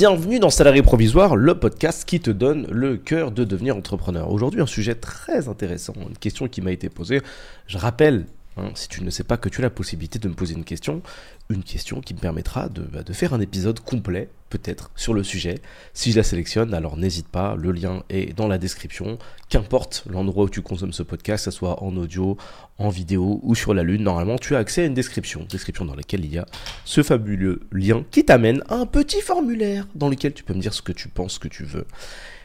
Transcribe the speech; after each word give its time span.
Bienvenue 0.00 0.38
dans 0.38 0.48
Salarié 0.48 0.80
Provisoire, 0.80 1.36
le 1.36 1.58
podcast 1.58 2.06
qui 2.06 2.20
te 2.20 2.30
donne 2.30 2.66
le 2.70 2.96
cœur 2.96 3.32
de 3.32 3.44
devenir 3.44 3.76
entrepreneur. 3.76 4.32
Aujourd'hui, 4.32 4.62
un 4.62 4.66
sujet 4.66 4.94
très 4.94 5.46
intéressant, 5.46 5.92
une 6.08 6.16
question 6.16 6.48
qui 6.48 6.62
m'a 6.62 6.72
été 6.72 6.88
posée. 6.88 7.20
Je 7.66 7.76
rappelle 7.76 8.24
Hein, 8.56 8.70
si 8.74 8.88
tu 8.88 9.04
ne 9.04 9.10
sais 9.10 9.22
pas 9.22 9.36
que 9.36 9.48
tu 9.48 9.60
as 9.60 9.62
la 9.62 9.70
possibilité 9.70 10.18
de 10.18 10.28
me 10.28 10.34
poser 10.34 10.54
une 10.54 10.64
question, 10.64 11.02
une 11.48 11.62
question 11.62 12.00
qui 12.00 12.14
me 12.14 12.18
permettra 12.18 12.68
de, 12.68 12.82
bah, 12.82 13.00
faire 13.12 13.32
un 13.32 13.40
épisode 13.40 13.80
complet, 13.80 14.28
peut-être, 14.50 14.90
sur 14.96 15.14
le 15.14 15.22
sujet. 15.22 15.60
Si 15.94 16.12
je 16.12 16.16
la 16.16 16.22
sélectionne, 16.22 16.74
alors 16.74 16.96
n'hésite 16.96 17.28
pas, 17.28 17.54
le 17.56 17.72
lien 17.72 18.02
est 18.10 18.36
dans 18.36 18.48
la 18.48 18.58
description. 18.58 19.18
Qu'importe 19.48 20.04
l'endroit 20.10 20.44
où 20.44 20.48
tu 20.50 20.60
consommes 20.60 20.92
ce 20.92 21.02
podcast, 21.02 21.46
que 21.46 21.50
ce 21.50 21.56
soit 21.56 21.82
en 21.82 21.96
audio, 21.96 22.36
en 22.78 22.88
vidéo 22.88 23.40
ou 23.42 23.54
sur 23.54 23.72
la 23.72 23.82
lune, 23.82 24.02
normalement 24.02 24.36
tu 24.36 24.54
as 24.54 24.58
accès 24.58 24.82
à 24.82 24.86
une 24.86 24.94
description, 24.94 25.46
description 25.48 25.84
dans 25.84 25.94
laquelle 25.94 26.24
il 26.24 26.34
y 26.34 26.38
a 26.38 26.46
ce 26.84 27.02
fabuleux 27.02 27.60
lien 27.72 28.04
qui 28.10 28.24
t'amène 28.24 28.62
à 28.68 28.74
un 28.74 28.86
petit 28.86 29.20
formulaire 29.20 29.86
dans 29.94 30.08
lequel 30.08 30.34
tu 30.34 30.44
peux 30.44 30.54
me 30.54 30.60
dire 30.60 30.74
ce 30.74 30.82
que 30.82 30.92
tu 30.92 31.08
penses 31.08 31.38
que 31.38 31.48
tu 31.48 31.64
veux. 31.64 31.86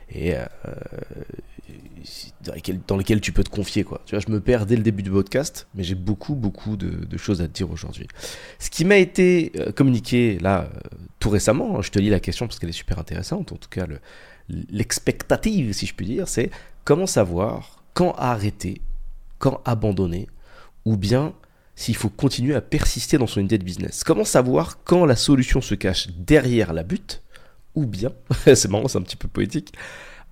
Et 0.09 0.35
euh, 0.35 0.45
dans 2.87 2.97
lesquels, 2.97 3.21
tu 3.21 3.31
peux 3.31 3.43
te 3.43 3.49
confier. 3.49 3.83
Quoi. 3.83 4.01
Tu 4.05 4.15
vois, 4.15 4.23
je 4.25 4.31
me 4.31 4.39
perds 4.39 4.65
dès 4.65 4.75
le 4.75 4.83
début 4.83 5.03
du 5.03 5.11
podcast, 5.11 5.67
mais 5.75 5.83
j'ai 5.83 5.95
beaucoup, 5.95 6.35
beaucoup 6.35 6.77
de, 6.77 7.17
choses 7.17 7.41
à 7.41 7.47
te 7.47 7.53
dire 7.53 7.71
aujourd'hui. 7.71 8.07
Ce 8.59 8.69
qui 8.69 8.85
m'a 8.85 8.97
été 8.97 9.51
euh, 9.57 9.71
communiqué 9.71 10.37
là 10.39 10.63
euh, 10.63 10.79
tout 11.19 11.29
récemment, 11.29 11.81
je 11.81 11.91
te 11.91 11.99
lis 11.99 12.09
la 12.09 12.19
question 12.19 12.47
parce 12.47 12.59
qu'elle 12.59 12.69
est 12.69 12.73
super 12.73 12.99
intéressante, 12.99 13.51
en 13.51 13.55
tout 13.55 13.69
cas 13.69 13.85
l'expectative, 14.47 15.73
si 15.73 15.85
je 15.87 15.95
puis 15.95 16.05
dire, 16.05 16.27
c'est 16.27 16.51
comment 16.83 17.07
savoir 17.07 17.83
quand 17.93 18.13
arrêter, 18.13 18.81
quand 19.39 19.61
abandonner, 19.65 20.27
ou 20.83 20.97
bien 20.97 21.33
s'il 21.75 21.95
faut 21.95 22.09
continuer 22.09 22.55
à 22.55 22.61
persister 22.61 23.17
dans 23.17 23.27
son 23.27 23.41
idée 23.41 23.57
de 23.57 23.63
business. 23.63 24.03
Comment 24.03 24.23
savoir 24.23 24.83
quand 24.83 25.05
la 25.05 25.15
solution 25.15 25.61
se 25.61 25.75
cache 25.75 26.09
derrière 26.17 26.73
la 26.73 26.83
butte, 26.83 27.21
ou 27.73 27.85
bien, 27.85 28.11
c'est 28.45 28.69
marrant, 28.69 28.87
c'est 28.87 28.97
un 28.97 29.01
petit 29.01 29.17
peu 29.17 29.27
poétique, 29.27 29.73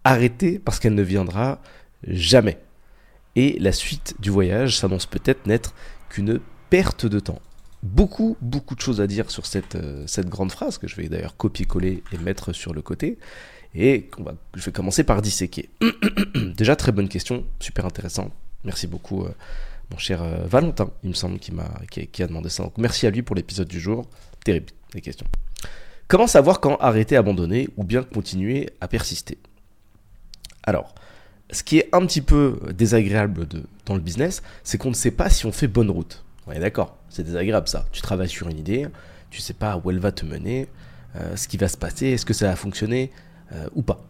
arrêter 0.03 0.59
parce 0.59 0.79
qu'elle 0.79 0.95
ne 0.95 1.03
viendra 1.03 1.61
jamais. 2.07 2.59
Et 3.35 3.57
la 3.59 3.71
suite 3.71 4.15
du 4.19 4.29
voyage 4.29 4.77
s'annonce 4.77 5.05
peut-être 5.05 5.47
n'être 5.47 5.73
qu'une 6.09 6.39
perte 6.69 7.05
de 7.05 7.19
temps. 7.19 7.41
Beaucoup, 7.81 8.37
beaucoup 8.41 8.75
de 8.75 8.81
choses 8.81 9.01
à 9.01 9.07
dire 9.07 9.29
sur 9.29 9.45
cette, 9.45 9.75
euh, 9.75 10.05
cette 10.07 10.29
grande 10.29 10.51
phrase 10.51 10.77
que 10.77 10.87
je 10.87 10.95
vais 10.95 11.09
d'ailleurs 11.09 11.35
copier-coller 11.35 12.03
et 12.11 12.17
mettre 12.19 12.53
sur 12.53 12.73
le 12.73 12.81
côté. 12.81 13.17
Et 13.75 14.09
va, 14.19 14.35
je 14.55 14.63
vais 14.63 14.71
commencer 14.71 15.03
par 15.03 15.21
disséquer. 15.21 15.69
Déjà, 16.55 16.75
très 16.75 16.91
bonne 16.91 17.09
question, 17.09 17.43
super 17.59 17.85
intéressant. 17.85 18.31
Merci 18.63 18.87
beaucoup, 18.87 19.23
euh, 19.23 19.33
mon 19.91 19.97
cher 19.97 20.21
euh, 20.21 20.45
Valentin, 20.45 20.91
il 21.03 21.09
me 21.09 21.15
semble, 21.15 21.39
qui, 21.39 21.51
qui, 22.07 22.23
a 22.23 22.27
demandé 22.27 22.49
ça. 22.49 22.69
Merci 22.77 23.07
à 23.07 23.09
lui 23.09 23.23
pour 23.23 23.35
l'épisode 23.35 23.67
du 23.67 23.79
jour. 23.79 24.05
Terrible, 24.45 24.67
les 24.93 25.01
questions. 25.01 25.27
Comment 26.07 26.27
savoir 26.27 26.59
quand 26.59 26.77
arrêter, 26.77 27.17
abandonner 27.17 27.67
ou 27.75 27.83
bien 27.83 28.03
continuer 28.03 28.69
à 28.79 28.87
persister? 28.87 29.39
Alors, 30.63 30.93
ce 31.51 31.63
qui 31.63 31.77
est 31.77 31.89
un 31.93 32.05
petit 32.05 32.21
peu 32.21 32.59
désagréable 32.75 33.47
dans 33.85 33.95
le 33.95 34.01
business, 34.01 34.41
c'est 34.63 34.77
qu'on 34.77 34.89
ne 34.89 34.95
sait 34.95 35.11
pas 35.11 35.29
si 35.29 35.45
on 35.45 35.51
fait 35.51 35.67
bonne 35.67 35.89
route. 35.89 36.23
Ouais, 36.47 36.59
d'accord, 36.59 36.97
c'est 37.09 37.23
désagréable 37.23 37.67
ça. 37.67 37.85
Tu 37.91 38.01
travailles 38.01 38.29
sur 38.29 38.49
une 38.49 38.57
idée, 38.57 38.87
tu 39.29 39.41
sais 39.41 39.53
pas 39.53 39.79
où 39.83 39.91
elle 39.91 39.99
va 39.99 40.11
te 40.11 40.25
mener, 40.25 40.67
euh, 41.15 41.35
ce 41.35 41.47
qui 41.47 41.57
va 41.57 41.67
se 41.67 41.77
passer, 41.77 42.07
est-ce 42.07 42.25
que 42.25 42.33
ça 42.33 42.47
va 42.47 42.55
fonctionner 42.55 43.11
euh, 43.53 43.67
ou 43.75 43.81
pas. 43.81 44.03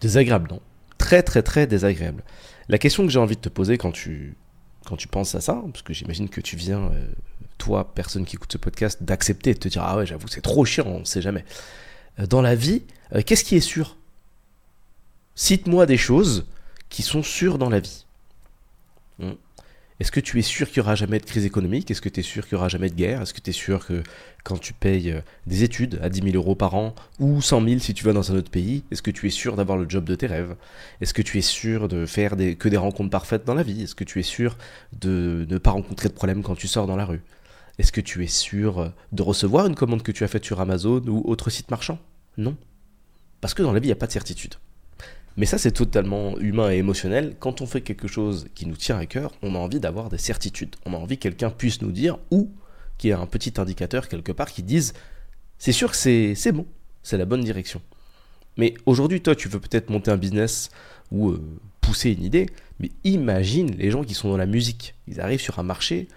Désagréable, 0.00 0.48
non 0.50 0.60
Très, 0.98 1.22
très, 1.22 1.42
très 1.42 1.66
désagréable. 1.66 2.22
La 2.68 2.78
question 2.78 3.04
que 3.04 3.10
j'ai 3.10 3.18
envie 3.18 3.36
de 3.36 3.40
te 3.40 3.48
poser 3.48 3.78
quand 3.78 3.92
tu, 3.92 4.36
quand 4.86 4.96
tu 4.96 5.08
penses 5.08 5.34
à 5.34 5.40
ça, 5.40 5.62
parce 5.72 5.82
que 5.82 5.92
j'imagine 5.92 6.28
que 6.28 6.40
tu 6.40 6.56
viens, 6.56 6.90
euh, 6.92 7.12
toi, 7.58 7.94
personne 7.94 8.24
qui 8.24 8.36
écoute 8.36 8.52
ce 8.52 8.58
podcast, 8.58 9.02
d'accepter 9.02 9.50
et 9.50 9.54
de 9.54 9.58
te 9.58 9.68
dire 9.68 9.82
Ah 9.84 9.96
ouais, 9.96 10.06
j'avoue, 10.06 10.28
c'est 10.28 10.40
trop 10.40 10.64
chiant, 10.64 10.86
on 10.86 11.00
ne 11.00 11.04
sait 11.04 11.22
jamais. 11.22 11.44
dans 12.28 12.42
la 12.42 12.54
vie, 12.54 12.82
qu'est-ce 13.24 13.44
qui 13.44 13.56
est 13.56 13.60
sûr? 13.60 13.96
Cite-moi 15.34 15.86
des 15.86 15.96
choses 15.96 16.46
qui 16.88 17.02
sont 17.02 17.22
sûrs 17.22 17.58
dans 17.58 17.70
la 17.70 17.80
vie. 17.80 18.04
Est-ce 20.02 20.10
que 20.10 20.18
tu 20.18 20.40
es 20.40 20.42
sûr 20.42 20.68
qu'il 20.68 20.82
n'y 20.82 20.86
aura 20.86 20.96
jamais 20.96 21.20
de 21.20 21.24
crise 21.24 21.44
économique? 21.44 21.88
Est-ce 21.88 22.00
que 22.00 22.08
tu 22.08 22.18
es 22.18 22.22
sûr 22.24 22.44
qu'il 22.44 22.56
n'y 22.56 22.58
aura 22.58 22.68
jamais 22.68 22.88
de 22.88 22.94
guerre? 22.94 23.22
Est-ce 23.22 23.32
que 23.32 23.40
tu 23.40 23.50
es 23.50 23.52
sûr 23.52 23.86
que 23.86 24.02
quand 24.42 24.58
tu 24.58 24.72
payes 24.72 25.12
euh, 25.12 25.20
des 25.46 25.62
études 25.62 26.00
à 26.02 26.08
10 26.08 26.32
000 26.32 26.34
euros 26.34 26.56
par 26.56 26.74
an 26.74 26.92
ou 27.20 27.40
100 27.40 27.64
000 27.64 27.78
si 27.78 27.94
tu 27.94 28.02
vas 28.02 28.12
dans 28.12 28.32
un 28.32 28.34
autre 28.34 28.50
pays, 28.50 28.82
est-ce 28.90 29.00
que 29.00 29.12
tu 29.12 29.28
es 29.28 29.30
sûr 29.30 29.54
d'avoir 29.54 29.78
le 29.78 29.88
job 29.88 30.04
de 30.04 30.16
tes 30.16 30.26
rêves? 30.26 30.56
Est-ce 31.00 31.14
que 31.14 31.22
tu 31.22 31.38
es 31.38 31.42
sûr 31.42 31.86
de 31.86 32.04
faire 32.04 32.32
que 32.32 32.68
des 32.68 32.76
rencontres 32.76 33.10
parfaites 33.10 33.44
dans 33.44 33.54
la 33.54 33.62
vie? 33.62 33.84
Est-ce 33.84 33.94
que 33.94 34.02
tu 34.02 34.18
es 34.18 34.24
sûr 34.24 34.58
de 35.00 35.46
ne 35.48 35.58
pas 35.58 35.70
rencontrer 35.70 36.08
de 36.08 36.14
problème 36.14 36.42
quand 36.42 36.56
tu 36.56 36.66
sors 36.66 36.88
dans 36.88 36.96
la 36.96 37.04
rue? 37.04 37.22
Est-ce 37.78 37.92
que 37.92 38.00
tu 38.00 38.24
es 38.24 38.28
sûr 38.28 38.92
de 39.12 39.22
recevoir 39.22 39.66
une 39.66 39.76
commande 39.76 40.02
que 40.02 40.10
tu 40.10 40.24
as 40.24 40.28
faite 40.28 40.44
sur 40.44 40.60
Amazon 40.60 41.00
ou 41.06 41.22
autre 41.30 41.48
site 41.48 41.70
marchand? 41.70 42.00
Non. 42.38 42.56
Parce 43.40 43.54
que 43.54 43.62
dans 43.62 43.72
la 43.72 43.78
vie, 43.78 43.86
il 43.86 43.90
n'y 43.90 43.92
a 43.92 43.96
pas 43.96 44.08
de 44.08 44.12
certitude. 44.12 44.56
Mais 45.36 45.46
ça, 45.46 45.58
c'est 45.58 45.72
totalement 45.72 46.38
humain 46.38 46.70
et 46.70 46.76
émotionnel. 46.76 47.36
Quand 47.38 47.60
on 47.60 47.66
fait 47.66 47.80
quelque 47.80 48.08
chose 48.08 48.46
qui 48.54 48.66
nous 48.66 48.76
tient 48.76 48.98
à 48.98 49.06
cœur, 49.06 49.32
on 49.42 49.54
a 49.54 49.58
envie 49.58 49.80
d'avoir 49.80 50.08
des 50.08 50.18
certitudes. 50.18 50.76
On 50.84 50.92
a 50.92 50.96
envie 50.96 51.16
que 51.16 51.22
quelqu'un 51.22 51.50
puisse 51.50 51.80
nous 51.80 51.92
dire, 51.92 52.18
ou 52.30 52.50
qu'il 52.98 53.08
y 53.08 53.12
ait 53.12 53.16
un 53.16 53.26
petit 53.26 53.54
indicateur 53.58 54.08
quelque 54.08 54.32
part 54.32 54.52
qui 54.52 54.62
dise, 54.62 54.92
c'est 55.58 55.72
sûr 55.72 55.90
que 55.90 55.96
c'est 55.96 56.52
bon, 56.52 56.66
c'est 57.02 57.16
la 57.16 57.24
bonne 57.24 57.42
direction. 57.42 57.80
Mais 58.56 58.74
aujourd'hui, 58.84 59.20
toi, 59.22 59.34
tu 59.34 59.48
veux 59.48 59.60
peut-être 59.60 59.90
monter 59.90 60.10
un 60.10 60.16
business 60.16 60.70
ou 61.10 61.30
euh, 61.30 61.40
pousser 61.80 62.10
une 62.10 62.22
idée, 62.22 62.46
mais 62.78 62.90
imagine 63.04 63.70
les 63.76 63.90
gens 63.90 64.04
qui 64.04 64.14
sont 64.14 64.28
dans 64.28 64.36
la 64.36 64.46
musique. 64.46 64.94
Ils 65.08 65.20
arrivent 65.20 65.40
sur 65.40 65.58
un 65.58 65.62
marché 65.62 66.08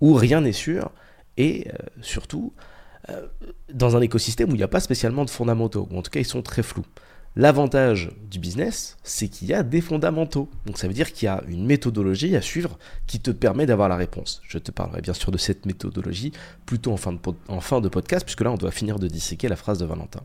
où 0.00 0.14
rien 0.14 0.40
n'est 0.40 0.52
sûr, 0.52 0.92
et 1.36 1.68
euh, 1.68 1.76
surtout, 2.02 2.52
euh, 3.08 3.26
dans 3.72 3.96
un 3.96 4.00
écosystème 4.00 4.50
où 4.50 4.54
il 4.54 4.58
n'y 4.58 4.62
a 4.62 4.68
pas 4.68 4.80
spécialement 4.80 5.24
de 5.24 5.30
fondamentaux, 5.30 5.88
ou 5.90 5.98
en 5.98 6.02
tout 6.02 6.10
cas 6.10 6.20
ils 6.20 6.26
sont 6.26 6.42
très 6.42 6.62
flous. 6.62 6.86
L'avantage 7.36 8.10
du 8.28 8.40
business, 8.40 8.96
c'est 9.04 9.28
qu'il 9.28 9.48
y 9.48 9.54
a 9.54 9.62
des 9.62 9.80
fondamentaux. 9.80 10.48
Donc 10.66 10.78
ça 10.78 10.88
veut 10.88 10.94
dire 10.94 11.12
qu'il 11.12 11.26
y 11.26 11.28
a 11.28 11.42
une 11.46 11.64
méthodologie 11.64 12.34
à 12.34 12.42
suivre 12.42 12.76
qui 13.06 13.20
te 13.20 13.30
permet 13.30 13.66
d'avoir 13.66 13.88
la 13.88 13.94
réponse. 13.94 14.42
Je 14.48 14.58
te 14.58 14.72
parlerai 14.72 15.00
bien 15.00 15.14
sûr 15.14 15.30
de 15.30 15.38
cette 15.38 15.64
méthodologie 15.64 16.32
plutôt 16.66 16.92
en 16.92 16.96
fin 16.96 17.12
de, 17.12 17.88
podcast, 17.88 18.24
puisque 18.24 18.40
là 18.40 18.50
on 18.50 18.56
doit 18.56 18.72
finir 18.72 18.98
de 18.98 19.06
disséquer 19.06 19.48
la 19.48 19.54
phrase 19.54 19.78
de 19.78 19.84
Valentin. 19.84 20.22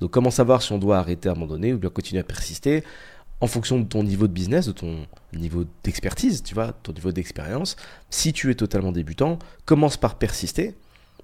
Donc 0.00 0.10
comment 0.10 0.30
savoir 0.30 0.62
si 0.62 0.72
on 0.72 0.78
doit 0.78 0.98
arrêter 0.98 1.28
à 1.28 1.32
un 1.32 1.34
moment 1.34 1.46
donné 1.46 1.72
ou 1.72 1.78
bien 1.78 1.90
continuer 1.90 2.20
à 2.20 2.24
persister 2.24 2.84
en 3.40 3.46
fonction 3.46 3.78
de 3.78 3.84
ton 3.84 4.02
niveau 4.02 4.26
de 4.26 4.32
business, 4.32 4.66
de 4.66 4.72
ton 4.72 5.06
niveau 5.34 5.64
d'expertise, 5.82 6.42
tu 6.42 6.54
vois, 6.54 6.72
ton 6.82 6.92
niveau 6.92 7.12
d'expérience? 7.12 7.76
Si 8.10 8.32
tu 8.32 8.50
es 8.50 8.54
totalement 8.54 8.92
débutant, 8.92 9.38
commence 9.64 9.96
par 9.96 10.16
persister, 10.16 10.74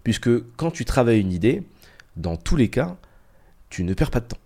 puisque 0.03 0.31
quand 0.57 0.71
tu 0.71 0.85
travailles 0.85 1.21
une 1.21 1.33
idée, 1.33 1.63
dans 2.17 2.37
tous 2.37 2.57
les 2.57 2.69
cas, 2.69 2.97
tu 3.69 3.85
ne 3.85 3.95
perds 3.95 4.11
pas 4.11 4.21
de 4.21 4.27
temps. 4.27 4.39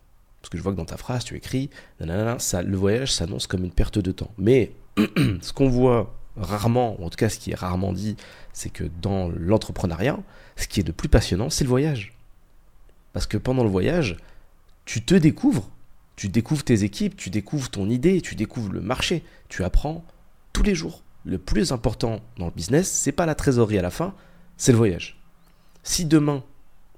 Parce 0.45 0.51
que 0.51 0.59
je 0.59 0.63
vois 0.63 0.73
que 0.73 0.77
dans 0.77 0.85
ta 0.85 0.99
phrase, 0.99 1.25
tu 1.25 1.37
écris, 1.37 1.71
le 2.01 2.77
voyage 2.77 3.11
s'annonce 3.11 3.47
comme 3.47 3.65
une 3.65 3.71
perte 3.71 3.99
de 3.99 4.13
temps. 4.13 4.31
Mais 4.37 4.73
ce 5.41 5.55
qu'on 5.55 5.71
voit 5.71 6.15
rarement, 6.37 7.01
ou 7.01 7.07
en 7.07 7.09
tout 7.09 7.17
cas 7.17 7.31
ce 7.31 7.39
qui 7.39 7.53
est 7.53 7.55
rarement 7.55 7.95
dit, 7.95 8.19
c'est 8.53 8.69
que 8.69 8.85
dans 9.01 9.31
l'entrepreneuriat, 9.31 10.19
ce 10.57 10.69
qui 10.69 10.81
est 10.81 10.83
de 10.83 10.93
plus 10.93 11.09
passionnant, 11.09 11.49
c'est 11.49 11.65
le 11.65 11.71
voyage. 11.71 12.13
Parce 13.15 13.27
que 13.27 13.39
pendant 13.39 13.65
le 13.65 13.71
voyage, 13.71 14.19
tu 14.85 15.03
te 15.03 15.15
découvres, 15.15 15.71
tu 16.15 16.29
découvres 16.29 16.63
tes 16.63 16.85
équipes, 16.85 17.17
tu 17.17 17.31
découvres 17.31 17.71
ton 17.71 17.89
idée, 17.89 18.21
tu 18.21 18.35
découvres 18.35 18.71
le 18.71 18.83
marché, 18.83 19.25
tu 19.49 19.65
apprends 19.65 20.05
tous 20.53 20.63
les 20.63 20.75
jours. 20.75 21.05
Le 21.25 21.39
plus 21.39 21.73
important 21.73 22.21
dans 22.37 22.45
le 22.45 22.53
business, 22.53 22.93
c'est 22.93 23.13
pas 23.13 23.25
la 23.25 23.35
trésorerie 23.35 23.79
à 23.79 23.83
la 23.83 23.91
fin, 23.91 24.13
c'est 24.59 24.73
le 24.73 24.77
voyage. 24.77 25.19
Si 25.85 26.05
demain, 26.05 26.45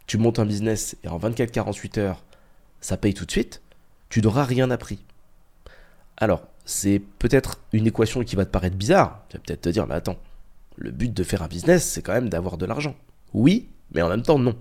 tu 0.09 0.19
montes 0.19 0.41
un 0.41 0.47
business 0.47 0.97
et 1.05 1.09
en 1.09 1.21
24-48 1.21 2.01
heures, 2.01 2.25
ça 2.81 2.97
paye 2.97 3.15
tout 3.15 3.25
de 3.25 3.31
suite, 3.31 3.63
tu 4.09 4.23
n'auras 4.23 4.45
rien 4.45 4.71
appris. 4.71 4.99
Alors, 6.17 6.43
c'est 6.65 7.01
peut-être 7.19 7.61
une 7.73 7.87
équation 7.87 8.25
qui 8.25 8.37
va 8.37 8.45
te 8.45 8.51
paraître 8.51 8.77
bizarre. 8.77 9.25
Tu 9.29 9.37
vas 9.37 9.43
peut-être 9.45 9.63
te 9.63 9.69
dire, 9.69 9.87
mais 9.87 9.95
attends, 9.95 10.17
le 10.77 10.91
but 10.91 11.13
de 11.13 11.23
faire 11.23 11.43
un 11.43 11.49
business, 11.49 11.85
c'est 11.85 12.03
quand 12.03 12.13
même 12.13 12.29
d'avoir 12.29 12.57
de 12.59 12.67
l'argent. 12.67 12.95
Oui, 13.35 13.69
mais 13.93 14.03
en 14.03 14.09
même 14.09 14.23
temps, 14.23 14.39
non. 14.39 14.57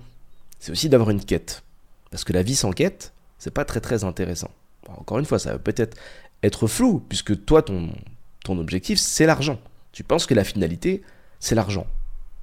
C'est 0.59 0.71
aussi 0.71 0.89
d'avoir 0.89 1.09
une 1.09 1.23
quête. 1.23 1.63
Parce 2.11 2.23
que 2.23 2.33
la 2.33 2.43
vie 2.43 2.55
sans 2.55 2.71
quête, 2.71 3.13
c'est 3.37 3.53
pas 3.53 3.65
très 3.65 3.81
très 3.81 4.03
intéressant. 4.03 4.51
encore 4.87 5.19
une 5.19 5.25
fois, 5.25 5.39
ça 5.39 5.53
va 5.53 5.59
peut-être 5.59 5.97
être 6.43 6.67
flou, 6.67 7.03
puisque 7.09 7.45
toi, 7.45 7.61
ton, 7.61 7.89
ton 8.43 8.57
objectif, 8.59 8.99
c'est 8.99 9.25
l'argent. 9.25 9.59
Tu 9.91 10.03
penses 10.03 10.25
que 10.25 10.33
la 10.33 10.43
finalité, 10.43 11.03
c'est 11.39 11.55
l'argent. 11.55 11.87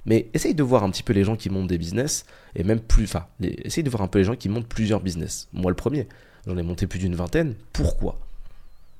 Mais 0.05 0.29
essaye 0.33 0.53
de 0.53 0.63
voir 0.63 0.83
un 0.83 0.89
petit 0.89 1.03
peu 1.03 1.13
les 1.13 1.23
gens 1.23 1.35
qui 1.35 1.49
montent 1.49 1.67
des 1.67 1.77
business, 1.77 2.25
et 2.55 2.63
même 2.63 2.79
plus, 2.79 3.05
enfin, 3.05 3.27
essaye 3.41 3.83
de 3.83 3.89
voir 3.89 4.03
un 4.03 4.07
peu 4.07 4.19
les 4.19 4.25
gens 4.25 4.35
qui 4.35 4.49
montent 4.49 4.67
plusieurs 4.67 4.99
business. 4.99 5.47
Moi 5.53 5.71
le 5.71 5.75
premier, 5.75 6.07
j'en 6.45 6.57
ai 6.57 6.63
monté 6.63 6.87
plus 6.87 6.99
d'une 6.99 7.15
vingtaine. 7.15 7.55
Pourquoi? 7.71 8.19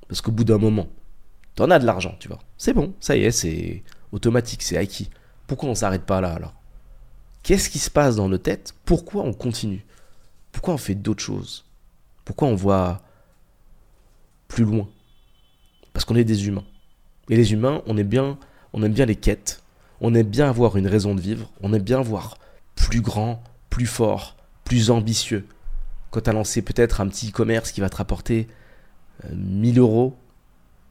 Parce 0.08 0.20
qu'au 0.20 0.32
bout 0.32 0.44
d'un 0.44 0.58
moment, 0.58 0.88
t'en 1.54 1.70
as 1.70 1.78
de 1.78 1.86
l'argent, 1.86 2.16
tu 2.20 2.28
vois. 2.28 2.40
C'est 2.56 2.72
bon, 2.72 2.94
ça 3.00 3.16
y 3.16 3.24
est, 3.24 3.30
c'est 3.30 3.82
automatique, 4.12 4.62
c'est 4.62 4.76
acquis. 4.76 5.10
Pourquoi 5.46 5.68
on 5.68 5.74
s'arrête 5.74 6.04
pas 6.04 6.20
là 6.20 6.32
alors? 6.32 6.54
Qu'est-ce 7.42 7.68
qui 7.68 7.78
se 7.78 7.90
passe 7.90 8.16
dans 8.16 8.28
nos 8.28 8.38
têtes? 8.38 8.74
Pourquoi 8.86 9.24
on 9.24 9.34
continue? 9.34 9.84
Pourquoi 10.52 10.74
on 10.74 10.78
fait 10.78 10.94
d'autres 10.94 11.22
choses? 11.22 11.66
Pourquoi 12.24 12.48
on 12.48 12.54
voit 12.54 13.02
plus 14.48 14.64
loin? 14.64 14.88
Parce 15.92 16.06
qu'on 16.06 16.16
est 16.16 16.24
des 16.24 16.46
humains. 16.46 16.64
Et 17.28 17.36
les 17.36 17.52
humains, 17.52 17.82
on 17.86 17.98
est 17.98 18.04
bien, 18.04 18.38
on 18.72 18.82
aime 18.82 18.92
bien 18.92 19.04
les 19.04 19.16
quêtes 19.16 19.62
on 20.06 20.12
aime 20.12 20.26
bien 20.26 20.50
avoir 20.50 20.76
une 20.76 20.86
raison 20.86 21.14
de 21.14 21.20
vivre, 21.22 21.50
on 21.62 21.72
aime 21.72 21.80
bien 21.80 22.02
voir 22.02 22.36
plus 22.74 23.00
grand, 23.00 23.42
plus 23.70 23.86
fort, 23.86 24.36
plus 24.62 24.90
ambitieux. 24.90 25.46
quand 26.10 26.20
tu 26.20 26.30
as 26.30 26.34
lancé 26.34 26.60
peut-être 26.60 27.00
un 27.00 27.08
petit 27.08 27.30
e-commerce 27.30 27.72
qui 27.72 27.80
va 27.80 27.88
te 27.88 27.96
rapporter 27.96 28.46
1000 29.32 29.78
euh, 29.78 29.82
euros, 29.82 30.14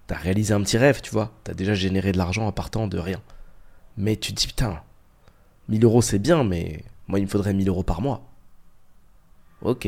tu 0.08 0.16
as 0.16 0.18
réalisé 0.18 0.56
un 0.56 0.62
petit 0.62 0.80
rêve, 0.80 1.02
tu 1.02 1.12
vois. 1.12 1.32
Tu 1.44 1.52
as 1.52 1.54
déjà 1.54 1.76
généré 1.76 2.12
de 2.12 2.18
l'argent 2.18 2.48
en 2.48 2.52
partant 2.52 2.88
de 2.88 2.98
rien. 2.98 3.22
Mais 3.98 4.16
tu 4.16 4.34
te 4.34 4.40
dis, 4.40 4.48
putain, 4.48 4.82
1000 5.70 5.86
euros 5.86 6.02
c'est 6.02 6.18
bien, 6.18 6.44
mais 6.44 6.84
moi 7.08 7.20
il 7.20 7.26
me 7.26 7.30
faudrait 7.30 7.54
1000 7.54 7.70
euros 7.70 7.84
par 7.84 8.02
mois. 8.02 8.28
Ok. 9.62 9.88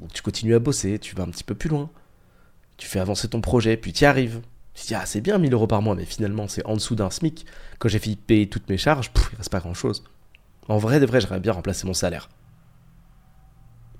Donc 0.00 0.10
tu 0.14 0.22
continues 0.22 0.54
à 0.54 0.58
bosser, 0.58 0.98
tu 0.98 1.14
vas 1.14 1.24
un 1.24 1.30
petit 1.30 1.44
peu 1.44 1.54
plus 1.54 1.68
loin. 1.68 1.90
Tu 2.78 2.88
fais 2.88 2.98
avancer 2.98 3.28
ton 3.28 3.42
projet, 3.42 3.76
puis 3.76 3.92
tu 3.92 4.04
y 4.04 4.06
arrives. 4.06 4.40
Tu 4.74 4.82
te 4.82 4.88
dis, 4.88 4.94
ah 4.94 5.04
c'est 5.06 5.20
bien 5.20 5.38
1000 5.38 5.52
euros 5.52 5.66
par 5.66 5.82
mois, 5.82 5.94
mais 5.94 6.04
finalement 6.04 6.48
c'est 6.48 6.64
en 6.66 6.74
dessous 6.74 6.94
d'un 6.94 7.10
SMIC. 7.10 7.46
Quand 7.78 7.88
j'ai 7.88 7.98
fini 7.98 8.16
de 8.16 8.20
payer 8.20 8.48
toutes 8.48 8.68
mes 8.68 8.78
charges, 8.78 9.10
pff, 9.10 9.30
il 9.32 9.36
reste 9.36 9.50
pas 9.50 9.60
grand 9.60 9.74
chose. 9.74 10.04
En 10.68 10.78
vrai, 10.78 11.00
de 11.00 11.06
vrai, 11.06 11.20
j'aurais 11.20 11.40
bien 11.40 11.52
remplacé 11.52 11.86
mon 11.86 11.94
salaire. 11.94 12.28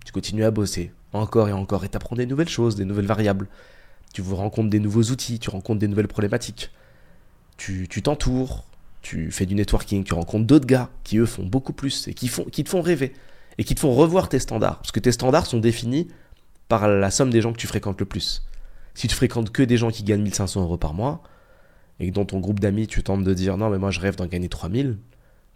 Tu 0.04 0.12
continues 0.12 0.44
à 0.44 0.50
bosser, 0.50 0.92
encore 1.12 1.48
et 1.48 1.52
encore, 1.52 1.84
et 1.84 1.88
t'apprends 1.88 2.16
des 2.16 2.26
nouvelles 2.26 2.48
choses, 2.48 2.76
des 2.76 2.84
nouvelles 2.84 3.06
variables. 3.06 3.48
Tu 4.14 4.22
vous 4.22 4.36
rencontres 4.36 4.70
des 4.70 4.80
nouveaux 4.80 5.04
outils, 5.04 5.38
tu 5.38 5.50
rencontres 5.50 5.80
des 5.80 5.88
nouvelles 5.88 6.08
problématiques. 6.08 6.70
Tu 7.56 7.86
t'entoures, 8.02 8.64
tu 9.02 9.30
fais 9.30 9.46
du 9.46 9.54
networking, 9.54 10.04
tu 10.04 10.14
rencontres 10.14 10.46
d'autres 10.46 10.66
gars 10.66 10.90
qui 11.04 11.19
eux 11.19 11.26
font 11.26 11.44
beaucoup 11.44 11.72
plus 11.72 12.08
et 12.08 12.14
qui 12.14 12.28
te 12.28 12.69
font 12.69 12.82
rêver 12.82 13.12
et 13.58 13.64
qui 13.64 13.74
te 13.74 13.80
font 13.80 13.92
revoir 13.92 14.28
tes 14.28 14.38
standards. 14.38 14.78
Parce 14.78 14.92
que 14.92 15.00
tes 15.00 15.12
standards 15.12 15.46
sont 15.46 15.58
définis 15.58 16.08
par 16.69 16.88
la 16.88 17.10
somme 17.10 17.30
des 17.30 17.40
gens 17.40 17.52
que 17.52 17.58
tu 17.58 17.66
fréquentes 17.66 18.00
le 18.00 18.06
plus. 18.06 18.42
Si 18.94 19.09
tu 19.09 19.15
fréquentes 19.15 19.50
que 19.50 19.62
des 19.62 19.77
gens 19.77 19.91
qui 19.91 20.03
gagnent 20.03 20.23
1500 20.23 20.62
euros 20.62 20.77
par 20.77 20.94
mois 20.94 21.23
et 22.00 22.09
que 22.09 22.15
dans 22.15 22.25
ton 22.25 22.41
groupe 22.41 22.61
d'amis 22.61 22.87
tu 22.87 23.03
tentes 23.03 23.25
de 23.25 23.35
dire 23.35 23.56
non 23.56 23.71
mais 23.71 23.79
moi 23.79 23.91
je 23.91 24.00
rêve 24.00 24.17
d'en 24.17 24.27
gagner 24.27 24.49
3000, 24.49 24.99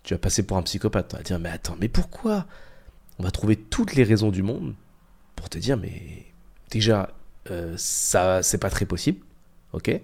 tu 0.02 0.14
vas 0.14 0.18
passer 0.18 0.42
pour 0.44 0.56
un 0.56 0.62
psychopathe. 0.62 1.08
Tu 1.10 1.16
vas 1.16 1.22
dire 1.22 1.38
mais 1.38 1.50
attends 1.50 1.76
mais 1.80 1.88
pourquoi? 1.88 2.46
On 3.18 3.22
va 3.22 3.30
trouver 3.30 3.56
toutes 3.56 3.94
les 3.94 4.04
raisons 4.04 4.30
du 4.30 4.42
monde 4.42 4.74
pour 5.34 5.48
te 5.48 5.58
dire 5.58 5.76
mais 5.76 6.26
déjà 6.70 7.10
euh, 7.50 7.74
ça 7.76 8.42
c'est 8.42 8.58
pas 8.58 8.70
très 8.70 8.86
possible, 8.86 9.20
ok? 9.72 10.00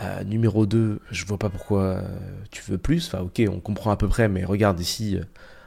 Euh, 0.00 0.22
numéro 0.24 0.64
2, 0.64 1.00
je 1.10 1.24
vois 1.24 1.38
pas 1.38 1.50
pourquoi 1.50 1.82
euh, 1.82 2.02
tu 2.50 2.62
veux 2.62 2.78
plus. 2.78 3.08
Enfin, 3.08 3.20
ok, 3.20 3.42
on 3.48 3.60
comprend 3.60 3.90
à 3.90 3.96
peu 3.96 4.08
près, 4.08 4.28
mais 4.28 4.44
regarde 4.44 4.78
ici, 4.80 5.18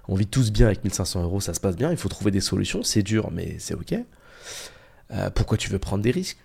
on 0.08 0.16
vit 0.16 0.28
tous 0.28 0.52
bien 0.52 0.68
avec 0.68 0.84
1500 0.84 1.24
euros, 1.24 1.42
ça 1.42 1.54
se 1.54 1.60
passe 1.60 1.76
bien. 1.76 1.92
Il 1.92 1.98
faut 1.98 2.10
trouver 2.10 2.32
des 2.32 2.40
solutions. 2.42 2.84
C'est 2.84 3.04
dur, 3.04 3.30
mais 3.32 3.58
c'est 3.60 3.74
ok. 3.74 3.96
pourquoi 5.36 5.58
tu 5.58 5.70
veux 5.70 5.80
prendre 5.80 6.04
des 6.04 6.12
risques? 6.12 6.38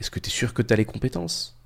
Est-ce 0.00 0.10
que 0.10 0.20
tu 0.20 0.28
es 0.28 0.32
sûr 0.32 0.54
que 0.54 0.62
tu 0.62 0.72
as 0.72 0.76
les 0.76 0.84
compétences? 0.84 1.58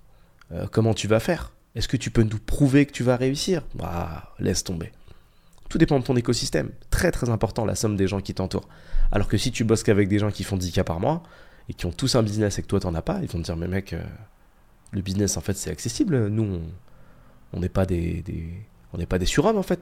Comment 0.73 0.95
tu 0.95 1.09
vas 1.09 1.21
faire? 1.21 1.53
Est-ce 1.75 1.89
que 1.89 1.97
tu 1.97 2.11
peux 2.11 2.23
nous 2.23 2.39
prouver 2.39 2.87
que 2.87 2.93
tu 2.93 3.03
vas 3.03 3.17
réussir? 3.17 3.63
Bah, 3.75 4.35
laisse 4.39 4.65
tomber. 4.65 4.93
Tout 5.69 5.79
dépend 5.79 5.99
de 5.99 6.05
ton 6.05 6.17
écosystème. 6.17 6.71
Très 6.91 7.11
très 7.13 7.29
important 7.29 7.65
la 7.65 7.75
somme 7.75 7.97
des 7.97 8.09
gens 8.09 8.21
qui 8.21 8.35
t'entourent. 8.35 8.69
Alors 9.13 9.29
que 9.29 9.37
si 9.37 9.53
tu 9.53 9.65
bosses 9.65 9.83
qu'avec 9.83 10.09
des 10.09 10.19
gens 10.19 10.31
qui 10.31 10.45
font 10.45 10.57
10 10.57 10.73
cas 10.73 10.85
par 10.85 11.01
mois 11.01 11.23
et 11.69 11.75
qui 11.75 11.87
ont 11.87 11.93
tous 11.93 12.15
un 12.15 12.23
business 12.23 12.59
et 12.59 12.63
que 12.63 12.67
toi 12.67 12.81
t'en 12.81 12.95
as 12.95 13.03
pas, 13.03 13.21
ils 13.23 13.29
vont 13.29 13.39
te 13.39 13.45
dire 13.45 13.57
mais 13.57 13.69
mec, 13.69 13.95
le 14.93 15.03
business, 15.03 15.37
en 15.37 15.41
fait, 15.41 15.55
c'est 15.55 15.71
accessible. 15.71 16.29
Nous, 16.29 16.61
on 17.53 17.61
n'est 17.61 17.69
pas 17.69 17.87
des, 17.87 18.25
on 18.93 18.99
n'est 18.99 19.07
pas 19.07 19.19
des 19.19 19.27
surhommes, 19.27 19.59
en 19.59 19.63
fait. 19.63 19.81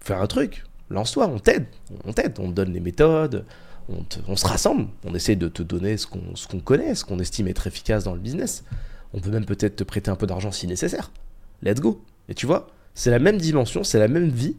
Faire 0.00 0.20
un 0.20 0.26
truc, 0.26 0.64
lance-toi, 0.90 1.28
on 1.28 1.38
t'aide, 1.38 1.66
on 2.04 2.12
t'aide, 2.12 2.38
on 2.38 2.48
te 2.48 2.54
donne 2.54 2.72
les 2.72 2.80
méthodes, 2.80 3.44
on, 3.88 4.36
se 4.36 4.46
rassemble, 4.46 4.88
on 5.04 5.14
essaie 5.14 5.36
de 5.36 5.48
te 5.48 5.62
donner 5.62 5.96
ce 5.96 6.06
qu'on, 6.06 6.60
connaît, 6.60 6.94
ce 6.94 7.04
qu'on 7.04 7.18
estime 7.18 7.48
être 7.48 7.66
efficace 7.66 8.04
dans 8.04 8.14
le 8.14 8.20
business. 8.20 8.64
On 9.12 9.20
peut 9.20 9.30
même 9.30 9.44
peut-être 9.44 9.76
te 9.76 9.84
prêter 9.84 10.10
un 10.10 10.16
peu 10.16 10.26
d'argent 10.26 10.50
si 10.50 10.66
nécessaire. 10.66 11.10
Let's 11.62 11.80
go. 11.80 12.02
Et 12.28 12.34
tu 12.34 12.46
vois, 12.46 12.68
c'est 12.94 13.10
la 13.10 13.18
même 13.18 13.38
dimension, 13.38 13.84
c'est 13.84 13.98
la 13.98 14.08
même 14.08 14.28
vie, 14.28 14.56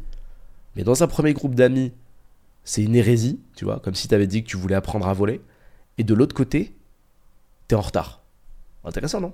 mais 0.76 0.84
dans 0.84 1.04
un 1.04 1.08
premier 1.08 1.34
groupe 1.34 1.56
d'amis, 1.56 1.92
c'est 2.64 2.84
une 2.84 2.96
hérésie, 2.96 3.40
tu 3.56 3.66
vois, 3.66 3.80
comme 3.80 3.96
si 3.96 4.08
tu 4.08 4.16
avais 4.16 4.28
dit 4.28 4.44
que 4.44 4.50
tu 4.50 4.58
voulais 4.58 4.76
apprendre 4.76 5.08
à 5.08 5.14
voler. 5.14 5.42
Et 5.98 6.04
de 6.04 6.14
l'autre 6.14 6.36
côté, 6.36 6.76
t'es 7.68 7.76
en 7.76 7.82
retard. 7.82 8.22
Intéressant, 8.84 9.22
non? 9.22 9.34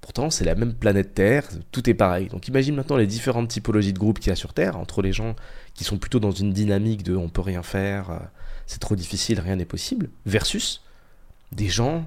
Pourtant, 0.00 0.30
c'est 0.30 0.44
la 0.44 0.56
même 0.56 0.74
planète 0.74 1.14
Terre, 1.14 1.48
tout 1.70 1.88
est 1.88 1.94
pareil. 1.94 2.26
Donc 2.26 2.48
imagine 2.48 2.74
maintenant 2.74 2.96
les 2.96 3.06
différentes 3.06 3.48
typologies 3.48 3.92
de 3.92 4.00
groupes 4.00 4.18
qu'il 4.18 4.30
y 4.30 4.32
a 4.32 4.36
sur 4.36 4.52
Terre, 4.52 4.76
entre 4.76 5.00
les 5.00 5.12
gens 5.12 5.36
qui 5.74 5.84
sont 5.84 5.96
plutôt 5.96 6.18
dans 6.18 6.32
une 6.32 6.52
dynamique 6.52 7.04
de 7.04 7.14
on 7.14 7.28
peut 7.28 7.40
rien 7.40 7.62
faire, 7.62 8.10
euh, 8.10 8.18
c'est 8.66 8.80
trop 8.80 8.96
difficile, 8.96 9.40
rien 9.40 9.56
n'est 9.56 9.64
possible, 9.64 10.10
versus 10.26 10.82
des 11.52 11.68
gens 11.68 12.06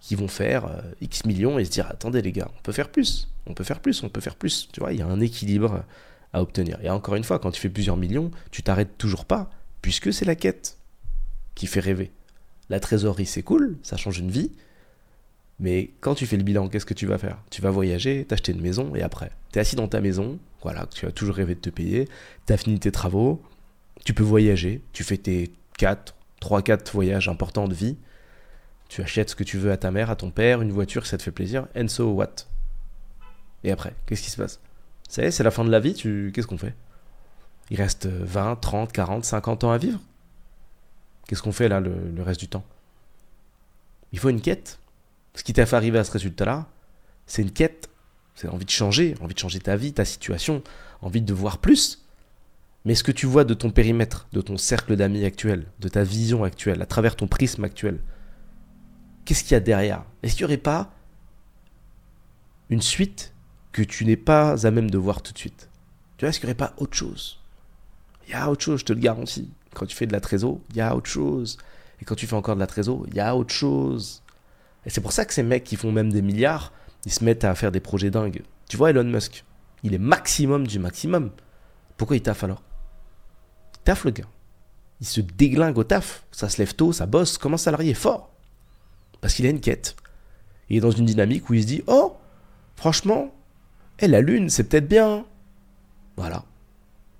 qui 0.00 0.14
vont 0.14 0.28
faire 0.28 0.66
euh, 0.66 0.82
X 1.00 1.24
millions 1.24 1.58
et 1.58 1.64
se 1.64 1.70
dire 1.70 1.86
attendez 1.88 2.22
les 2.22 2.32
gars, 2.32 2.50
on 2.58 2.62
peut 2.62 2.72
faire 2.72 2.90
plus, 2.90 3.28
on 3.46 3.54
peut 3.54 3.64
faire 3.64 3.80
plus, 3.80 4.02
on 4.02 4.08
peut 4.08 4.20
faire 4.20 4.36
plus. 4.36 4.68
Tu 4.72 4.80
vois, 4.80 4.92
il 4.92 4.98
y 4.98 5.02
a 5.02 5.06
un 5.06 5.20
équilibre 5.20 5.84
à 6.32 6.42
obtenir. 6.42 6.78
Et 6.82 6.90
encore 6.90 7.14
une 7.14 7.24
fois, 7.24 7.38
quand 7.38 7.50
tu 7.50 7.60
fais 7.60 7.68
plusieurs 7.68 7.96
millions, 7.96 8.30
tu 8.50 8.62
t'arrêtes 8.62 8.98
toujours 8.98 9.24
pas, 9.24 9.50
puisque 9.82 10.12
c'est 10.12 10.24
la 10.24 10.34
quête 10.34 10.76
qui 11.54 11.66
fait 11.66 11.80
rêver. 11.80 12.10
La 12.68 12.80
trésorerie, 12.80 13.26
c'est 13.26 13.42
cool, 13.42 13.78
ça 13.82 13.96
change 13.96 14.18
une 14.18 14.30
vie, 14.30 14.50
mais 15.60 15.92
quand 16.00 16.14
tu 16.14 16.26
fais 16.26 16.36
le 16.36 16.42
bilan, 16.42 16.68
qu'est-ce 16.68 16.86
que 16.86 16.94
tu 16.94 17.06
vas 17.06 17.18
faire? 17.18 17.38
Tu 17.50 17.62
vas 17.62 17.70
voyager, 17.70 18.24
t'acheter 18.24 18.52
une 18.52 18.60
maison 18.60 18.94
et 18.94 19.02
après, 19.02 19.30
tu 19.52 19.58
es 19.58 19.60
assis 19.60 19.76
dans 19.76 19.88
ta 19.88 20.00
maison, 20.00 20.38
voilà, 20.62 20.86
tu 20.86 21.06
as 21.06 21.12
toujours 21.12 21.36
rêvé 21.36 21.54
de 21.54 21.60
te 21.60 21.70
payer, 21.70 22.08
tu 22.46 22.52
as 22.52 22.56
fini 22.56 22.78
tes 22.78 22.90
travaux, 22.90 23.42
tu 24.04 24.14
peux 24.14 24.22
voyager, 24.22 24.82
tu 24.92 25.04
fais 25.04 25.16
tes 25.16 25.52
4, 25.78 26.14
3, 26.40 26.62
4 26.62 26.92
voyages 26.92 27.28
importants 27.28 27.68
de 27.68 27.74
vie, 27.74 27.96
tu 28.88 29.02
achètes 29.02 29.30
ce 29.30 29.36
que 29.36 29.44
tu 29.44 29.58
veux 29.58 29.72
à 29.72 29.76
ta 29.76 29.90
mère, 29.90 30.10
à 30.10 30.16
ton 30.16 30.30
père, 30.30 30.62
une 30.62 30.72
voiture, 30.72 31.06
ça 31.06 31.18
te 31.18 31.22
fait 31.22 31.32
plaisir, 31.32 31.66
and 31.76 31.88
so 31.88 32.12
what? 32.12 32.34
Et 33.64 33.72
après, 33.72 33.94
qu'est-ce 34.06 34.22
qui 34.22 34.30
se 34.30 34.36
passe? 34.36 34.60
Ça 35.08 35.30
c'est 35.30 35.42
la 35.42 35.50
fin 35.50 35.64
de 35.64 35.70
la 35.70 35.80
vie, 35.80 35.94
tu... 35.94 36.32
qu'est-ce 36.34 36.46
qu'on 36.46 36.58
fait? 36.58 36.74
Il 37.70 37.76
reste 37.80 38.06
20, 38.06 38.56
30, 38.56 38.92
40, 38.92 39.24
50 39.24 39.64
ans 39.64 39.70
à 39.70 39.78
vivre? 39.78 40.00
Qu'est-ce 41.26 41.42
qu'on 41.42 41.52
fait 41.52 41.68
là 41.68 41.80
le 41.80 42.22
reste 42.22 42.40
du 42.40 42.48
temps? 42.48 42.64
Il 44.12 44.18
faut 44.18 44.28
une 44.28 44.40
quête. 44.40 44.78
Ce 45.34 45.42
qui 45.42 45.52
t'a 45.52 45.66
fait 45.66 45.74
arriver 45.74 45.98
à 45.98 46.04
ce 46.04 46.12
résultat-là, 46.12 46.68
c'est 47.26 47.42
une 47.42 47.50
quête, 47.50 47.90
c'est 48.36 48.46
envie 48.46 48.64
de 48.64 48.70
changer, 48.70 49.16
envie 49.20 49.34
de 49.34 49.38
changer 49.38 49.58
ta 49.58 49.76
vie, 49.76 49.92
ta 49.92 50.04
situation, 50.04 50.62
envie 51.02 51.20
de 51.20 51.34
voir 51.34 51.58
plus. 51.58 52.03
Mais 52.84 52.94
ce 52.94 53.02
que 53.02 53.12
tu 53.12 53.26
vois 53.26 53.44
de 53.44 53.54
ton 53.54 53.70
périmètre, 53.70 54.28
de 54.32 54.42
ton 54.42 54.58
cercle 54.58 54.96
d'amis 54.96 55.24
actuel, 55.24 55.66
de 55.80 55.88
ta 55.88 56.04
vision 56.04 56.44
actuelle, 56.44 56.82
à 56.82 56.86
travers 56.86 57.16
ton 57.16 57.26
prisme 57.26 57.64
actuel, 57.64 58.00
qu'est-ce 59.24 59.42
qu'il 59.42 59.52
y 59.52 59.54
a 59.54 59.60
derrière? 59.60 60.04
Est-ce 60.22 60.34
qu'il 60.36 60.44
n'y 60.46 60.52
aurait 60.52 60.58
pas 60.58 60.92
une 62.68 62.82
suite 62.82 63.32
que 63.72 63.82
tu 63.82 64.04
n'es 64.04 64.16
pas 64.16 64.66
à 64.66 64.70
même 64.70 64.90
de 64.90 64.98
voir 64.98 65.22
tout 65.22 65.32
de 65.32 65.38
suite? 65.38 65.70
Tu 66.16 66.24
vois, 66.24 66.28
est-ce 66.28 66.38
qu'il 66.38 66.46
n'y 66.46 66.52
aurait 66.52 66.68
pas 66.68 66.74
autre 66.76 66.94
chose? 66.94 67.40
Il 68.26 68.32
y 68.32 68.34
a 68.34 68.50
autre 68.50 68.62
chose, 68.62 68.80
je 68.80 68.84
te 68.84 68.92
le 68.92 69.00
garantis. 69.00 69.50
Quand 69.72 69.86
tu 69.86 69.96
fais 69.96 70.06
de 70.06 70.12
la 70.12 70.20
trésor, 70.20 70.60
il 70.70 70.76
y 70.76 70.80
a 70.80 70.94
autre 70.94 71.08
chose. 71.08 71.56
Et 72.00 72.04
quand 72.04 72.14
tu 72.14 72.26
fais 72.26 72.36
encore 72.36 72.54
de 72.54 72.60
la 72.60 72.66
trésor, 72.66 73.04
il 73.08 73.14
y 73.14 73.20
a 73.20 73.34
autre 73.34 73.52
chose. 73.52 74.22
Et 74.84 74.90
c'est 74.90 75.00
pour 75.00 75.12
ça 75.12 75.24
que 75.24 75.32
ces 75.32 75.42
mecs 75.42 75.64
qui 75.64 75.76
font 75.76 75.90
même 75.90 76.12
des 76.12 76.22
milliards, 76.22 76.72
ils 77.06 77.12
se 77.12 77.24
mettent 77.24 77.44
à 77.44 77.54
faire 77.54 77.72
des 77.72 77.80
projets 77.80 78.10
dingues. 78.10 78.42
Tu 78.68 78.76
vois 78.76 78.90
Elon 78.90 79.04
Musk, 79.04 79.44
il 79.82 79.94
est 79.94 79.98
maximum 79.98 80.66
du 80.66 80.78
maximum. 80.78 81.30
Pourquoi 81.96 82.16
il 82.16 82.22
taffe 82.22 82.44
alors? 82.44 82.62
Taffe 83.84 84.04
le 84.04 84.10
gars. 84.10 84.28
Il 85.00 85.06
se 85.06 85.20
déglingue 85.20 85.78
au 85.78 85.84
taf. 85.84 86.24
Ça 86.30 86.48
se 86.48 86.58
lève 86.58 86.74
tôt, 86.74 86.92
ça 86.92 87.06
bosse 87.06 87.38
comme 87.38 87.54
un 87.54 87.58
salarié 87.58 87.94
fort. 87.94 88.30
Parce 89.20 89.34
qu'il 89.34 89.46
a 89.46 89.50
une 89.50 89.60
quête. 89.60 89.96
Il 90.68 90.78
est 90.78 90.80
dans 90.80 90.90
une 90.90 91.06
dynamique 91.06 91.48
où 91.50 91.54
il 91.54 91.62
se 91.62 91.66
dit 91.66 91.82
Oh, 91.86 92.16
franchement, 92.76 93.34
eh, 93.98 94.08
la 94.08 94.20
lune, 94.20 94.48
c'est 94.48 94.64
peut-être 94.64 94.88
bien. 94.88 95.24
Voilà. 96.16 96.44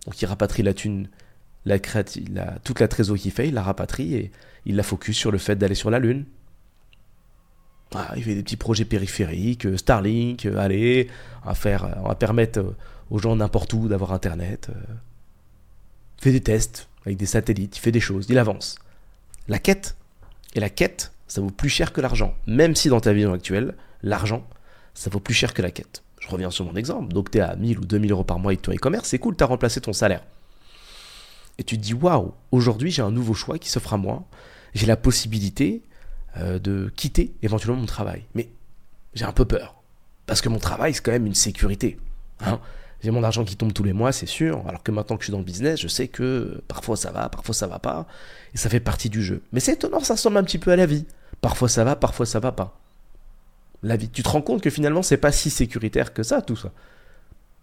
Donc 0.07 0.21
il 0.21 0.27
rapatrie 0.27 0.63
la 0.63 0.75
thune, 0.75 1.09
la, 1.65 1.79
toute 1.79 2.81
la 2.81 2.89
trésor 2.89 3.17
qu'il 3.17 3.31
fait, 3.31 3.49
il 3.49 3.55
la 3.55 3.63
rapatrie 3.63 4.15
et 4.15 4.33
il 4.67 4.77
la 4.77 4.83
focus 4.83 5.17
sur 5.17 5.31
le 5.31 5.39
fait 5.39 5.57
d'aller 5.57 5.75
sur 5.75 5.91
la 5.91 5.99
lune. 5.99 6.25
Il 8.17 8.25
fait 8.25 8.35
des 8.35 8.43
petits 8.43 8.57
projets 8.57 8.85
périphériques, 8.85 9.67
euh, 9.67 9.77
Starlink, 9.77 10.47
euh, 10.47 10.59
allez, 10.59 11.09
on 11.45 11.49
va, 11.49 11.55
faire, 11.55 11.97
on 12.03 12.09
va 12.09 12.17
permettre 12.17 12.59
euh, 12.59 12.77
aux 13.11 13.19
gens 13.19 13.37
n'importe 13.37 13.73
où 13.73 13.87
d'avoir 13.87 14.13
Internet. 14.13 14.69
Fait 16.19 16.33
des 16.33 16.41
tests 16.41 16.89
avec 17.05 17.19
des 17.19 17.27
satellites, 17.27 17.77
il 17.77 17.81
fait 17.81 17.93
des 17.93 18.01
choses, 18.01 18.27
il 18.29 18.39
avance. 18.39 18.77
La 19.49 19.59
quête, 19.59 19.97
et 20.55 20.61
la 20.61 20.71
quête, 20.71 21.13
ça 21.27 21.41
vaut 21.41 21.51
plus 21.51 21.69
cher 21.69 21.93
que 21.93 22.01
l'argent. 22.01 22.35
Même 22.47 22.75
si 22.75 22.89
dans 22.89 23.01
ta 23.01 23.13
vie 23.13 23.25
actuelle, 23.25 23.75
l'argent, 24.03 24.47
ça 24.95 25.11
vaut 25.11 25.21
plus 25.21 25.35
cher 25.35 25.53
que 25.53 25.63
la 25.63 25.71
quête. 25.71 26.03
Je 26.21 26.29
reviens 26.29 26.51
sur 26.51 26.65
mon 26.65 26.77
exemple. 26.77 27.13
Donc 27.13 27.31
tu 27.31 27.39
es 27.39 27.41
à 27.41 27.57
1000 27.57 27.81
ou 27.81 27.85
2000 27.85 28.13
euros 28.13 28.25
par 28.25 28.39
mois 28.39 28.51
avec 28.51 28.63
ton 28.63 28.73
e-commerce, 28.73 29.09
c'est 29.09 29.19
cool, 29.19 29.37
tu 29.37 29.45
as 29.45 29.47
remplacé 29.47 29.81
ton 29.81 29.93
salaire. 29.93 30.23
Et 31.59 31.65
tu 31.65 31.77
te 31.77 31.83
dis, 31.83 31.95
waouh, 31.95 32.33
aujourd'hui 32.51 32.91
j'ai 32.91 33.03
un 33.03 33.11
nouveau 33.11 33.35
choix 33.35 33.59
qui 33.59 33.69
s'offre 33.69 33.93
à 33.93 33.97
moi. 33.97 34.25
J'ai 34.75 34.87
la 34.87 34.97
possibilité 34.97 35.83
euh, 36.37 36.59
de 36.59 36.93
quitter 36.97 37.35
éventuellement 37.43 37.81
mon 37.81 37.87
travail. 37.87 38.25
Mais 38.35 38.49
j'ai 39.15 39.25
un 39.25 39.33
peu 39.33 39.45
peur. 39.45 39.77
Parce 40.27 40.41
que 40.41 40.49
mon 40.49 40.59
travail, 40.59 40.95
c'est 40.95 41.03
quand 41.03 41.13
même 41.13 41.27
une 41.27 41.35
sécurité. 41.35 41.99
Hein. 42.41 42.61
J'ai 43.05 43.11
mon 43.11 43.23
argent 43.23 43.45
qui 43.45 43.55
tombe 43.55 43.75
tous 43.75 43.85
les 43.85 43.93
mois, 43.93 44.13
c'est 44.13 44.25
sûr. 44.25 44.67
Alors 44.67 44.83
que 44.83 44.91
maintenant 44.91 45.17
que 45.17 45.23
je 45.23 45.27
suis 45.27 45.33
dans 45.33 45.39
le 45.39 45.45
business, 45.45 45.79
je 45.79 45.89
sais 45.89 46.09
que 46.09 46.63
parfois 46.69 46.97
ça 46.97 47.13
va, 47.13 47.29
parfois 47.29 47.55
ça 47.55 47.67
va 47.67 47.79
pas. 47.79 48.07
Et 48.55 48.57
ça 48.57 48.71
fait 48.71 48.81
partie 48.81 49.11
du 49.11 49.23
jeu. 49.23 49.43
Mais 49.53 49.61
c'est 49.61 49.75
étonnant, 49.75 50.01
ça 50.01 50.15
ressemble 50.15 50.39
un 50.39 50.43
petit 50.43 50.57
peu 50.57 50.71
à 50.71 50.77
la 50.77 50.87
vie. 50.87 51.05
Parfois 51.43 51.69
ça 51.69 51.85
va, 51.85 51.97
parfois 51.97 52.25
ça 52.25 52.41
va 52.41 52.51
pas. 52.51 52.81
La 53.83 53.99
vie. 53.99 54.09
Tu 54.09 54.23
te 54.23 54.29
rends 54.31 54.41
compte 54.41 54.63
que 54.63 54.71
finalement, 54.71 55.03
c'est 55.03 55.19
pas 55.19 55.33
si 55.33 55.51
sécuritaire 55.51 56.15
que 56.15 56.23
ça, 56.23 56.41
tout 56.41 56.57
ça. 56.57 56.73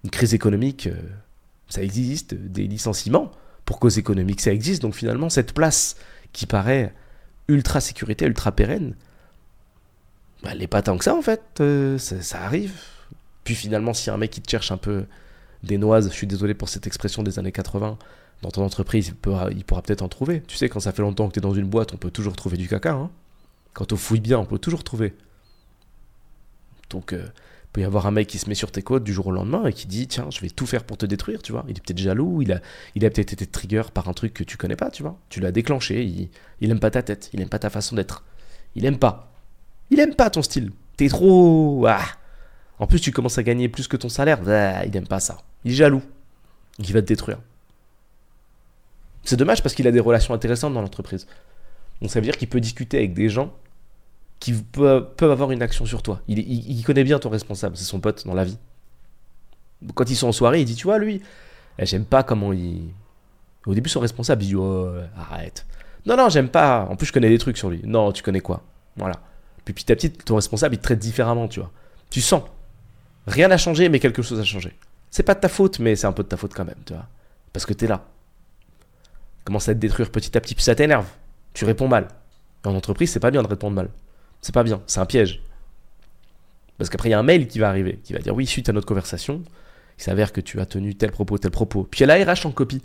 Une 0.03 0.11
crise 0.11 0.35
économique, 0.35 0.85
euh, 0.85 0.95
ça 1.69 1.81
existe, 1.81 2.35
des 2.35 2.67
licenciements. 2.67 3.31
pour 3.65 3.79
cause 3.79 3.97
économique, 3.97 4.41
ça 4.41 4.53
existe. 4.53 4.83
Donc 4.83 4.93
finalement, 4.93 5.29
cette 5.29 5.53
place 5.53 5.95
qui 6.33 6.45
paraît 6.45 6.93
ultra 7.47 7.81
sécurité, 7.81 8.25
ultra 8.25 8.51
pérenne, 8.51 8.93
bah, 10.43 10.49
elle 10.51 10.59
n'est 10.59 10.67
pas 10.67 10.83
tant 10.83 10.99
que 10.99 11.03
ça 11.03 11.15
en 11.15 11.23
fait. 11.23 11.41
Euh, 11.61 11.97
ça, 11.97 12.43
arrive. 12.43 12.73
Puis 13.43 13.55
finalement, 13.55 13.95
si 13.95 14.07
y 14.07 14.09
a 14.11 14.13
un 14.13 14.17
mec 14.17 14.29
qui 14.29 14.41
te 14.41 14.51
cherche 14.51 14.71
un 14.71 14.77
peu 14.77 15.05
noises, 15.63 16.09
je 16.09 16.13
suis 16.13 16.27
désolé 16.27 16.53
pour 16.53 16.69
cette 16.69 16.87
expression 16.87 17.23
des 17.23 17.39
années 17.39 17.51
80, 17.51 17.97
dans 18.41 18.49
ton 18.49 18.63
entreprise, 18.63 19.07
il, 19.07 19.15
pourra 19.63 19.81
peut-être 19.81 20.01
en 20.01 20.09
trouver. 20.09 20.41
Tu 20.47 20.57
sais, 20.57 20.67
quand 20.67 20.79
ça 20.79 20.91
fait 20.91 21.03
longtemps 21.03 21.27
que 21.27 21.33
tu 21.33 21.39
es 21.39 21.41
dans 21.41 21.53
une 21.53 21.67
boîte, 21.67 21.93
on 21.93 21.97
peut 21.97 22.09
toujours 22.09 22.35
trouver 22.35 22.57
du 22.57 22.67
caca. 22.67 22.93
Hein. 22.93 23.11
Quand 23.73 23.93
on 23.93 23.97
fouille 23.97 24.19
bien, 24.19 24.39
on 24.39 24.45
peut 24.45 24.57
toujours 24.57 24.83
trouver. 24.83 25.13
Donc, 26.89 27.13
euh, 27.13 27.25
il 27.25 27.67
peut 27.71 27.81
y 27.81 27.83
avoir 27.83 28.07
un 28.07 28.11
mec 28.11 28.27
qui 28.27 28.39
se 28.39 28.49
met 28.49 28.55
sur 28.55 28.71
tes 28.71 28.81
côtes 28.81 29.03
du 29.03 29.13
jour 29.13 29.27
au 29.27 29.31
lendemain 29.31 29.65
et 29.65 29.73
qui 29.73 29.87
dit 29.87 30.07
Tiens, 30.07 30.27
je 30.31 30.41
vais 30.41 30.49
tout 30.49 30.65
faire 30.65 30.83
pour 30.83 30.97
te 30.97 31.05
détruire, 31.05 31.41
tu 31.41 31.51
vois. 31.51 31.63
Il 31.69 31.77
est 31.77 31.81
peut-être 31.81 31.99
jaloux, 31.99 32.41
il 32.41 32.51
a, 32.51 32.59
peut-être 32.95 33.33
été 33.33 33.45
trigger 33.45 33.83
par 33.93 34.09
un 34.09 34.13
truc 34.13 34.33
que 34.33 34.43
tu 34.43 34.57
connais 34.57 34.75
pas, 34.75 34.89
tu 34.89 35.03
vois. 35.03 35.17
Tu 35.29 35.39
l'as 35.39 35.51
déclenché, 35.51 36.03
il, 36.03 36.29
il 36.59 36.79
pas 36.79 36.91
ta 36.91 37.03
tête, 37.03 37.29
il 37.33 37.41
aime 37.41 37.49
pas 37.49 37.59
ta 37.59 37.69
façon 37.69 37.95
d'être. 37.95 38.23
Il 38.75 38.85
aime 38.85 38.97
pas. 38.97 39.31
Il 39.91 39.99
aime 39.99 40.15
pas 40.15 40.29
ton 40.29 40.41
style. 40.41 40.71
T'es 40.97 41.09
trop. 41.09 41.85
Ah. 41.87 42.05
En 42.81 42.87
plus, 42.87 42.99
tu 42.99 43.11
commences 43.11 43.37
à 43.37 43.43
gagner 43.43 43.69
plus 43.69 43.87
que 43.87 43.95
ton 43.95 44.09
salaire. 44.09 44.39
Ah, 44.47 44.83
il 44.87 44.97
aime 44.97 45.07
pas 45.07 45.19
ça. 45.19 45.37
Il 45.63 45.71
est 45.71 45.75
jaloux. 45.75 46.01
Il 46.79 46.91
va 46.91 47.01
te 47.03 47.07
détruire. 47.07 47.37
C'est 49.23 49.37
dommage 49.37 49.61
parce 49.61 49.75
qu'il 49.75 49.87
a 49.87 49.91
des 49.91 49.99
relations 49.99 50.33
intéressantes 50.33 50.73
dans 50.73 50.81
l'entreprise. 50.81 51.27
Donc 52.01 52.09
ça 52.09 52.19
veut 52.19 52.25
dire 52.25 52.35
qu'il 52.37 52.49
peut 52.49 52.59
discuter 52.59 52.97
avec 52.97 53.13
des 53.13 53.29
gens 53.29 53.53
qui 54.39 54.53
peuvent, 54.53 55.05
avoir 55.21 55.51
une 55.51 55.61
action 55.61 55.85
sur 55.85 56.01
toi. 56.01 56.21
Il, 56.27 56.83
connaît 56.83 57.03
bien 57.03 57.19
ton 57.19 57.29
responsable, 57.29 57.77
c'est 57.77 57.83
son 57.83 57.99
pote 57.99 58.25
dans 58.25 58.33
la 58.33 58.43
vie. 58.43 58.57
Quand 59.93 60.09
ils 60.09 60.15
sont 60.15 60.29
en 60.29 60.31
soirée, 60.31 60.61
il 60.61 60.65
dit, 60.65 60.73
tu 60.73 60.85
vois, 60.85 60.97
lui, 60.97 61.21
eh, 61.77 61.85
j'aime 61.85 62.05
pas 62.05 62.23
comment 62.23 62.51
il... 62.51 62.89
Au 63.67 63.75
début, 63.75 63.89
son 63.89 63.99
responsable, 63.99 64.41
il 64.41 64.47
dit, 64.47 64.55
oh, 64.55 64.89
arrête. 65.15 65.67
Non, 66.07 66.17
non, 66.17 66.29
j'aime 66.29 66.49
pas. 66.49 66.87
En 66.89 66.95
plus, 66.95 67.05
je 67.05 67.13
connais 67.13 67.29
des 67.29 67.37
trucs 67.37 67.57
sur 67.57 67.69
lui. 67.69 67.81
Non, 67.83 68.11
tu 68.11 68.23
connais 68.23 68.41
quoi? 68.41 68.63
Voilà. 68.97 69.21
Puis 69.65 69.75
petit 69.75 69.91
à 69.91 69.95
petit, 69.95 70.09
ton 70.09 70.35
responsable, 70.35 70.73
il 70.73 70.79
te 70.79 70.83
traite 70.83 70.97
différemment, 70.97 71.47
tu 71.47 71.59
vois. 71.59 71.69
Tu 72.09 72.21
sens. 72.21 72.41
Rien 73.27 73.47
n'a 73.47 73.57
changé, 73.57 73.89
mais 73.89 73.99
quelque 73.99 74.21
chose 74.21 74.39
a 74.39 74.43
changé. 74.43 74.75
C'est 75.09 75.23
pas 75.23 75.35
de 75.35 75.39
ta 75.39 75.49
faute, 75.49 75.79
mais 75.79 75.95
c'est 75.95 76.07
un 76.07 76.11
peu 76.11 76.23
de 76.23 76.27
ta 76.27 76.37
faute 76.37 76.53
quand 76.53 76.65
même, 76.65 76.75
tu 76.85 76.93
vois. 76.93 77.07
Parce 77.53 77.65
que 77.65 77.73
t'es 77.73 77.87
là. 77.87 78.05
Commence 79.43 79.67
à 79.67 79.73
te 79.73 79.79
détruire 79.79 80.11
petit 80.11 80.37
à 80.37 80.41
petit, 80.41 80.55
puis 80.55 80.63
ça 80.63 80.75
t'énerve. 80.75 81.07
Tu 81.53 81.65
réponds 81.65 81.87
mal. 81.87 82.07
En 82.63 82.75
entreprise, 82.75 83.11
c'est 83.11 83.19
pas 83.19 83.31
bien 83.31 83.41
de 83.41 83.47
répondre 83.47 83.75
mal. 83.75 83.89
C'est 84.41 84.53
pas 84.53 84.63
bien, 84.63 84.81
c'est 84.87 84.99
un 84.99 85.05
piège. 85.05 85.41
Parce 86.77 86.89
qu'après, 86.89 87.09
il 87.09 87.11
y 87.11 87.15
a 87.15 87.19
un 87.19 87.23
mail 87.23 87.47
qui 87.47 87.59
va 87.59 87.69
arriver, 87.69 87.99
qui 88.03 88.13
va 88.13 88.19
dire 88.19 88.33
oui, 88.33 88.47
suite 88.47 88.69
à 88.69 88.73
notre 88.73 88.87
conversation, 88.87 89.43
il 89.97 90.03
s'avère 90.03 90.31
que 90.31 90.41
tu 90.41 90.59
as 90.59 90.65
tenu 90.65 90.95
tel 90.95 91.11
propos, 91.11 91.37
tel 91.37 91.51
propos. 91.51 91.83
Puis 91.83 91.99
il 91.99 92.07
y 92.07 92.11
a 92.11 92.17
la 92.17 92.33
RH 92.33 92.47
en 92.47 92.51
copie. 92.51 92.81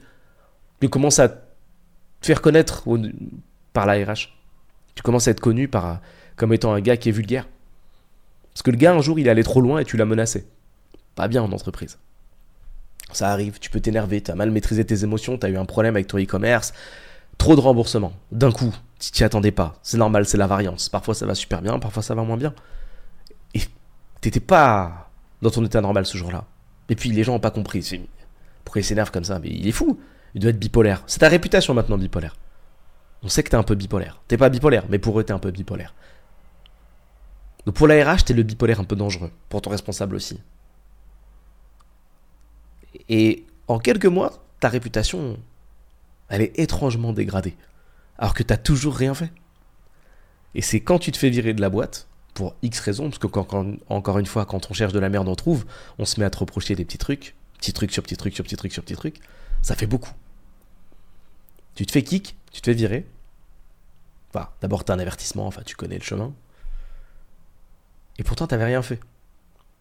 Tu 0.81 0.89
commences 0.89 1.19
à 1.19 1.29
te 1.29 1.37
faire 2.21 2.43
connaître 2.43 2.85
par 3.73 3.87
la 3.87 3.95
RH. 3.95 4.35
Tu 4.95 5.03
commences 5.03 5.29
à 5.29 5.31
être 5.31 5.41
connu 5.41 5.69
par, 5.69 6.01
comme 6.37 6.53
étant 6.53 6.75
un 6.75 6.81
gars 6.81 6.97
qui 6.97 7.09
est 7.09 7.13
vulgaire. 7.13 7.49
Parce 8.57 8.63
que 8.63 8.71
le 8.71 8.79
gars, 8.79 8.95
un 8.95 9.03
jour, 9.03 9.19
il 9.19 9.27
est 9.27 9.31
allé 9.31 9.45
trop 9.45 9.61
loin 9.61 9.81
et 9.81 9.85
tu 9.85 9.99
l'as 9.99 10.07
menacé. 10.07 10.47
Pas 11.15 11.29
bien 11.29 11.43
en 11.43 11.53
entreprise. 11.53 11.99
Ça 13.13 13.29
arrive, 13.29 13.59
tu 13.59 13.69
peux 13.69 13.81
t'énerver, 13.81 14.23
tu 14.23 14.31
as 14.31 14.35
mal 14.35 14.51
maîtrisé 14.51 14.83
tes 14.83 15.05
émotions, 15.05 15.37
tu 15.37 15.45
as 15.45 15.51
eu 15.51 15.59
un 15.59 15.67
problème 15.67 15.95
avec 15.95 16.07
ton 16.07 16.17
e-commerce, 16.17 16.73
trop 17.37 17.55
de 17.55 17.61
remboursement, 17.61 18.15
d'un 18.33 18.51
coup, 18.51 18.75
tu 18.99 19.11
t'y 19.11 19.25
attendais 19.25 19.51
pas. 19.51 19.79
C'est 19.83 19.99
normal, 19.99 20.25
c'est 20.25 20.39
la 20.39 20.47
variance. 20.47 20.89
Parfois 20.89 21.15
ça 21.15 21.27
va 21.27 21.35
super 21.35 21.61
bien, 21.61 21.79
parfois 21.79 22.03
ça 22.03 22.15
va 22.15 22.23
moins 22.23 22.39
bien. 22.39 22.55
Et 23.53 23.61
t'étais 24.23 24.41
pas 24.41 25.11
dans 25.43 25.51
ton 25.51 25.63
état 25.63 25.83
normal 25.83 26.07
ce 26.07 26.17
jour-là. 26.17 26.47
Et 26.89 26.95
puis 26.95 27.11
les 27.11 27.25
gens 27.25 27.35
ont 27.35 27.41
pas 27.41 27.51
compris. 27.51 27.87
Pourquoi 28.65 28.81
il 28.81 28.85
s'énerve 28.85 29.11
comme 29.11 29.25
ça? 29.25 29.39
Mais 29.39 29.51
il 29.51 29.69
est 29.69 29.73
fou. 29.73 30.01
Il 30.35 30.41
doit 30.41 30.49
être 30.49 30.59
bipolaire. 30.59 31.03
C'est 31.07 31.19
ta 31.19 31.29
réputation 31.29 31.75
maintenant 31.75 31.99
bipolaire. 31.99 32.35
On 33.23 33.29
sait 33.29 33.43
que 33.43 33.51
t'es 33.51 33.57
un 33.57 33.63
peu 33.63 33.75
bipolaire. 33.75 34.23
T'es 34.29 34.39
pas 34.39 34.49
bipolaire, 34.49 34.85
mais 34.89 34.99
pour 34.99 35.21
eux 35.21 35.25
t'es 35.25 35.35
un 35.35 35.39
peu 35.39 35.51
bipolaire. 35.51 35.93
Donc 37.67 37.75
pour 37.75 37.89
la 37.89 38.13
RH, 38.13 38.25
t'es 38.25 38.35
le 38.35 38.43
bipolaire 38.43 38.81
un 38.81 38.85
peu 38.85 38.97
dangereux. 38.97 39.31
Pour 39.49 39.61
ton 39.61 39.71
responsable 39.71 40.15
aussi. 40.15 40.41
Et 43.09 43.45
en 43.69 43.79
quelques 43.79 44.07
mois, 44.07 44.45
ta 44.61 44.69
réputation, 44.69 45.39
elle 46.29 46.43
est 46.43 46.59
étrangement 46.59 47.13
dégradée 47.13 47.57
alors 48.19 48.35
que 48.35 48.43
t'as 48.43 48.57
toujours 48.57 48.97
rien 48.97 49.15
fait. 49.15 49.31
Et 50.55 50.63
c'est 50.63 50.81
quand 50.81 50.99
tu 50.99 51.13
te 51.13 51.19
fais 51.19 51.29
virer 51.29 51.53
de 51.53 51.61
la 51.61 51.69
boîte, 51.69 52.09
pour 52.33 52.55
X 52.63 52.81
raisons, 52.81 53.11
parce 53.11 53.19
que 53.19 53.27
encore 53.89 54.19
une 54.19 54.27
fois, 54.27 54.45
quand 54.45 54.71
on 54.71 54.75
cherche 54.75 54.93
de 54.93 54.99
la 54.99 55.09
merde, 55.09 55.27
on 55.27 55.35
trouve, 55.35 55.65
on 55.99 56.05
se 56.05 56.21
met 56.21 56.27
à 56.27 56.31
te 56.31 56.39
reprocher 56.39 56.75
des 56.75 56.85
petits 56.85 56.99
trucs, 56.99 57.35
petits 57.59 57.73
trucs 57.73 57.93
sur 57.93 58.03
petits 58.03 58.17
trucs 58.17 58.35
sur 58.35 58.45
petits 58.45 58.57
trucs 58.57 58.73
sur 58.73 58.83
petits 58.83 58.95
trucs, 58.95 59.21
ça 59.63 59.75
fait 59.75 59.87
beaucoup. 59.87 60.13
Tu 61.75 61.87
te 61.87 61.93
fais 61.93 62.03
kick, 62.03 62.37
tu 62.53 62.61
te 62.61 62.71
fais 62.71 62.75
virer. 62.75 63.07
Enfin, 64.31 64.51
d'abord 64.61 64.85
t'as 64.85 64.95
un 64.95 64.99
avertissement, 64.99 65.47
enfin 65.47 65.63
tu 65.65 65.77
connais 65.77 65.97
le 65.97 66.05
chemin. 66.05 66.35
Et 68.19 68.23
pourtant 68.23 68.47
t'avais 68.47 68.65
rien 68.65 68.83
fait. 68.83 69.01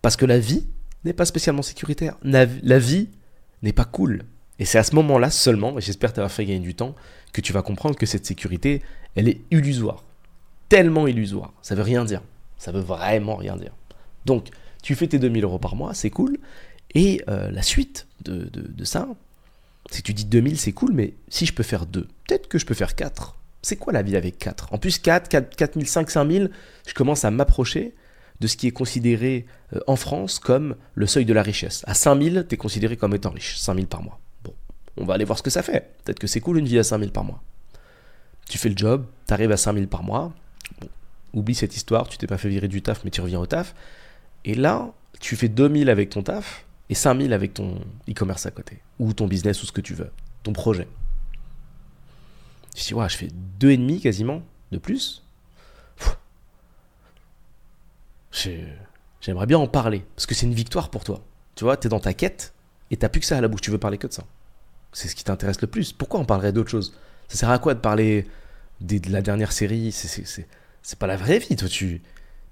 Parce 0.02 0.16
que 0.16 0.26
la 0.26 0.40
vie 0.40 0.66
n'est 1.04 1.14
pas 1.14 1.26
spécialement 1.26 1.62
sécuritaire. 1.62 2.18
La, 2.24 2.46
vie 2.46 3.10
n'est 3.62 3.74
pas 3.74 3.86
cool. 3.86 4.26
Et 4.60 4.66
c'est 4.66 4.78
à 4.78 4.84
ce 4.84 4.96
moment-là 4.96 5.30
seulement, 5.30 5.78
et 5.78 5.82
j'espère 5.82 6.14
t'avoir 6.14 6.32
fait 6.32 6.46
gagner 6.46 6.60
du 6.60 6.76
temps, 6.76 6.96
que 7.34 7.42
tu 7.42 7.54
vas 7.54 7.62
comprendre 7.62 7.96
que 7.96 8.06
cette 8.06 8.26
sécurité, 8.26 8.82
elle 9.16 9.28
est 9.28 9.42
illusoire. 9.52 10.04
Tellement 10.70 11.08
illusoire. 11.08 11.54
Ça 11.62 11.76
veut 11.76 11.84
rien 11.84 12.06
dire. 12.06 12.22
Ça 12.58 12.72
veut 12.72 12.82
vraiment 12.82 13.36
rien 13.36 13.58
dire. 13.58 13.74
Donc, 14.26 14.50
tu 14.82 14.96
fais 14.96 15.08
tes 15.08 15.20
2000 15.20 15.44
euros 15.44 15.60
par 15.60 15.76
mois, 15.76 15.94
c'est 15.94 16.10
cool. 16.10 16.38
Et 16.94 17.22
euh, 17.28 17.52
la 17.52 17.62
suite 17.62 18.08
de, 18.24 18.50
ça, 18.84 19.08
c'est 19.92 20.02
que 20.02 20.08
tu 20.08 20.14
dis 20.14 20.26
2000, 20.26 20.58
c'est 20.60 20.72
cool, 20.72 20.94
mais 20.94 21.14
si 21.28 21.46
je 21.46 21.54
peux 21.54 21.64
faire 21.64 21.86
2, 21.86 22.08
peut-être 22.28 22.48
que 22.48 22.58
je 22.58 22.66
peux 22.66 22.74
faire 22.74 22.96
4. 22.96 23.38
C'est 23.62 23.76
quoi 23.76 23.94
la 23.94 24.02
vie 24.02 24.16
avec 24.16 24.38
4 24.38 24.74
En 24.74 24.78
plus, 24.78 25.00
4, 25.00 25.28
4 25.28 25.56
4005, 25.56 26.10
5000, 26.10 26.52
je 26.88 26.94
commence 26.94 27.26
à 27.26 27.32
m'approcher 27.32 27.96
de 28.40 28.48
ce 28.48 28.58
qui 28.58 28.68
est 28.68 28.72
considéré 28.72 29.46
euh, 29.74 29.80
en 29.88 29.96
France 29.96 30.40
comme 30.40 30.76
le 30.94 31.08
seuil 31.08 31.26
de 31.26 31.34
la 31.34 31.42
richesse. 31.42 31.84
À 31.88 31.94
5000, 31.94 32.46
tu 32.48 32.56
es 32.56 32.58
considéré 32.58 32.98
comme 32.98 33.14
étant 33.14 33.32
riche, 33.32 33.58
5000 33.58 33.88
par 33.88 34.04
mois. 34.04 34.20
On 34.98 35.06
va 35.06 35.14
aller 35.16 35.26
voir 35.26 35.38
ce 35.38 35.44
que 35.44 35.50
ça 35.50 35.62
fait. 35.62 35.94
Peut-être 36.04 36.20
que 36.20 36.28
c'est 36.28 36.40
cool 36.40 36.58
une 36.58 36.66
vie 36.66 36.80
à 36.80 36.84
5000 36.84 37.12
par 37.12 37.24
mois. 37.24 37.42
Tu 38.48 38.58
fais 38.58 38.70
le 38.70 38.78
job, 38.78 39.06
tu 39.28 39.34
arrives 39.34 39.52
à 39.52 39.58
5000 39.58 39.88
par 39.88 40.04
mois. 40.04 40.34
oublie 41.34 41.56
cette 41.56 41.76
histoire, 41.76 42.08
tu 42.08 42.18
t'es 42.18 42.28
pas 42.28 42.38
fait 42.38 42.50
virer 42.50 42.68
du 42.68 42.82
taf, 42.82 43.04
mais 43.04 43.12
tu 43.12 43.22
reviens 43.22 43.40
au 43.40 43.46
taf. 43.46 43.76
Et 44.46 44.56
là, 44.56 44.94
tu 45.20 45.36
fais 45.36 45.50
2000 45.50 45.90
avec 45.90 46.10
ton 46.10 46.24
taf 46.24 46.66
et 46.90 46.96
5000 46.96 47.34
avec 47.34 47.54
ton 47.54 47.82
e-commerce 48.10 48.46
à 48.46 48.52
côté. 48.52 48.80
Ou 49.00 49.14
ton 49.14 49.28
business, 49.28 49.62
ou 49.64 49.66
ce 49.66 49.72
que 49.72 49.82
tu 49.82 49.94
veux. 49.94 50.12
Ton 50.44 50.54
projet. 50.54 50.88
Tu 52.76 52.84
dis, 52.84 52.94
ouais, 52.94 53.10
je 53.10 53.18
fais 53.18 53.30
2,5 53.60 54.02
quasiment 54.02 54.44
de 54.72 54.78
plus. 54.78 55.25
J'aimerais 59.22 59.46
bien 59.46 59.58
en 59.58 59.68
parler. 59.68 60.06
Parce 60.16 60.26
que 60.26 60.36
c'est 60.36 60.46
une 60.46 60.54
victoire 60.54 60.90
pour 60.90 61.04
toi. 61.04 61.22
Tu 61.56 61.64
vois, 61.64 61.78
tu 61.78 61.88
es 61.88 61.90
dans 61.90 62.00
ta 62.00 62.14
quête 62.14 62.54
et 62.92 62.98
t'as 62.98 63.10
plus 63.10 63.22
que 63.22 63.26
ça 63.26 63.38
à 63.38 63.42
la 63.42 63.48
bouche. 63.48 63.62
Tu 63.62 63.72
veux 63.72 63.78
parler 63.78 63.98
que 63.98 64.08
de 64.08 64.14
ça 64.14 64.24
c'est 64.96 65.10
ce 65.10 65.16
qui 65.16 65.26
t'intéresse 65.26 65.62
le 65.62 65.68
plus. 65.68 65.92
Pourquoi 65.92 66.22
on 66.22 66.26
parlerait 66.26 66.54
d'autre 66.54 66.70
chose? 66.70 66.94
Ça 67.28 67.38
sert 67.38 67.50
à 67.50 67.60
quoi 67.60 67.74
de 67.74 67.80
parler 67.80 68.26
de 68.80 69.12
la 69.12 69.22
dernière 69.22 69.52
série? 69.52 69.92
C'est 69.92 71.00
pas 71.00 71.08
la 71.08 71.18
vraie 71.18 71.40
vie. 71.40 71.56
Toi, 71.58 71.68
tu 71.68 72.02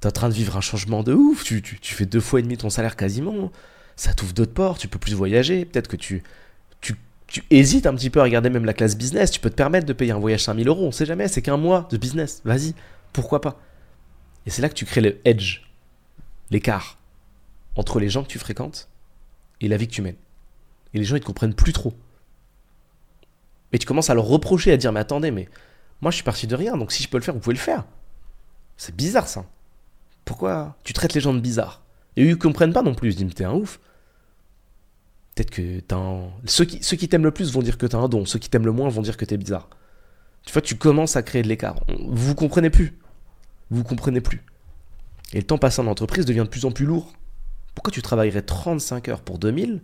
es 0.02 0.06
en 0.06 0.12
train 0.12 0.28
de 0.28 0.34
vivre 0.34 0.58
un 0.58 0.62
changement 0.62 1.04
de 1.04 1.14
ouf. 1.14 1.46
Tu, 1.46 1.64
fais 1.82 2.06
deux 2.06 2.20
fois 2.20 2.42
et 2.42 2.44
demi 2.44 2.58
ton 2.58 2.70
salaire 2.70 2.98
quasiment. 2.98 3.52
Ça 3.96 4.14
t'ouvre 4.14 4.34
d'autres 4.34 4.54
portes. 4.54 4.80
Tu 4.82 4.90
peux 4.90 5.00
plus 5.00 5.14
voyager. 5.14 5.64
Peut-être 5.64 5.88
que 5.88 5.96
tu, 5.96 6.22
tu, 6.82 6.96
hésites 7.50 7.88
un 7.88 7.96
petit 7.96 8.10
peu 8.10 8.20
à 8.20 8.24
regarder 8.24 8.50
même 8.50 8.66
la 8.66 8.74
classe 8.74 8.98
business. 8.98 9.32
Tu 9.32 9.40
peux 9.40 9.50
te 9.50 9.56
permettre 9.56 9.88
de 9.88 9.94
payer 9.94 10.12
un 10.12 10.20
voyage 10.20 10.44
5000 10.44 10.68
euros. 10.68 10.86
On 10.86 10.92
sait 10.92 11.06
jamais. 11.06 11.30
C'est 11.30 11.42
qu'un 11.42 11.58
mois 11.58 11.88
de 11.90 11.98
business. 11.98 12.42
Vas-y. 12.44 12.76
Pourquoi 13.14 13.40
pas? 13.40 13.58
Et 14.46 14.50
c'est 14.50 14.62
là 14.62 14.68
que 14.68 14.74
tu 14.74 14.86
crées 14.86 15.02
le 15.02 15.18
edge, 15.24 15.62
l'écart 16.54 16.98
entre 17.76 18.00
les 18.00 18.10
gens 18.10 18.24
que 18.24 18.30
tu 18.30 18.40
fréquentes 18.40 18.88
et 19.60 19.68
la 19.68 19.78
vie 19.78 19.88
que 19.88 19.94
tu 19.94 20.02
mènes. 20.02 20.16
Et 20.94 21.00
les 21.00 21.04
gens, 21.04 21.16
ils 21.16 21.22
te 21.22 21.26
comprennent 21.26 21.56
plus 21.56 21.74
trop. 21.74 21.94
Mais 23.72 23.80
tu 23.80 23.88
commences 23.88 24.10
à 24.10 24.14
le 24.14 24.20
reprocher, 24.22 24.72
à 24.72 24.78
dire 24.78 24.94
Mais 24.94 25.00
attendez, 25.00 25.32
mais 25.32 25.50
moi 26.02 26.12
je 26.12 26.16
suis 26.16 26.24
parti 26.24 26.48
de 26.48 26.56
rien, 26.56 26.78
donc 26.78 26.92
si 26.92 27.02
je 27.04 27.10
peux 27.10 27.18
le 27.18 27.24
faire, 27.24 27.34
vous 27.34 27.40
pouvez 27.40 27.56
le 27.56 27.60
faire. 27.60 27.86
C'est 28.78 28.96
bizarre 28.96 29.28
ça. 29.28 29.46
Pourquoi 30.26 30.78
tu 30.84 30.94
traites 30.94 31.14
les 31.14 31.22
gens 31.22 31.34
de 31.34 31.40
bizarres? 31.40 31.82
Et 32.16 32.24
eux, 32.24 32.30
ils 32.30 32.38
comprennent 32.38 32.74
pas 32.74 32.84
non 32.84 32.94
plus. 32.94 33.10
Ils 33.10 33.16
disent 33.16 33.36
T'es 33.36 33.44
un 33.44 33.54
ouf. 33.54 33.80
Peut-être 35.36 35.50
que 35.50 35.80
t'as 35.80 35.98
un. 35.98 36.30
Ceux 36.46 36.66
qui, 36.66 36.84
ceux 36.84 36.96
qui 36.96 37.10
t'aiment 37.10 37.24
le 37.24 37.32
plus 37.32 37.52
vont 37.52 37.62
dire 37.62 37.78
que 37.78 37.88
t'as 37.88 37.98
un 37.98 38.08
don. 38.08 38.26
Ceux 38.26 38.40
qui 38.40 38.50
t'aiment 38.50 38.66
le 38.66 38.72
moins 38.72 38.90
vont 38.90 39.02
dire 39.02 39.18
que 39.18 39.26
t'es 39.26 39.38
bizarre. 39.38 39.68
Tu 40.46 40.54
vois, 40.54 40.62
tu 40.62 40.76
commences 40.76 41.16
à 41.16 41.24
créer 41.24 41.42
de 41.42 41.48
l'écart. 41.48 41.84
Vous 42.08 42.36
comprenez 42.36 42.70
plus. 42.70 43.00
Vous 43.72 43.84
comprenez 43.84 44.22
plus. 44.22 44.44
Et 45.34 45.38
le 45.38 45.44
temps 45.44 45.58
passé 45.58 45.82
en 45.82 45.88
entreprise 45.88 46.26
devient 46.26 46.44
de 46.44 46.50
plus 46.50 46.66
en 46.66 46.72
plus 46.72 46.86
lourd. 46.86 47.14
Pourquoi 47.76 47.92
tu 47.92 48.02
travaillerais 48.02 48.44
35 48.44 49.10
heures 49.10 49.22
pour 49.22 49.40
2000 49.40 49.82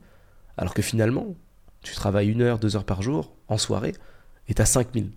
alors 0.59 0.73
que 0.73 0.81
finalement, 0.81 1.35
tu 1.83 1.95
travailles 1.95 2.27
une 2.27 2.41
heure, 2.41 2.59
deux 2.59 2.75
heures 2.75 2.83
par 2.83 3.01
jour, 3.01 3.31
en 3.47 3.57
soirée, 3.57 3.93
et 4.49 4.53
t'as 4.53 4.65
5000. 4.65 5.09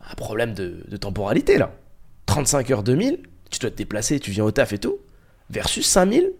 Un 0.00 0.14
problème 0.14 0.54
de, 0.54 0.96
temporalité, 0.96 1.58
là. 1.58 1.74
35 2.26 2.70
heures, 2.70 2.82
2000, 2.84 3.20
tu 3.50 3.58
dois 3.58 3.72
te 3.72 3.76
déplacer, 3.76 4.20
tu 4.20 4.30
viens 4.30 4.44
au 4.44 4.52
taf 4.52 4.72
et 4.72 4.78
tout, 4.78 4.98
versus 5.50 5.84
5000, 5.84 6.30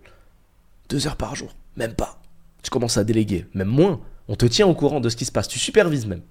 deux 0.90 1.08
heures 1.08 1.16
par 1.16 1.34
jour. 1.34 1.56
Même 1.76 1.94
pas. 1.94 2.20
Tu 2.62 2.70
commences 2.70 2.98
à 2.98 3.04
déléguer, 3.04 3.46
même 3.52 3.66
moins. 3.66 4.00
On 4.28 4.36
te 4.36 4.46
tient 4.46 4.68
au 4.68 4.74
courant 4.74 5.00
de 5.00 5.08
ce 5.08 5.16
qui 5.16 5.24
se 5.24 5.32
passe. 5.32 5.48
Tu 5.48 5.58
supervises 5.58 6.06
même. 6.06 6.22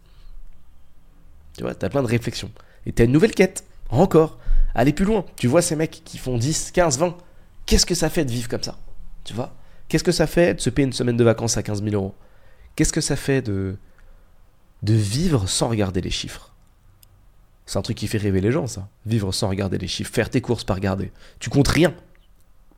Tu 1.57 1.63
vois, 1.63 1.75
t'as 1.75 1.89
plein 1.89 2.01
de 2.01 2.07
réflexions. 2.07 2.51
Et 2.85 2.93
t'as 2.93 3.03
une 3.03 3.11
nouvelle 3.11 3.35
quête. 3.35 3.65
Encore. 3.89 4.39
Aller 4.77 4.93
plus 4.93 5.05
loin. 5.05 5.25
Tu 5.35 5.47
vois 5.47 5.63
ces 5.63 5.75
mecs 5.75 6.03
qui 6.05 6.19
font 6.19 6.37
10, 6.37 6.71
15, 6.71 6.99
20. 6.99 7.17
Qu'est-ce 7.65 7.85
que 7.85 7.95
ça 7.95 8.09
fait 8.09 8.23
de 8.23 8.31
vivre 8.31 8.47
comme 8.47 8.61
ça? 8.61 8.77
Tu 9.23 9.33
vois? 9.33 9.53
Qu'est-ce 9.89 10.03
que 10.03 10.11
ça 10.11 10.27
fait 10.27 10.53
de 10.53 10.61
se 10.61 10.69
payer 10.69 10.85
une 10.85 10.93
semaine 10.93 11.17
de 11.17 11.23
vacances 11.23 11.57
à 11.57 11.63
15 11.63 11.83
000 11.83 11.95
euros? 11.95 12.13
Qu'est-ce 12.75 12.93
que 12.93 13.01
ça 13.01 13.15
fait 13.15 13.41
de, 13.41 13.75
de 14.83 14.93
vivre 14.93 15.49
sans 15.49 15.67
regarder 15.67 15.99
les 15.99 16.11
chiffres? 16.11 16.53
C'est 17.65 17.79
un 17.79 17.81
truc 17.81 17.97
qui 17.97 18.07
fait 18.07 18.19
rêver 18.19 18.39
les 18.39 18.51
gens, 18.51 18.67
ça. 18.67 18.87
Vivre 19.07 19.31
sans 19.33 19.49
regarder 19.49 19.79
les 19.79 19.87
chiffres. 19.87 20.13
Faire 20.13 20.29
tes 20.29 20.41
courses 20.41 20.63
par 20.63 20.75
regarder. 20.75 21.11
Tu 21.39 21.49
comptes 21.49 21.67
rien. 21.67 21.93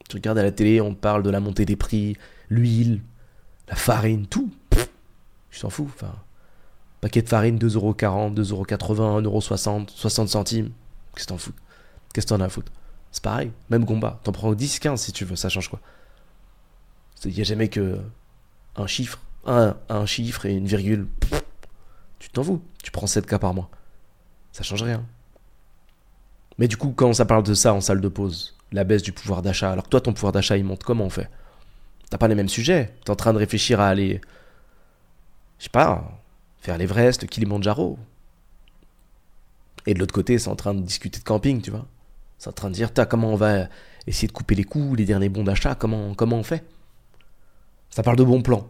Tu 0.08 0.16
regardes 0.16 0.38
à 0.38 0.44
la 0.44 0.52
télé, 0.52 0.80
on 0.80 0.96
parle 0.96 1.22
de 1.22 1.30
la 1.30 1.42
montée 1.42 1.66
des 1.66 1.76
prix, 1.76 2.16
l'huile, 2.50 3.02
la 3.68 3.76
farine, 3.76 4.26
tout. 4.26 4.50
je 5.52 5.60
t'en 5.60 5.70
fous. 5.70 5.92
Enfin, 5.94 6.16
paquet 7.02 7.22
de 7.22 7.30
farine, 7.30 7.60
2,40€, 7.60 8.36
2,80€, 8.36 9.24
1,60€, 9.24 9.90
60 9.90 10.30
centimes. 10.30 10.72
Qu'est-ce 11.14 11.26
que 11.26 11.34
t'en 11.34 11.38
fous? 11.38 11.54
Qu'est-ce 12.14 12.28
que 12.28 12.30
t'en 12.30 12.42
as 12.42 12.46
à 12.46 12.50
foutre? 12.50 12.72
C'est 13.12 13.24
pareil. 13.24 13.52
Même 13.70 13.86
combat. 13.86 14.20
T'en 14.24 14.32
prends 14.32 14.54
10, 14.54 14.80
15 14.80 15.02
si 15.02 15.12
tu 15.12 15.26
veux. 15.26 15.36
Ça 15.36 15.50
change 15.50 15.70
quoi 15.70 15.80
Il 17.26 17.34
n'y 17.34 17.42
a 17.42 17.44
jamais 17.44 17.70
que 17.70 18.00
un 18.76 18.88
chiffre. 18.88 19.20
Un, 19.46 19.76
un 19.90 20.06
chiffre 20.06 20.46
et 20.46 20.54
une 20.54 20.68
virgule. 20.68 21.08
tu 22.20 22.30
t'en 22.30 22.44
fous. 22.44 22.62
Tu 22.84 22.92
prends 22.92 23.08
7 23.08 23.26
cas 23.26 23.40
par 23.40 23.54
mois. 23.54 23.70
Ça 24.52 24.64
change 24.64 24.84
rien. 24.84 25.06
Mais 26.58 26.68
du 26.68 26.78
coup, 26.78 26.92
quand 26.96 27.14
ça 27.14 27.26
parle 27.26 27.44
de 27.44 27.54
ça 27.54 27.74
en 27.74 27.82
salle 27.82 28.02
de 28.02 28.08
pause, 28.10 28.58
la 28.72 28.84
baisse 28.84 29.02
du 29.02 29.14
pouvoir 29.14 29.42
d'achat, 29.42 29.72
alors 29.72 29.86
que 29.86 29.90
toi, 29.90 30.02
ton 30.02 30.14
pouvoir 30.14 30.34
d'achat, 30.34 30.58
il 30.58 30.66
monte 30.66 30.84
comment 30.84 31.06
on 31.06 31.10
fait? 31.10 31.30
T'as 32.10 32.18
pas 32.18 32.28
les 32.28 32.36
mêmes 32.36 32.50
sujets. 32.50 32.94
T'es 33.06 33.12
en 33.12 33.16
train 33.16 33.34
de 33.34 33.38
réfléchir 33.38 33.80
à 33.80 33.88
aller, 33.88 34.20
je 35.58 35.66
sais 35.66 35.70
pas, 35.70 36.20
faire 36.60 36.78
l'Everest, 36.78 37.22
le 37.22 37.28
Kilimanjaro. 37.28 37.98
Et 39.86 39.94
de 39.94 40.00
l'autre 40.00 40.14
côté, 40.14 40.38
c'est 40.38 40.50
en 40.50 40.56
train 40.56 40.74
de 40.74 40.82
discuter 40.82 41.20
de 41.20 41.24
camping, 41.24 41.62
tu 41.62 41.72
vois. 41.72 41.88
C'est 42.40 42.50
en 42.50 42.54
train 42.54 42.70
de 42.70 42.74
dire, 42.74 42.90
comment 43.08 43.34
on 43.34 43.36
va 43.36 43.68
essayer 44.08 44.28
de 44.28 44.34
couper 44.34 44.56
les 44.56 44.64
coûts, 44.64 44.96
les 44.96 45.06
derniers 45.06 45.30
bons 45.30 45.44
d'achat, 45.44 45.76
comment, 45.76 46.16
on 46.20 46.44
fait? 46.44 46.64
Ça 47.92 48.02
parle 48.02 48.18
de 48.18 48.24
bons 48.24 48.42
plans. 48.42 48.68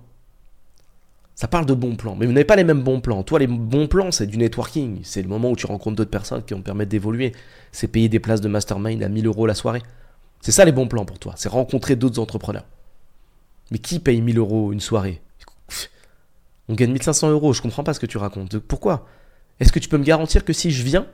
Ça 1.36 1.48
parle 1.48 1.66
de 1.66 1.74
bons 1.74 1.96
plans. 1.96 2.16
Mais 2.16 2.26
vous 2.26 2.34
n'avez 2.34 2.46
pas 2.46 2.58
les 2.58 2.64
mêmes 2.66 2.82
bons 2.82 3.00
plans. 3.00 3.24
Toi, 3.24 3.40
les 3.40 3.48
bons 3.48 3.88
plans, 3.88 4.12
c'est 4.12 4.28
du 4.28 4.38
networking. 4.38 5.02
C'est 5.04 5.22
le 5.22 5.30
moment 5.30 5.52
où 5.52 5.56
tu 5.56 5.68
rencontres 5.68 5.96
d'autres 5.96 6.10
personnes 6.10 6.44
qui 6.44 6.54
vont 6.54 6.60
te 6.60 6.66
permettre 6.66 6.90
d'évoluer. 6.90 7.32
C'est 7.72 7.88
payer 7.88 8.10
des 8.10 8.20
places 8.20 8.42
de 8.42 8.50
mastermind 8.50 9.02
à 9.04 9.08
1000 9.08 9.28
euros 9.28 9.46
la 9.46 9.54
soirée. 9.54 9.82
C'est 10.42 10.52
ça 10.52 10.66
les 10.66 10.72
bons 10.72 10.88
plans 10.88 11.06
pour 11.06 11.20
toi. 11.20 11.36
C'est 11.38 11.48
rencontrer 11.48 11.96
d'autres 11.96 12.20
entrepreneurs. 12.20 12.66
Mais 13.72 13.78
qui 13.78 14.00
paye 14.00 14.20
1000 14.20 14.38
euros 14.38 14.74
une 14.74 14.82
soirée? 14.82 15.22
On 16.68 16.74
gagne 16.74 16.92
1500 16.92 17.30
euros. 17.30 17.54
Je 17.54 17.62
comprends 17.62 17.84
pas 17.84 17.94
ce 17.94 18.00
que 18.00 18.06
tu 18.06 18.18
racontes. 18.18 18.58
Pourquoi? 18.58 19.06
Est-ce 19.60 19.72
que 19.72 19.80
tu 19.80 19.88
peux 19.88 19.98
me 19.98 20.04
garantir 20.04 20.44
que 20.44 20.54
si 20.54 20.72
je 20.72 20.84
viens, 20.84 21.08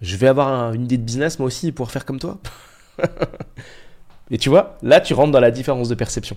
je 0.00 0.16
vais 0.16 0.28
avoir 0.28 0.72
une 0.72 0.84
idée 0.84 0.98
de 0.98 1.02
business 1.02 1.38
moi 1.38 1.46
aussi 1.46 1.72
pour 1.72 1.90
faire 1.90 2.04
comme 2.04 2.18
toi 2.18 2.38
Et 4.30 4.38
tu 4.38 4.48
vois, 4.48 4.78
là, 4.82 5.00
tu 5.00 5.12
rentres 5.12 5.32
dans 5.32 5.40
la 5.40 5.50
différence 5.50 5.88
de 5.88 5.94
perception. 5.94 6.36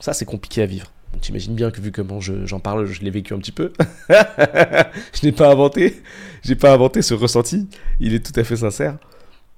Ça, 0.00 0.12
c'est 0.12 0.24
compliqué 0.24 0.62
à 0.62 0.66
vivre. 0.66 0.90
T'imagines 1.20 1.54
bien 1.54 1.70
que 1.70 1.80
vu 1.80 1.92
comment 1.92 2.20
j'en 2.20 2.58
parle, 2.58 2.86
je 2.86 3.02
l'ai 3.02 3.10
vécu 3.10 3.34
un 3.34 3.38
petit 3.38 3.52
peu. 3.52 3.72
je 4.08 5.24
n'ai 5.24 5.30
pas 5.30 5.50
inventé, 5.50 6.02
j'ai 6.42 6.56
pas 6.56 6.72
inventé 6.72 7.02
ce 7.02 7.14
ressenti. 7.14 7.68
Il 8.00 8.14
est 8.14 8.26
tout 8.26 8.38
à 8.40 8.44
fait 8.44 8.56
sincère, 8.56 8.96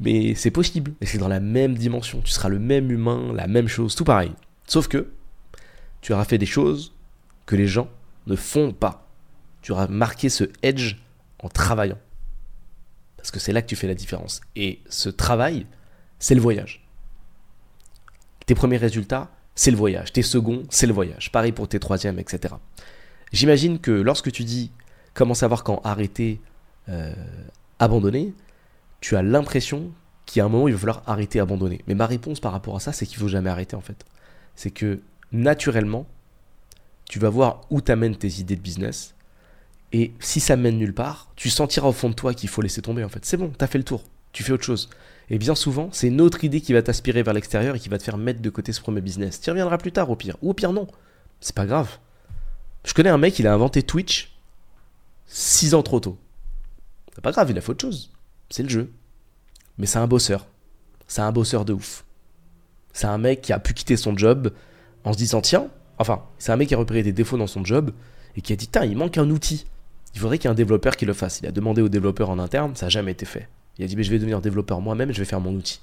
mais 0.01 0.35
c'est 0.35 0.51
possible. 0.51 0.93
Et 1.01 1.07
c'est 1.07 1.19
dans 1.19 1.29
la 1.29 1.41
même 1.41 1.75
dimension. 1.75 2.21
Tu 2.23 2.33
seras 2.33 2.49
le 2.49 2.59
même 2.59 2.91
humain, 2.91 3.33
la 3.35 3.47
même 3.47 3.69
chose, 3.69 3.95
tout 3.95 4.05
pareil. 4.05 4.33
Sauf 4.67 4.89
que 4.89 5.09
tu 6.01 6.13
auras 6.13 6.25
fait 6.25 6.39
des 6.39 6.47
choses 6.47 6.93
que 7.47 7.57
les 7.57 7.69
gens 7.69 7.89
ne 8.27 8.37
font 8.37 8.73
pas. 8.73 9.07
Tu 9.63 9.73
auras 9.73 9.87
marqué 9.87 10.29
ce 10.29 10.45
edge 10.63 10.97
en 11.39 11.49
travaillant. 11.49 11.99
Parce 13.25 13.31
que 13.31 13.41
c'est 13.41 13.55
là 13.55 13.63
que 13.63 13.67
tu 13.67 13.75
fais 13.75 13.87
la 13.87 13.95
différence. 13.95 14.43
Et 14.55 14.81
ce 14.91 15.09
travail, 15.09 15.67
c'est 16.19 16.35
le 16.35 16.43
voyage. 16.43 16.87
Tes 18.45 18.55
premiers 18.55 18.77
résultats, 18.77 19.31
c'est 19.55 19.71
le 19.71 19.79
voyage. 19.79 20.13
Tes 20.13 20.21
seconds, 20.21 20.65
c'est 20.69 20.87
le 20.87 20.93
voyage. 20.93 21.33
Pareil 21.33 21.53
pour 21.53 21.67
tes 21.67 21.81
troisièmes, 21.81 22.19
etc. 22.19 22.57
J'imagine 23.33 23.79
que 23.79 23.93
lorsque 23.93 24.31
tu 24.31 24.45
dis 24.45 24.73
comment 25.15 25.33
savoir 25.33 25.65
quand 25.65 25.81
arrêter, 25.85 26.39
euh, 26.91 27.15
abandonner, 27.79 28.35
tu 29.01 29.17
as 29.17 29.23
l'impression 29.23 29.91
qu'il 30.27 30.41
y 30.41 30.43
a 30.43 30.45
un 30.45 30.51
moment 30.51 30.65
où 30.65 30.69
il 30.69 30.75
va 30.75 30.81
falloir 30.81 31.03
arrêter, 31.07 31.41
abandonner. 31.41 31.81
Mais 31.87 31.95
ma 31.95 32.05
réponse 32.05 32.41
par 32.41 32.53
rapport 32.53 32.77
à 32.77 32.81
ça, 32.81 32.93
c'est 32.93 33.07
qu'il 33.07 33.17
faut 33.17 33.29
jamais 33.29 33.49
arrêter 33.49 33.75
en 33.75 33.81
fait. 33.81 34.05
C'est 34.55 34.71
que 34.71 35.01
naturellement, 35.33 36.07
tu 37.09 37.19
vas 37.19 37.31
voir 37.31 37.63
où 37.71 37.81
t'amènent 37.81 38.17
tes 38.17 38.41
idées 38.41 38.57
de 38.57 38.61
business. 38.61 39.14
Et 39.97 40.13
si 40.19 40.41
ça 40.41 40.57
mène 40.57 40.77
nulle 40.77 40.93
part, 40.93 41.31
tu 41.37 41.49
sentiras 41.49 41.87
au 41.87 41.93
fond 41.93 42.09
de 42.09 42.15
toi 42.15 42.35
qu'il 42.35 42.49
faut 42.49 42.61
laisser 42.61 42.83
tomber 42.83 43.05
en 43.05 43.09
fait. 43.09 43.25
C'est 43.25 43.37
bon, 43.37 43.53
t'as 43.57 43.69
fait 43.69 43.79
le 43.79 43.85
tour. 43.85 44.03
Tu 44.33 44.43
fais 44.43 44.51
autre 44.51 44.65
chose. 44.65 44.91
Et 45.31 45.39
bien 45.39 45.55
souvent, 45.55 45.89
c'est 45.93 46.09
une 46.09 46.21
autre 46.21 46.43
idée 46.43 46.61
qui 46.61 46.73
va 46.73 46.83
t'aspirer 46.83 47.23
vers 47.23 47.33
l'extérieur 47.33 47.77
et 47.77 47.79
qui 47.79 47.89
va 47.89 47.97
te 47.97 48.03
faire 48.03 48.19
mettre 48.19 48.43
de 48.43 48.51
côté 48.51 48.73
ce 48.73 48.81
premier 48.81 49.01
business. 49.01 49.41
Tu 49.41 49.51
reviendras 49.51 49.79
plus 49.79 49.93
tard 49.93 50.11
au 50.11 50.17
pire. 50.17 50.37
Ou 50.43 50.51
au 50.51 50.53
pire 50.53 50.73
non. 50.73 50.89
C'est 51.39 51.55
pas 51.55 51.65
grave. 51.65 51.99
Je 52.85 52.93
connais 52.93 53.09
un 53.09 53.19
mec, 53.19 53.39
il 53.39 53.47
a 53.47 53.55
inventé 53.55 53.85
Twitch 53.85 54.37
6 55.27 55.75
ans 55.75 55.85
trop 55.85 56.01
tôt. 56.01 56.19
C'est 57.15 57.23
pas 57.23 57.31
grave, 57.31 57.53
il 57.53 57.57
a 57.57 57.61
fait 57.61 57.71
autre 57.71 57.83
chose. 57.83 58.11
C'est 58.51 58.65
le 58.65 58.71
jeu. 58.71 58.91
Mais 59.79 59.87
c'est 59.87 60.01
un 60.01 60.09
bosseur. 60.09 60.49
C'est 61.07 61.23
un 61.23 61.31
bosseur 61.31 61.65
de 61.65 61.73
ouf. 61.73 62.05
C'est 62.93 63.07
un 63.07 63.19
mec 63.19 63.43
qui 63.43 63.53
a 63.53 63.61
pu 63.61 63.75
quitter 63.75 63.97
son 63.97 64.17
job 64.17 64.53
en 65.05 65.13
se 65.13 65.19
disant 65.19 65.41
tiens, 65.41 65.69
enfin, 65.99 66.25
c'est 66.39 66.51
un 66.51 66.57
mec 66.57 66.67
qui 66.67 66.75
a 66.75 66.79
repéré 66.79 67.05
des 67.05 67.13
défauts 67.13 67.39
dans 67.39 67.47
son 67.47 67.65
job 67.65 67.93
et 68.35 68.41
qui 68.41 68.53
a 68.53 68.57
dit 68.57 68.67
tiens, 68.67 68.85
il 68.85 68.97
manque 68.97 69.19
un 69.19 69.31
outil. 69.31 69.67
Il 70.15 70.21
faudrait 70.21 70.39
qu'il 70.39 70.49
y 70.49 70.51
ait 70.51 70.53
un 70.53 70.55
développeur 70.55 70.97
qui 70.97 71.07
le 71.07 71.13
fasse. 71.13 71.41
Il 71.41 71.47
a 71.47 71.51
demandé 71.51 71.83
au 71.83 71.89
développeur 71.89 72.31
en 72.31 72.39
interne, 72.39 72.75
ça 72.77 72.87
n'a 72.87 72.91
jamais 72.91 73.13
été 73.13 73.27
fait. 73.27 73.49
Il 73.79 73.85
a 73.85 73.89
dit, 73.89 73.97
mais 73.97 74.05
je 74.05 74.11
vais 74.11 74.19
devenir 74.19 74.41
développeur 74.41 74.81
moi-même, 74.81 75.13
je 75.13 75.19
vais 75.19 75.25
faire 75.25 75.41
mon 75.41 75.53
outil. 75.53 75.81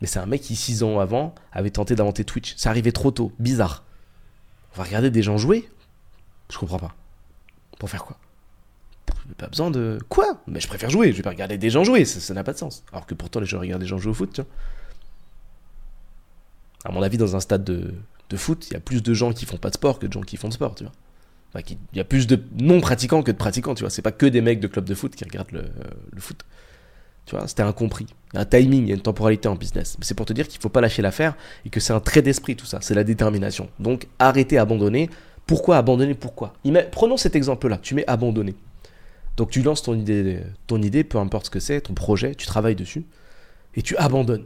Mais 0.00 0.06
c'est 0.06 0.18
un 0.18 0.26
mec 0.26 0.40
qui, 0.40 0.56
six 0.56 0.82
ans 0.82 0.98
avant, 0.98 1.34
avait 1.52 1.70
tenté 1.70 1.94
d'inventer 1.94 2.24
Twitch. 2.24 2.54
Ça 2.56 2.70
arrivait 2.70 2.92
trop 2.92 3.10
tôt, 3.10 3.32
bizarre. 3.38 3.84
On 4.72 4.78
va 4.78 4.84
regarder 4.84 5.10
des 5.10 5.22
gens 5.22 5.36
jouer 5.36 5.68
Je 6.48 6.56
comprends 6.56 6.78
pas. 6.78 6.94
Pour 7.78 7.90
faire 7.90 8.04
quoi? 8.04 8.16
Pas 9.36 9.48
besoin 9.48 9.70
de. 9.70 9.98
Quoi? 10.08 10.42
Mais 10.46 10.60
je 10.60 10.66
préfère 10.66 10.88
jouer, 10.88 11.12
je 11.12 11.18
vais 11.18 11.22
pas 11.22 11.30
regarder 11.30 11.58
des 11.58 11.70
gens 11.70 11.84
jouer, 11.84 12.04
ça 12.04 12.34
n'a 12.34 12.42
pas 12.42 12.52
de 12.52 12.58
sens. 12.58 12.82
Alors 12.92 13.06
que 13.06 13.14
pourtant, 13.14 13.40
les 13.40 13.46
gens 13.46 13.60
regardent 13.60 13.82
des 13.82 13.86
gens 13.86 13.98
jouer 13.98 14.10
au 14.10 14.14
foot, 14.14 14.32
tu 14.32 14.40
vois. 14.40 14.50
À 16.84 16.92
mon 16.92 17.02
avis, 17.02 17.18
dans 17.18 17.36
un 17.36 17.40
stade 17.40 17.62
de, 17.62 17.94
de 18.30 18.36
foot, 18.36 18.68
il 18.70 18.74
y 18.74 18.76
a 18.76 18.80
plus 18.80 19.02
de 19.02 19.12
gens 19.14 19.32
qui 19.32 19.44
font 19.44 19.58
pas 19.58 19.68
de 19.68 19.74
sport 19.74 19.98
que 19.98 20.06
de 20.06 20.12
gens 20.12 20.22
qui 20.22 20.38
font 20.38 20.48
de 20.48 20.54
sport, 20.54 20.74
tu 20.74 20.84
vois 20.84 20.92
il 21.54 21.76
y 21.94 22.00
a 22.00 22.04
plus 22.04 22.26
de 22.26 22.42
non-pratiquants 22.58 23.22
que 23.22 23.30
de 23.30 23.36
pratiquants, 23.36 23.74
tu 23.74 23.82
vois. 23.82 23.90
C'est 23.90 24.02
pas 24.02 24.12
que 24.12 24.26
des 24.26 24.40
mecs 24.40 24.60
de 24.60 24.68
club 24.68 24.84
de 24.84 24.94
foot 24.94 25.14
qui 25.14 25.24
regardent 25.24 25.52
le, 25.52 25.64
le 26.12 26.20
foot. 26.20 26.44
Tu 27.26 27.36
vois, 27.36 27.46
c'était 27.46 27.62
incompris. 27.62 28.06
Il 28.32 28.36
y 28.36 28.38
a 28.38 28.42
un 28.42 28.44
timing, 28.44 28.84
il 28.84 28.88
y 28.88 28.92
a 28.92 28.94
une 28.94 29.02
temporalité 29.02 29.48
en 29.48 29.54
business. 29.54 29.96
Mais 29.98 30.04
c'est 30.04 30.14
pour 30.14 30.26
te 30.26 30.32
dire 30.32 30.48
qu'il 30.48 30.60
faut 30.60 30.68
pas 30.68 30.80
lâcher 30.80 31.02
l'affaire 31.02 31.36
et 31.64 31.70
que 31.70 31.80
c'est 31.80 31.92
un 31.92 32.00
trait 32.00 32.22
d'esprit 32.22 32.56
tout 32.56 32.66
ça, 32.66 32.78
c'est 32.80 32.94
la 32.94 33.04
détermination. 33.04 33.68
Donc 33.78 34.08
arrêtez, 34.18 34.58
abandonner. 34.58 35.10
Pourquoi 35.46 35.78
abandonner? 35.78 36.14
Pourquoi? 36.14 36.54
Prenons 36.92 37.16
cet 37.16 37.34
exemple-là, 37.34 37.78
tu 37.82 37.94
mets 37.94 38.04
abandonner. 38.08 38.54
Donc 39.36 39.50
tu 39.50 39.62
lances 39.62 39.82
ton 39.82 39.94
idée, 39.94 40.42
ton 40.66 40.80
idée, 40.82 41.02
peu 41.02 41.18
importe 41.18 41.46
ce 41.46 41.50
que 41.50 41.60
c'est, 41.60 41.80
ton 41.80 41.94
projet, 41.94 42.34
tu 42.34 42.46
travailles 42.46 42.76
dessus, 42.76 43.04
et 43.74 43.82
tu 43.82 43.96
abandonnes. 43.96 44.44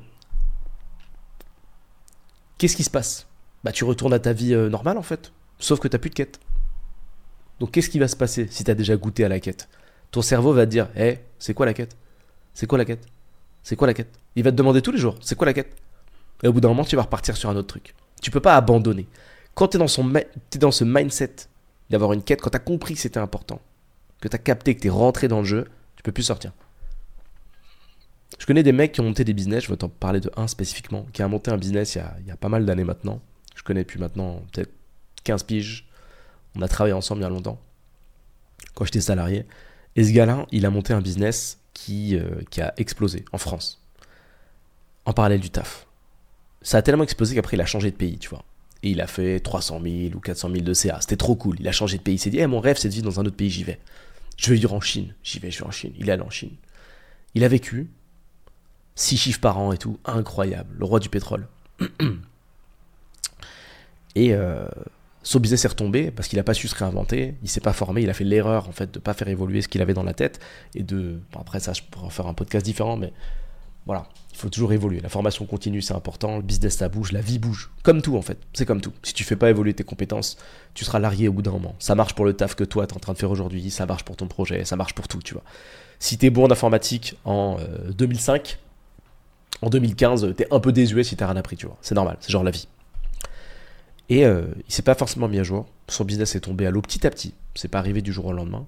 Qu'est-ce 2.59 2.77
qui 2.77 2.85
se 2.85 2.91
passe? 2.91 3.27
Bah 3.65 3.73
tu 3.73 3.85
retournes 3.85 4.15
à 4.15 4.19
ta 4.19 4.33
vie 4.33 4.55
euh, 4.55 4.69
normale 4.69 4.97
en 4.97 5.03
fait, 5.03 5.33
sauf 5.59 5.81
que 5.81 5.89
tu 5.89 5.95
n'as 5.95 5.99
plus 5.99 6.11
de 6.11 6.15
quête. 6.15 6.39
Donc 7.61 7.71
qu'est-ce 7.71 7.89
qui 7.89 7.99
va 7.99 8.09
se 8.09 8.17
passer 8.17 8.47
si 8.51 8.65
tu 8.65 8.71
as 8.71 8.75
déjà 8.75 8.97
goûté 8.97 9.25
à 9.25 9.29
la 9.29 9.41
quête? 9.41 9.69
Ton 10.11 10.23
cerveau 10.23 10.53
va 10.53 10.67
te 10.67 10.71
dire 10.71 10.89
Hé, 10.97 11.09
eh, 11.09 11.19
c'est 11.39 11.55
quoi 11.55 11.67
la 11.67 11.75
quête? 11.75 11.97
C'est 12.53 12.67
quoi 12.67 12.79
la 12.79 12.85
quête? 12.85 13.07
C'est 13.63 13.77
quoi 13.77 13.87
la 13.87 13.95
quête? 13.95 14.19
Il 14.37 14.43
va 14.43 14.51
te 14.51 14.57
demander 14.57 14.83
tous 14.83 14.93
les 14.93 14.99
jours 14.99 15.17
C'est 15.21 15.37
quoi 15.37 15.47
la 15.47 15.53
quête? 15.53 15.75
Et 16.43 16.49
au 16.49 16.53
bout 16.53 16.61
d'un 16.61 16.69
moment, 16.69 16.85
tu 16.85 16.97
vas 16.97 17.03
repartir 17.03 17.37
sur 17.37 17.49
un 17.49 17.57
autre 17.57 17.69
truc. 17.69 17.95
Tu 18.21 18.31
peux 18.31 18.41
pas 18.41 18.57
abandonner. 18.57 19.07
Quand 19.55 19.69
tu 19.69 19.77
es, 19.77 19.81
es, 19.81 20.59
dans 20.59 20.71
ce 20.71 20.85
mindset 20.85 21.35
d'avoir 21.91 22.13
une 22.13 22.23
quête, 22.23 22.41
quand 22.41 22.51
tu 22.51 22.57
as 22.57 22.61
compris 22.61 22.95
que 22.95 23.01
c'était 23.01 23.21
important, 23.21 23.61
que 24.21 24.29
tu 24.29 24.35
as 24.35 24.39
capté, 24.39 24.75
que 24.75 24.81
tu 24.81 24.89
es 24.89 24.91
rentré 24.91 25.29
dans 25.29 25.39
le 25.39 25.45
jeu, 25.45 25.67
tu 25.97 26.03
peux 26.03 26.13
plus 26.13 26.25
sortir. 26.25 26.53
Je 28.39 28.47
connais 28.47 28.63
des 28.63 28.73
mecs 28.73 28.93
qui 28.93 29.01
ont 29.01 29.05
monté 29.05 29.25
des 29.25 29.33
business, 29.33 29.65
je 29.65 29.71
vais 29.71 29.77
t'en 29.77 29.89
parler 29.89 30.21
de 30.21 30.31
un 30.37 30.49
spécifiquement, 30.49 31.07
qui 31.13 31.23
a 31.23 31.29
monté 31.29 31.51
un 31.51 31.57
business 31.57 31.97
a, 31.97 32.17
il 32.21 32.27
y 32.27 32.31
a 32.31 32.37
pas 32.37 32.49
mal 32.49 32.67
d'années 32.67 32.85
maintenant. 32.85 33.21
Je 33.55 33.63
connais 33.63 33.85
depuis 33.85 34.01
maintenant 34.01 34.43
peut-être 34.53 34.73
15 35.23 35.45
piges 35.45 35.87
on 36.57 36.63
a 36.63 36.69
travaillé 36.69 36.95
ensemble 36.95 37.21
il 37.21 37.25
y 37.25 37.27
a 37.27 37.31
longtemps, 37.31 37.61
quand 38.75 38.85
j'étais 38.85 39.01
salarié. 39.01 39.47
Et 39.97 40.05
ce 40.05 40.13
gars-là, 40.13 40.47
il 40.51 40.67
a 40.67 40.71
monté 40.71 40.93
un 40.93 41.01
business 41.01 41.59
qui, 41.73 42.17
euh, 42.17 42.41
qui 42.51 42.61
a 42.61 42.73
explosé 42.77 43.25
en 43.33 43.39
France, 43.39 43.81
en 45.05 45.13
parallèle 45.13 45.41
du 45.41 45.51
taf. 45.51 45.87
Ça 46.63 46.79
a 46.79 46.83
tellement 46.83 47.05
explosé 47.05 47.35
qu'après, 47.35 47.57
il 47.57 47.61
a 47.61 47.67
changé 47.67 47.91
de 47.91 47.97
pays, 47.97 48.19
tu 48.19 48.31
vois. 48.31 48.45
Et 48.83 48.91
il 48.91 49.01
a 49.01 49.07
fait 49.07 49.41
300 49.41 49.81
000 49.83 50.15
ou 50.15 50.21
400 50.21 50.51
000 50.51 50.63
de 50.63 50.75
CA. 50.75 51.01
C'était 51.01 51.17
trop 51.17 51.37
cool. 51.37 51.57
Il 51.61 51.69
a 51.69 51.73
changé 51.73 51.99
de 51.99 52.03
pays. 52.03 52.15
Il 52.15 52.19
s'est 52.19 52.31
dit, 52.31 52.39
hey, 52.39 52.47
mon 52.47 52.61
rêve, 52.61 52.77
c'est 52.79 52.89
de 52.89 52.95
vivre 52.95 53.07
dans 53.07 53.21
un 53.21 53.25
autre 53.25 53.37
pays, 53.37 53.51
j'y 53.51 53.65
vais. 53.65 53.79
Je 54.37 54.51
vais 54.51 54.57
vivre 54.57 54.75
en 54.75 54.81
Chine. 54.81 55.15
J'y 55.23 55.39
vais, 55.39 55.51
je 55.51 55.59
vais 55.59 55.67
en 55.67 55.71
Chine. 55.71 55.93
Il 55.99 56.09
est 56.09 56.13
allé 56.13 56.23
en 56.23 56.31
Chine. 56.31 56.53
Il 57.35 57.45
a 57.45 57.49
vécu. 57.49 57.91
Six 58.95 59.17
chiffres 59.17 59.41
par 59.41 59.59
an 59.59 59.73
et 59.73 59.79
tout. 59.79 59.99
Incroyable. 60.05 60.75
Le 60.79 60.85
roi 60.85 61.01
du 61.01 61.09
pétrole. 61.09 61.47
et 64.15 64.35
euh, 64.35 64.67
son 65.25 65.41
business 65.41 65.65
est 65.65 65.69
retombé 65.69 66.13
parce 66.13 66.29
qu'il 66.29 66.37
n'a 66.37 66.45
pas 66.45 66.55
su 66.55 66.69
se 66.69 66.75
réinventer, 66.77 67.35
il 67.43 67.49
s'est 67.49 67.61
pas 67.61 67.73
formé, 67.73 68.03
il 68.03 68.11
a 68.11 68.15
fait 68.15 68.25
l'erreur 68.25 68.69
en 68.69 68.73
fait 68.73 68.95
de 68.95 69.01
pas 69.01 69.15
faire 69.15 69.29
évoluer 69.29 69.63
ce 69.63 69.69
qu'il 69.69 69.83
avait 69.83 69.95
dans 69.95 70.05
la 70.05 70.15
tête 70.15 70.39
et 70.77 70.85
de 70.85 71.19
après 71.37 71.59
ça 71.59 71.73
je 71.73 71.83
pourrais 71.91 72.07
en 72.07 72.11
faire 72.11 72.27
un 72.27 72.35
podcast 72.35 72.65
différent 72.65 72.97
mais 72.97 73.13
voilà, 73.87 74.07
il 74.33 74.39
faut 74.39 74.49
toujours 74.49 74.73
évoluer. 74.73 75.01
La 75.01 75.11
formation 75.11 75.45
continue, 75.45 75.83
c'est 75.83 75.93
important. 75.93 76.37
Le 76.37 76.43
business, 76.43 76.77
ça 76.79 76.89
bouge. 76.89 77.13
La 77.13 77.21
vie 77.21 77.39
bouge. 77.39 77.71
Comme 77.83 78.01
tout, 78.01 78.17
en 78.17 78.23
fait. 78.23 78.39
C'est 78.55 78.65
comme 78.65 78.81
tout. 78.81 78.93
Si 79.03 79.13
tu 79.13 79.25
fais 79.25 79.37
pas 79.37 79.51
évoluer 79.51 79.75
tes 79.75 79.85
compétences, 79.85 80.39
tu 80.73 80.87
seras 80.87 80.99
largué 80.99 81.29
au 81.29 81.35
bout 81.35 81.43
d'un 81.43 81.51
moment. 81.51 81.75
Ça 81.79 81.95
marche 81.95 82.15
pour 82.15 82.25
le 82.25 82.33
taf 82.33 82.55
que 82.55 82.65
toi, 82.65 82.87
tu 82.87 82.95
es 82.95 82.97
en 82.97 83.01
train 83.01 83.13
de 83.13 83.19
faire 83.19 83.31
aujourd'hui. 83.31 83.71
Ça 83.71 83.85
marche 83.85 84.05
pour 84.05 84.17
ton 84.17 84.27
projet. 84.27 84.65
Ça 84.65 84.77
marche 84.77 84.95
pour 84.95 85.07
tout, 85.07 85.21
tu 85.23 85.35
vois. 85.35 85.43
Si 85.99 86.17
tu 86.17 86.25
es 86.27 86.31
bon 86.31 86.47
en 86.47 86.51
informatique 86.51 87.17
en 87.27 87.59
2005, 87.91 88.59
euh, 88.59 89.67
en 89.67 89.69
2015, 89.69 90.35
tu 90.35 90.43
es 90.43 90.49
un 90.51 90.61
peu 90.61 90.73
désuet 90.73 91.05
si 91.05 91.15
tu 91.15 91.23
rien 91.23 91.37
appris, 91.37 91.57
tu 91.57 91.67
vois. 91.67 91.77
C'est 91.83 91.95
normal. 91.95 92.17
C'est 92.21 92.33
genre 92.33 92.43
la 92.43 92.51
vie. 92.51 92.67
Et 94.09 94.27
euh, 94.27 94.47
il 94.67 94.73
s'est 94.73 94.83
pas 94.83 94.95
forcément 94.95 95.29
mis 95.29 95.39
à 95.39 95.43
jour. 95.43 95.67
Son 95.89 96.05
business 96.05 96.35
est 96.35 96.41
tombé 96.41 96.67
à 96.67 96.71
l'eau 96.71 96.83
petit 96.83 97.07
à 97.07 97.11
petit. 97.11 97.35
C'est 97.55 97.69
pas 97.69 97.79
arrivé 97.79 98.03
du 98.03 98.13
jour 98.13 98.27
au 98.27 98.33
lendemain. 98.33 98.67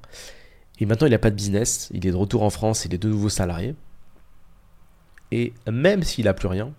Et 0.81 0.87
maintenant, 0.87 1.07
il 1.07 1.11
n'a 1.11 1.19
pas 1.19 1.31
de 1.31 1.37
business. 1.37 1.89
Il 1.93 2.07
est 2.07 2.11
de 2.11 2.17
retour 2.17 2.43
en 2.43 2.51
France. 2.51 2.85
Il 2.85 2.95
est 2.95 2.99
de 2.99 3.09
nouveaux 3.09 3.29
salariés. 3.29 3.75
Et 5.33 5.53
même 5.71 6.03
s'il 6.03 6.29
a 6.29 6.35
plus 6.35 6.49
rien, 6.49 6.73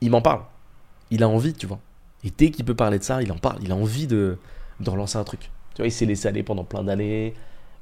il 0.00 0.10
m'en 0.10 0.20
parle. 0.22 0.42
Il 1.10 1.22
a 1.22 1.28
envie, 1.28 1.54
tu 1.54 1.66
vois. 1.66 1.80
Et 2.24 2.32
dès 2.36 2.50
qu'il 2.50 2.64
peut 2.64 2.74
parler 2.74 2.98
de 2.98 3.04
ça, 3.04 3.22
il 3.22 3.30
en 3.32 3.38
parle. 3.38 3.58
Il 3.62 3.72
a 3.72 3.76
envie 3.76 4.06
de, 4.06 4.38
de 4.80 4.90
relancer 4.90 5.16
un 5.16 5.24
truc. 5.24 5.50
Tu 5.74 5.78
vois, 5.78 5.86
il 5.86 5.92
s'est 5.92 6.06
laissé 6.06 6.28
aller 6.28 6.42
pendant 6.42 6.64
plein 6.64 6.82
d'années. 6.82 7.34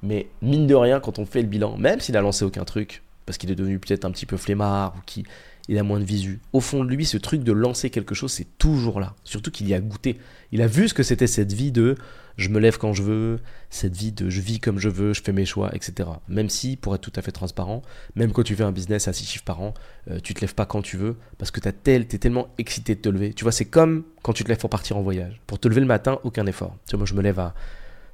Mais 0.03 0.29
mine 0.43 0.67
de 0.67 0.75
rien, 0.75 1.01
quand 1.01 1.19
on 1.19 1.27
fait 1.27 1.43
le 1.43 1.49
bilan, 1.49 1.77
même 1.77 2.01
s'il 2.01 2.17
a 2.17 2.21
lancé 2.21 2.45
aucun 2.45 2.65
truc, 2.65 3.03
parce 3.27 3.39
qu'il 3.39 3.51
est 3.51 3.55
devenu 3.55 3.79
peut-être 3.79 4.05
un 4.05 4.11
petit 4.11 4.27
peu 4.27 4.37
flemmard 4.37 4.95
ou 4.97 5.01
qu'il 5.05 5.27
il 5.71 5.79
a 5.79 5.85
moins 5.85 6.01
de 6.01 6.05
visu. 6.05 6.41
Au 6.53 6.59
fond 6.59 6.85
de 6.85 6.91
lui, 6.91 7.07
ce 7.07 7.17
truc 7.17 7.45
de 7.45 7.53
lancer 7.53 7.91
quelque 7.91 8.13
chose, 8.13 8.33
c'est 8.33 8.59
toujours 8.59 8.99
là. 8.99 9.15
Surtout 9.23 9.53
qu'il 9.53 9.69
y 9.69 9.75
a 9.75 9.81
goûté. 9.81 10.19
Il 10.51 10.63
a 10.63 10.67
vu 10.67 10.89
ce 10.89 10.95
que 10.95 11.05
c'était 11.05 11.29
cette 11.29 11.53
vie 11.53 11.71
de 11.71 11.95
je 12.37 12.49
me 12.49 12.59
lève 12.59 12.77
quand 12.77 12.93
je 12.93 13.05
veux, 13.05 13.39
cette 13.71 13.97
vie 13.97 14.11
de 14.11 14.29
je 14.29 14.41
vis 14.41 14.59
comme 14.59 14.81
je 14.81 14.89
veux, 14.89 15.13
je 15.13 15.23
fais 15.23 15.31
mes 15.33 15.45
choix, 15.45 15.71
etc. 15.73 16.09
Même 16.27 16.49
si, 16.49 16.75
pour 16.75 16.97
être 16.97 17.01
tout 17.01 17.13
à 17.15 17.23
fait 17.23 17.31
transparent, 17.31 17.83
même 18.17 18.33
quand 18.33 18.43
tu 18.43 18.57
fais 18.57 18.65
un 18.65 18.73
business 18.73 19.07
à 19.07 19.13
6 19.13 19.25
chiffres 19.27 19.45
par 19.45 19.61
an, 19.61 19.73
euh, 20.11 20.19
tu 20.21 20.35
te 20.35 20.41
lèves 20.41 20.57
pas 20.57 20.67
quand 20.67 20.83
tu 20.83 20.97
veux 20.97 21.17
parce 21.39 21.53
que 21.53 21.61
tu 21.61 21.73
tel, 21.73 22.03
es 22.03 22.19
tellement 22.19 22.49
excité 22.59 22.97
de 22.97 23.01
te 23.01 23.09
lever. 23.09 23.33
Tu 23.33 23.45
vois, 23.45 23.53
c'est 23.53 23.67
comme 23.67 24.03
quand 24.23 24.33
tu 24.33 24.43
te 24.43 24.49
lèves 24.49 24.59
pour 24.59 24.71
partir 24.71 24.97
en 24.97 25.03
voyage. 25.03 25.41
Pour 25.47 25.61
te 25.61 25.69
lever 25.69 25.83
le 25.83 25.87
matin, 25.87 26.19
aucun 26.25 26.47
effort. 26.47 26.77
Moi 26.95 27.07
je 27.07 27.15
me 27.15 27.23
lève 27.23 27.39
à 27.39 27.55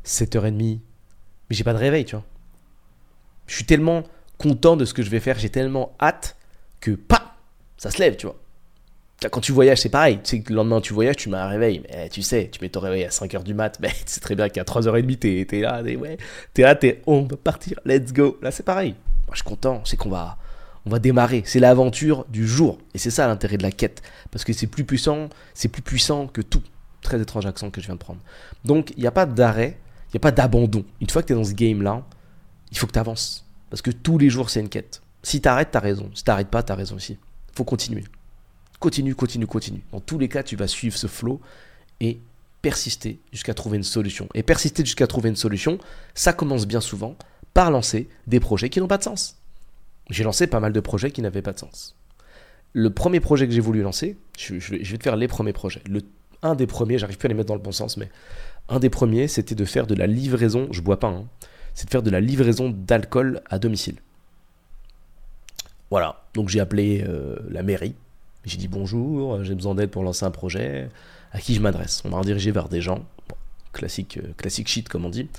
7h30, 0.04 0.52
mais 0.52 0.78
j'ai 1.48 1.64
pas 1.64 1.72
de 1.72 1.78
réveil, 1.78 2.04
tu 2.04 2.16
vois. 2.16 2.24
Je 3.46 3.54
suis 3.54 3.64
tellement 3.64 4.02
content 4.36 4.76
de 4.76 4.84
ce 4.84 4.92
que 4.92 5.02
je 5.02 5.08
vais 5.08 5.20
faire, 5.20 5.38
j'ai 5.38 5.48
tellement 5.48 5.96
hâte 5.98 6.36
que, 6.80 6.90
pas 6.90 7.35
ça 7.76 7.90
se 7.90 7.98
lève, 7.98 8.16
tu 8.16 8.26
vois. 8.26 8.36
Quand 9.30 9.40
tu 9.40 9.52
voyages, 9.52 9.80
c'est 9.80 9.88
pareil. 9.88 10.18
Tu 10.22 10.36
sais 10.36 10.40
que 10.40 10.50
le 10.50 10.56
lendemain, 10.56 10.80
tu 10.80 10.92
voyages, 10.92 11.16
tu 11.16 11.30
mets 11.30 11.38
un 11.38 11.48
réveil. 11.48 11.82
Mais 11.88 12.08
tu 12.10 12.22
sais, 12.22 12.50
tu 12.52 12.60
mets 12.60 12.68
ton 12.68 12.80
réveil 12.80 13.04
à 13.04 13.08
5h 13.08 13.42
du 13.42 13.54
mat. 13.54 13.78
Mais 13.80 13.88
tu 13.88 14.02
sais 14.06 14.20
très 14.20 14.34
bien 14.34 14.48
qu'à 14.48 14.62
3h30, 14.62 15.18
t'es 15.18 15.46
es 15.50 15.60
là. 15.60 15.82
T'es 15.82 15.96
ouais, 15.96 16.18
es 16.56 16.62
là, 16.62 16.74
t'es 16.74 17.02
on 17.06 17.24
peut 17.24 17.36
partir, 17.36 17.80
let's 17.84 18.12
go. 18.12 18.38
Là, 18.42 18.50
c'est 18.50 18.62
pareil. 18.62 18.94
Moi, 19.26 19.32
je 19.32 19.36
suis 19.36 19.44
content. 19.44 19.80
C'est 19.84 19.96
qu'on 19.96 20.10
va, 20.10 20.36
on 20.84 20.90
va 20.90 20.98
démarrer. 20.98 21.42
C'est 21.46 21.60
l'aventure 21.60 22.26
du 22.28 22.46
jour. 22.46 22.78
Et 22.94 22.98
c'est 22.98 23.10
ça 23.10 23.26
l'intérêt 23.26 23.56
de 23.56 23.62
la 23.62 23.72
quête. 23.72 24.02
Parce 24.30 24.44
que 24.44 24.52
c'est 24.52 24.66
plus 24.66 24.84
puissant, 24.84 25.28
c'est 25.54 25.68
plus 25.68 25.82
puissant 25.82 26.26
que 26.26 26.42
tout. 26.42 26.62
Très 27.00 27.20
étrange 27.20 27.46
accent 27.46 27.70
que 27.70 27.80
je 27.80 27.86
viens 27.86 27.94
de 27.94 28.00
prendre. 28.00 28.20
Donc, 28.64 28.92
il 28.96 29.00
n'y 29.00 29.06
a 29.06 29.12
pas 29.12 29.26
d'arrêt, 29.26 29.78
il 30.08 30.16
n'y 30.16 30.18
a 30.18 30.20
pas 30.20 30.32
d'abandon. 30.32 30.84
Une 31.00 31.08
fois 31.08 31.22
que 31.22 31.28
tu 31.28 31.32
es 31.32 31.36
dans 31.36 31.44
ce 31.44 31.54
game-là, 31.54 32.02
il 32.70 32.76
faut 32.76 32.86
que 32.86 32.92
tu 32.92 32.98
avances. 32.98 33.46
Parce 33.70 33.80
que 33.80 33.90
tous 33.90 34.18
les 34.18 34.28
jours, 34.28 34.50
c'est 34.50 34.60
une 34.60 34.68
quête. 34.68 35.00
Si 35.22 35.40
t'arrêtes, 35.40 35.70
t'as 35.72 35.80
raison. 35.80 36.10
Si 36.14 36.22
t'arrêtes 36.22 36.48
pas, 36.48 36.62
t'as 36.62 36.74
raison 36.74 36.96
aussi 36.96 37.18
faut 37.56 37.64
continuer. 37.64 38.04
Continue, 38.78 39.14
continue, 39.14 39.46
continue. 39.46 39.82
Dans 39.92 40.00
tous 40.00 40.18
les 40.18 40.28
cas, 40.28 40.42
tu 40.42 40.56
vas 40.56 40.66
suivre 40.66 40.96
ce 40.96 41.06
flow 41.06 41.40
et 42.00 42.20
persister 42.60 43.18
jusqu'à 43.32 43.54
trouver 43.54 43.78
une 43.78 43.82
solution. 43.82 44.28
Et 44.34 44.42
persister 44.42 44.84
jusqu'à 44.84 45.06
trouver 45.06 45.30
une 45.30 45.36
solution, 45.36 45.78
ça 46.14 46.32
commence 46.32 46.66
bien 46.66 46.80
souvent 46.80 47.16
par 47.54 47.70
lancer 47.70 48.08
des 48.26 48.40
projets 48.40 48.68
qui 48.68 48.80
n'ont 48.80 48.88
pas 48.88 48.98
de 48.98 49.04
sens. 49.04 49.36
J'ai 50.10 50.24
lancé 50.24 50.46
pas 50.46 50.60
mal 50.60 50.72
de 50.72 50.80
projets 50.80 51.10
qui 51.10 51.22
n'avaient 51.22 51.42
pas 51.42 51.52
de 51.52 51.58
sens. 51.58 51.96
Le 52.74 52.90
premier 52.90 53.20
projet 53.20 53.46
que 53.46 53.54
j'ai 53.54 53.60
voulu 53.60 53.80
lancer, 53.80 54.16
je, 54.36 54.54
vais 54.54 54.98
te 54.98 55.02
faire 55.02 55.16
les 55.16 55.28
premiers 55.28 55.54
projets. 55.54 55.82
Un 56.42 56.54
des 56.54 56.66
premiers, 56.66 56.98
j'arrive 56.98 57.16
plus 57.16 57.26
à 57.26 57.28
les 57.30 57.34
mettre 57.34 57.48
dans 57.48 57.54
le 57.54 57.60
bon 57.60 57.72
sens, 57.72 57.96
mais 57.96 58.10
un 58.68 58.78
des 58.78 58.90
premiers, 58.90 59.26
c'était 59.26 59.54
de 59.54 59.64
faire 59.64 59.86
de 59.86 59.94
la 59.94 60.06
livraison, 60.06 60.68
je 60.70 60.82
bois 60.82 61.00
pas, 61.00 61.08
hein, 61.08 61.24
c'est 61.72 61.86
de 61.86 61.90
faire 61.90 62.02
de 62.02 62.10
la 62.10 62.20
livraison 62.20 62.68
d'alcool 62.68 63.40
à 63.48 63.58
domicile. 63.58 63.96
Voilà, 65.96 66.20
donc 66.34 66.50
j'ai 66.50 66.60
appelé 66.60 67.02
euh, 67.08 67.36
la 67.48 67.62
mairie. 67.62 67.94
J'ai 68.44 68.58
dit 68.58 68.68
bonjour, 68.68 69.42
j'ai 69.42 69.54
besoin 69.54 69.74
d'aide 69.74 69.88
pour 69.88 70.02
lancer 70.02 70.26
un 70.26 70.30
projet. 70.30 70.90
À 71.32 71.40
qui 71.40 71.54
je 71.54 71.60
m'adresse? 71.62 72.02
On 72.04 72.10
m'a 72.10 72.18
redirigé 72.18 72.50
vers 72.50 72.68
des 72.68 72.82
gens, 72.82 73.06
classique, 73.72 74.18
euh, 74.18 74.34
classique 74.36 74.68
shit 74.68 74.90
comme 74.90 75.06
on 75.06 75.08
dit, 75.08 75.30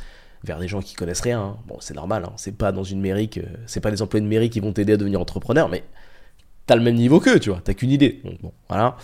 vers 0.44 0.58
des 0.58 0.68
gens 0.68 0.82
qui 0.82 0.96
connaissent 0.96 1.22
rien. 1.22 1.40
Hein. 1.40 1.58
Bon, 1.68 1.78
c'est 1.80 1.94
normal, 1.94 2.24
hein. 2.26 2.34
c'est 2.38 2.58
pas 2.58 2.72
dans 2.72 2.84
une 2.84 3.02
mairie 3.02 3.30
que. 3.30 3.42
C'est 3.68 3.82
pas 3.82 3.92
les 3.92 4.02
employés 4.02 4.24
de 4.24 4.28
mairie 4.28 4.50
qui 4.50 4.60
vont 4.60 4.74
t'aider 4.74 4.94
à 4.94 4.98
devenir 4.98 5.22
entrepreneur, 5.22 5.70
mais 5.70 5.84
t'as 6.66 6.76
le 6.76 6.82
même 6.82 6.96
niveau 6.96 7.20
qu'eux, 7.20 7.40
tu 7.40 7.52
vois, 7.52 7.62
t'as 7.64 7.76
qu'une 7.76 7.92
idée. 7.92 8.20
Donc 8.24 8.42
bon, 8.42 8.52
voilà. 8.68 8.98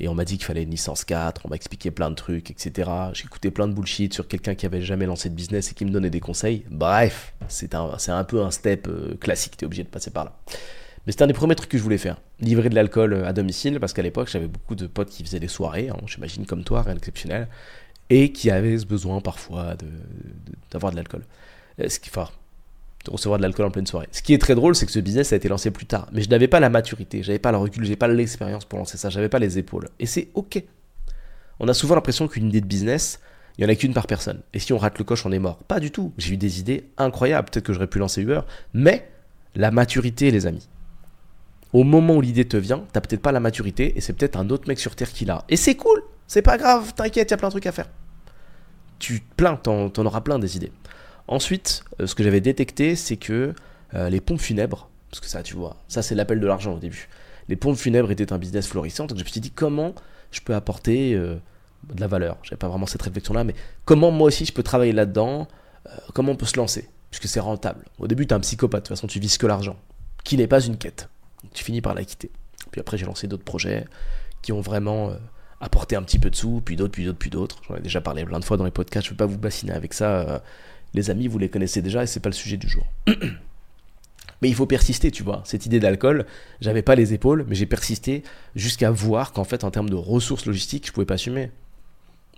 Et 0.00 0.08
on 0.08 0.14
m'a 0.16 0.24
dit 0.24 0.38
qu'il 0.38 0.46
fallait 0.46 0.64
une 0.64 0.70
licence 0.70 1.04
4, 1.04 1.42
on 1.44 1.50
m'a 1.50 1.56
expliqué 1.56 1.92
plein 1.92 2.10
de 2.10 2.16
trucs, 2.16 2.50
etc. 2.50 2.90
J'ai 3.12 3.26
écouté 3.26 3.52
plein 3.52 3.68
de 3.68 3.74
bullshit 3.74 4.12
sur 4.12 4.26
quelqu'un 4.26 4.56
qui 4.56 4.66
avait 4.66 4.82
jamais 4.82 5.06
lancé 5.06 5.30
de 5.30 5.36
business 5.36 5.70
et 5.70 5.74
qui 5.74 5.84
me 5.84 5.90
donnait 5.90 6.10
des 6.10 6.18
conseils. 6.18 6.64
Bref, 6.68 7.32
c'est 7.46 7.76
un, 7.76 7.92
un 8.08 8.24
peu 8.24 8.42
un 8.42 8.50
step 8.50 8.88
euh, 8.88 9.14
classique, 9.20 9.56
t'es 9.56 9.66
obligé 9.66 9.84
de 9.84 9.88
passer 9.88 10.10
par 10.10 10.24
là. 10.24 10.36
Mais 11.06 11.12
c'était 11.12 11.24
un 11.24 11.28
des 11.28 11.32
premiers 11.32 11.54
trucs 11.54 11.70
que 11.70 11.78
je 11.78 11.82
voulais 11.82 11.98
faire. 11.98 12.20
Livrer 12.40 12.68
de 12.68 12.74
l'alcool 12.74 13.12
euh, 13.12 13.26
à 13.26 13.32
domicile, 13.32 13.80
parce 13.80 13.92
qu'à 13.92 14.02
l'époque, 14.02 14.28
j'avais 14.30 14.48
beaucoup 14.48 14.74
de 14.74 14.86
potes 14.86 15.10
qui 15.10 15.24
faisaient 15.24 15.40
des 15.40 15.48
soirées, 15.48 15.88
hein, 15.88 15.96
j'imagine 16.06 16.46
comme 16.46 16.64
toi, 16.64 16.82
rien 16.82 16.94
d'exceptionnel, 16.94 17.48
et 18.10 18.32
qui 18.32 18.50
avaient 18.50 18.78
ce 18.78 18.86
besoin 18.86 19.20
parfois 19.20 19.76
d'avoir 20.70 20.92
de, 20.92 20.96
de 20.96 21.00
l'alcool. 21.00 21.22
Euh, 21.80 21.88
ce 21.88 21.98
qui, 21.98 22.10
enfin, 22.10 22.28
de 23.04 23.10
recevoir 23.10 23.38
de 23.38 23.42
l'alcool 23.42 23.66
en 23.66 23.70
pleine 23.70 23.86
soirée. 23.86 24.08
Ce 24.12 24.22
qui 24.22 24.34
est 24.34 24.38
très 24.38 24.54
drôle, 24.54 24.74
c'est 24.74 24.86
que 24.86 24.92
ce 24.92 25.00
business 25.00 25.32
a 25.32 25.36
été 25.36 25.48
lancé 25.48 25.70
plus 25.70 25.86
tard. 25.86 26.08
Mais 26.12 26.22
je 26.22 26.28
n'avais 26.28 26.48
pas 26.48 26.60
la 26.60 26.68
maturité, 26.68 27.22
j'avais 27.22 27.38
pas 27.38 27.52
le 27.52 27.58
recul, 27.58 27.84
j'avais 27.84 27.96
pas 27.96 28.08
l'expérience 28.08 28.64
pour 28.64 28.78
lancer 28.78 28.98
ça, 28.98 29.08
j'avais 29.08 29.28
pas 29.28 29.38
les 29.38 29.58
épaules. 29.58 29.88
Et 29.98 30.06
c'est 30.06 30.28
ok. 30.34 30.62
On 31.60 31.68
a 31.68 31.74
souvent 31.74 31.94
l'impression 31.94 32.28
qu'une 32.28 32.48
idée 32.48 32.60
de 32.60 32.66
business, 32.66 33.20
il 33.56 33.64
n'y 33.64 33.70
en 33.70 33.72
a 33.72 33.76
qu'une 33.76 33.94
par 33.94 34.06
personne. 34.06 34.40
Et 34.54 34.58
si 34.58 34.72
on 34.72 34.78
rate 34.78 34.98
le 34.98 35.04
coche, 35.04 35.24
on 35.26 35.32
est 35.32 35.38
mort. 35.38 35.58
Pas 35.64 35.80
du 35.80 35.90
tout. 35.90 36.12
J'ai 36.18 36.34
eu 36.34 36.36
des 36.36 36.60
idées 36.60 36.84
incroyables. 36.96 37.48
Peut-être 37.50 37.64
que 37.64 37.72
j'aurais 37.72 37.86
pu 37.86 37.98
lancer 37.98 38.22
Uber. 38.22 38.40
Mais 38.74 39.08
la 39.54 39.70
maturité, 39.70 40.30
les 40.30 40.46
amis. 40.46 40.66
Au 41.72 41.84
moment 41.84 42.16
où 42.16 42.20
l'idée 42.20 42.46
te 42.46 42.56
vient, 42.56 42.84
t'as 42.92 43.00
peut-être 43.00 43.22
pas 43.22 43.32
la 43.32 43.40
maturité 43.40 43.96
et 43.96 44.00
c'est 44.00 44.12
peut-être 44.12 44.36
un 44.36 44.50
autre 44.50 44.68
mec 44.68 44.78
sur 44.80 44.96
Terre 44.96 45.12
qui 45.12 45.24
l'a. 45.24 45.44
Et 45.48 45.56
c'est 45.56 45.76
cool. 45.76 46.02
C'est 46.26 46.42
pas 46.42 46.58
grave. 46.58 46.94
T'inquiète, 46.94 47.28
il 47.28 47.32
y 47.32 47.34
a 47.34 47.36
plein 47.36 47.48
de 47.48 47.52
trucs 47.52 47.66
à 47.66 47.72
faire. 47.72 47.88
Tu 48.98 49.20
plein, 49.36 49.56
t'en 49.56 49.90
auras 50.04 50.20
plein 50.20 50.38
des 50.38 50.56
idées. 50.56 50.72
Ensuite, 51.28 51.84
euh, 52.00 52.06
ce 52.06 52.14
que 52.14 52.24
j'avais 52.24 52.40
détecté, 52.40 52.96
c'est 52.96 53.16
que 53.16 53.54
euh, 53.94 54.10
les 54.10 54.20
pompes 54.20 54.40
funèbres, 54.40 54.90
parce 55.10 55.20
que 55.20 55.26
ça, 55.26 55.42
tu 55.42 55.54
vois, 55.54 55.76
ça 55.88 56.02
c'est 56.02 56.14
l'appel 56.14 56.40
de 56.40 56.46
l'argent 56.46 56.74
au 56.74 56.78
début. 56.78 57.08
Les 57.48 57.56
pompes 57.56 57.76
funèbres 57.76 58.10
étaient 58.10 58.32
un 58.32 58.38
business 58.38 58.66
florissant, 58.66 59.06
donc 59.06 59.16
je 59.16 59.24
me 59.24 59.28
suis 59.28 59.40
dit 59.40 59.50
comment 59.50 59.94
je 60.32 60.40
peux 60.40 60.54
apporter 60.54 61.14
euh, 61.14 61.36
de 61.94 62.00
la 62.00 62.08
valeur? 62.08 62.36
J'avais 62.42 62.58
pas 62.58 62.68
vraiment 62.68 62.86
cette 62.86 63.02
réflexion-là, 63.02 63.44
mais 63.44 63.54
comment 63.84 64.10
moi 64.10 64.26
aussi 64.26 64.44
je 64.44 64.52
peux 64.52 64.62
travailler 64.62 64.92
là-dedans, 64.92 65.46
comment 66.14 66.32
on 66.32 66.36
peut 66.36 66.46
se 66.46 66.56
lancer, 66.56 66.88
puisque 67.10 67.26
c'est 67.26 67.40
rentable. 67.40 67.84
Au 67.98 68.06
début, 68.06 68.26
tu 68.26 68.34
es 68.34 68.36
un 68.36 68.40
psychopathe, 68.40 68.82
de 68.82 68.88
toute 68.88 68.96
façon, 68.96 69.06
tu 69.06 69.18
vises 69.18 69.38
que 69.38 69.46
l'argent, 69.46 69.76
qui 70.24 70.36
n'est 70.36 70.46
pas 70.46 70.60
une 70.60 70.76
quête. 70.76 71.08
Tu 71.52 71.64
finis 71.64 71.80
par 71.80 71.94
la 71.94 72.04
quitter. 72.04 72.30
Puis 72.70 72.80
après, 72.80 72.98
j'ai 72.98 73.06
lancé 73.06 73.26
d'autres 73.26 73.44
projets 73.44 73.86
qui 74.42 74.52
ont 74.52 74.60
vraiment 74.60 75.12
apporté 75.60 75.96
un 75.96 76.02
petit 76.02 76.18
peu 76.18 76.30
de 76.30 76.36
sous, 76.36 76.62
puis 76.64 76.76
d'autres, 76.76 76.92
puis 76.92 77.04
d'autres, 77.04 77.18
puis 77.18 77.30
d'autres. 77.30 77.60
J'en 77.68 77.76
ai 77.76 77.80
déjà 77.80 78.00
parlé 78.00 78.24
plein 78.24 78.40
de 78.40 78.44
fois 78.44 78.56
dans 78.56 78.64
les 78.64 78.70
podcasts, 78.70 79.06
je 79.06 79.10
ne 79.10 79.14
vais 79.14 79.18
pas 79.18 79.26
vous 79.26 79.38
bassiner 79.38 79.72
avec 79.72 79.92
ça 79.94 80.42
les 80.94 81.10
amis, 81.10 81.28
vous 81.28 81.38
les 81.38 81.48
connaissez 81.48 81.82
déjà 81.82 82.02
et 82.02 82.06
c'est 82.06 82.20
pas 82.20 82.28
le 82.28 82.34
sujet 82.34 82.56
du 82.56 82.68
jour. 82.68 82.86
mais 84.42 84.48
il 84.48 84.54
faut 84.54 84.66
persister, 84.66 85.10
tu 85.10 85.22
vois. 85.22 85.42
Cette 85.44 85.66
idée 85.66 85.80
d'alcool, 85.80 86.26
j'avais 86.60 86.82
pas 86.82 86.94
les 86.94 87.12
épaules, 87.14 87.44
mais 87.48 87.54
j'ai 87.54 87.66
persisté 87.66 88.22
jusqu'à 88.54 88.90
voir 88.90 89.32
qu'en 89.32 89.44
fait, 89.44 89.64
en 89.64 89.70
termes 89.70 89.90
de 89.90 89.96
ressources 89.96 90.46
logistiques, 90.46 90.86
je 90.86 90.92
pouvais 90.92 91.06
pas 91.06 91.14
assumer. 91.14 91.50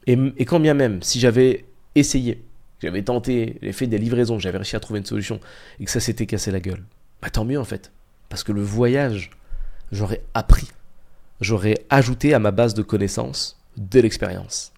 Et, 0.07 0.19
et 0.37 0.45
quand 0.45 0.61
bien 0.61 0.75
même, 0.75 1.03
si 1.03 1.21
j'avais 1.21 1.65
essayé, 1.95 2.43
j'avais 2.81 3.03
tenté, 3.03 3.59
j'ai 3.63 3.73
fait 3.73 3.87
des 3.87 3.99
livraisons, 3.99 4.39
j'avais 4.39 4.59
réussi 4.59 4.75
à 4.75 4.81
trouver 4.81 4.99
une 4.99 5.07
solution 5.07 5.39
et 5.79 5.85
que 5.85 5.91
ça 5.91 6.01
s'était 6.01 6.27
cassé 6.27 6.51
la 6.51 6.61
gueule, 6.61 6.83
bah 7.21 7.31
tant 7.31 7.45
mieux 7.45 7.61
en 7.61 7.65
fait. 7.65 7.93
Parce 8.33 8.45
que 8.45 8.53
le 8.53 8.63
voyage, 8.63 9.29
j'aurais 9.91 10.23
appris, 10.33 10.69
j'aurais 11.43 11.85
ajouté 11.91 12.33
à 12.33 12.39
ma 12.39 12.51
base 12.51 12.73
de 12.73 12.81
connaissances 12.81 13.61
de 13.77 14.01
l'expérience 14.01 14.73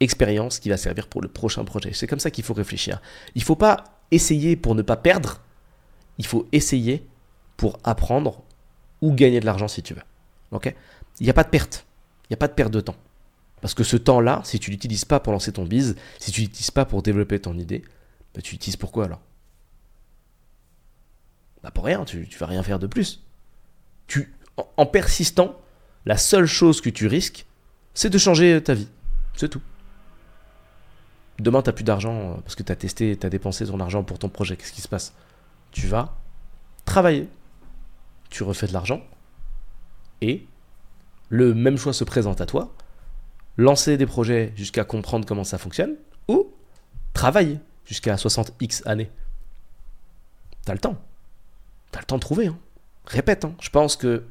expérience 0.00 0.58
qui 0.58 0.68
va 0.68 0.76
servir 0.76 1.06
pour 1.06 1.22
le 1.22 1.28
prochain 1.28 1.64
projet. 1.64 1.94
C'est 1.94 2.06
comme 2.06 2.18
ça 2.18 2.30
qu'il 2.30 2.44
faut 2.44 2.52
réfléchir. 2.52 3.00
Il 3.34 3.40
ne 3.40 3.44
faut 3.46 3.56
pas 3.56 3.84
essayer 4.10 4.54
pour 4.54 4.74
ne 4.74 4.82
pas 4.82 4.98
perdre, 4.98 5.40
il 6.18 6.26
faut 6.26 6.46
essayer 6.52 7.06
pour 7.56 7.78
apprendre 7.84 8.42
ou 9.00 9.14
gagner 9.14 9.40
de 9.40 9.46
l'argent 9.46 9.66
si 9.66 9.82
tu 9.82 9.94
veux. 9.94 10.02
Il 10.52 11.24
n'y 11.24 11.30
a 11.30 11.34
pas 11.34 11.44
de 11.44 11.48
perte. 11.48 11.86
Il 12.24 12.32
n'y 12.32 12.34
a 12.34 12.36
pas 12.36 12.48
de 12.48 12.52
perte 12.52 12.70
de 12.70 12.82
temps. 12.82 12.96
Parce 13.62 13.72
que 13.72 13.82
ce 13.82 13.96
temps-là, 13.96 14.42
si 14.44 14.58
tu 14.58 14.70
l'utilises 14.70 15.06
pas 15.06 15.20
pour 15.20 15.32
lancer 15.32 15.52
ton 15.52 15.64
bise, 15.64 15.96
si 16.18 16.32
tu 16.32 16.42
l'utilises 16.42 16.70
pas 16.70 16.84
pour 16.84 17.00
développer 17.00 17.38
ton 17.38 17.56
idée, 17.56 17.82
bah, 18.34 18.42
tu 18.42 18.52
l'utilises 18.52 18.76
pourquoi 18.76 19.06
alors? 19.06 19.22
Bah 21.62 21.70
pour 21.70 21.84
rien, 21.84 22.04
tu, 22.04 22.26
vas 22.38 22.46
rien 22.46 22.62
faire 22.62 22.78
de 22.78 22.86
plus. 22.86 23.22
Tu, 24.06 24.34
en 24.76 24.86
persistant, 24.86 25.60
la 26.06 26.16
seule 26.16 26.46
chose 26.46 26.80
que 26.80 26.90
tu 26.90 27.06
risques, 27.06 27.46
c'est 27.94 28.10
de 28.10 28.18
changer 28.18 28.62
ta 28.62 28.74
vie. 28.74 28.88
C'est 29.34 29.48
tout. 29.48 29.62
Demain, 31.38 31.62
tu 31.62 31.68
n'as 31.68 31.72
plus 31.72 31.84
d'argent 31.84 32.14
euh, 32.14 32.34
parce 32.42 32.54
que 32.54 32.62
tu 32.62 32.72
as 32.72 32.76
testé, 32.76 33.16
tu 33.16 33.26
as 33.26 33.30
dépensé 33.30 33.66
ton 33.66 33.80
argent 33.80 34.02
pour 34.04 34.18
ton 34.18 34.28
projet. 34.28 34.56
Qu'est-ce 34.56 34.72
qui 34.72 34.82
se 34.82 34.88
passe? 34.88 35.14
Tu 35.70 35.86
vas 35.86 36.16
travailler. 36.84 37.28
Tu 38.28 38.42
refais 38.42 38.66
de 38.66 38.72
l'argent. 38.72 39.02
Et 40.20 40.46
le 41.30 41.54
même 41.54 41.78
choix 41.78 41.92
se 41.92 42.04
présente 42.04 42.40
à 42.40 42.46
toi. 42.46 42.74
Lancer 43.56 43.96
des 43.96 44.06
projets 44.06 44.52
jusqu'à 44.56 44.84
comprendre 44.84 45.26
comment 45.26 45.44
ça 45.44 45.58
fonctionne. 45.58 45.96
Ou 46.28 46.52
travailler 47.14 47.58
jusqu'à 47.86 48.16
60x 48.16 48.86
années. 48.86 49.10
T'as 50.64 50.74
le 50.74 50.78
temps. 50.78 51.00
T'as 51.92 52.00
le 52.00 52.06
temps 52.06 52.16
de 52.16 52.20
trouver. 52.20 52.46
Hein. 52.48 52.58
Répète. 53.06 53.44
Hein. 53.44 53.54
Je 53.60 53.70
pense 53.70 53.96
que 53.96 54.24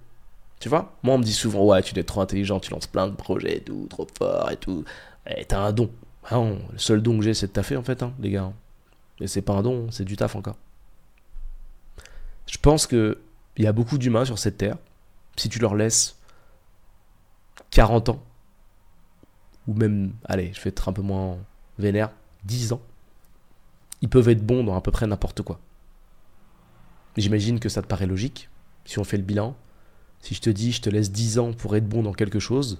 tu 0.60 0.70
vois 0.70 0.94
Moi, 1.04 1.16
on 1.16 1.18
me 1.18 1.24
dit 1.24 1.34
souvent, 1.34 1.66
ouais, 1.66 1.82
tu 1.82 1.98
es 1.98 2.04
trop 2.04 2.22
intelligent, 2.22 2.60
tu 2.60 2.72
lances 2.72 2.88
plein 2.88 3.08
de 3.08 3.16
projets 3.16 3.58
et 3.58 3.62
tout, 3.62 3.88
trop 3.90 4.08
fort 4.18 4.52
et 4.52 4.58
tout. 4.58 4.84
Et 5.26 5.46
t'as 5.46 5.60
un 5.60 5.72
don. 5.72 5.90
Ah 6.30 6.38
le 6.38 6.78
seul 6.78 7.02
don 7.02 7.18
que 7.18 7.24
j'ai, 7.24 7.34
c'est 7.34 7.48
de 7.48 7.52
taffer, 7.52 7.78
en 7.78 7.84
fait, 7.84 8.04
hein, 8.04 8.14
les 8.20 8.32
gars. 8.32 8.52
Mais 9.20 9.28
c'est 9.28 9.42
pas 9.42 9.54
un 9.54 9.64
don, 9.64 9.90
c'est 9.92 10.06
du 10.06 10.16
taf 10.16 10.36
encore. 10.36 10.58
Je 12.46 12.58
pense 12.58 12.88
que 12.88 13.20
il 13.58 13.64
y 13.64 13.68
a 13.68 13.74
beaucoup 13.74 13.98
d'humains 13.98 14.26
sur 14.26 14.40
cette 14.40 14.58
terre. 14.58 14.78
Si 15.36 15.50
tu 15.50 15.60
leur 15.60 15.76
laisses 15.76 16.18
40 17.72 18.10
ans, 18.10 18.24
ou 19.68 19.74
même, 19.74 20.14
allez, 20.26 20.52
je 20.54 20.62
vais 20.62 20.70
être 20.70 20.90
un 20.90 20.94
peu 20.94 21.02
moins 21.02 21.38
vénère, 21.78 22.12
10 22.46 22.74
ans, 22.74 22.82
ils 24.02 24.10
peuvent 24.10 24.30
être 24.30 24.46
bons 24.46 24.64
dans 24.64 24.76
à 24.76 24.82
peu 24.82 24.92
près 24.92 25.08
n'importe 25.08 25.42
quoi. 25.42 25.60
J'imagine 27.18 27.60
que 27.60 27.70
ça 27.70 27.82
te 27.82 27.88
paraît 27.88 28.08
logique, 28.08 28.50
si 28.86 29.00
on 29.00 29.04
fait 29.04 29.18
le 29.18 29.24
bilan. 29.24 29.56
Si 30.22 30.36
je 30.36 30.42
te 30.42 30.50
dis, 30.50 30.72
je 30.72 30.82
te 30.82 30.90
laisse 30.90 31.12
10 31.12 31.40
ans 31.40 31.54
pour 31.54 31.76
être 31.76 31.88
bon 31.88 32.04
dans 32.04 32.14
quelque 32.14 32.40
chose, 32.40 32.80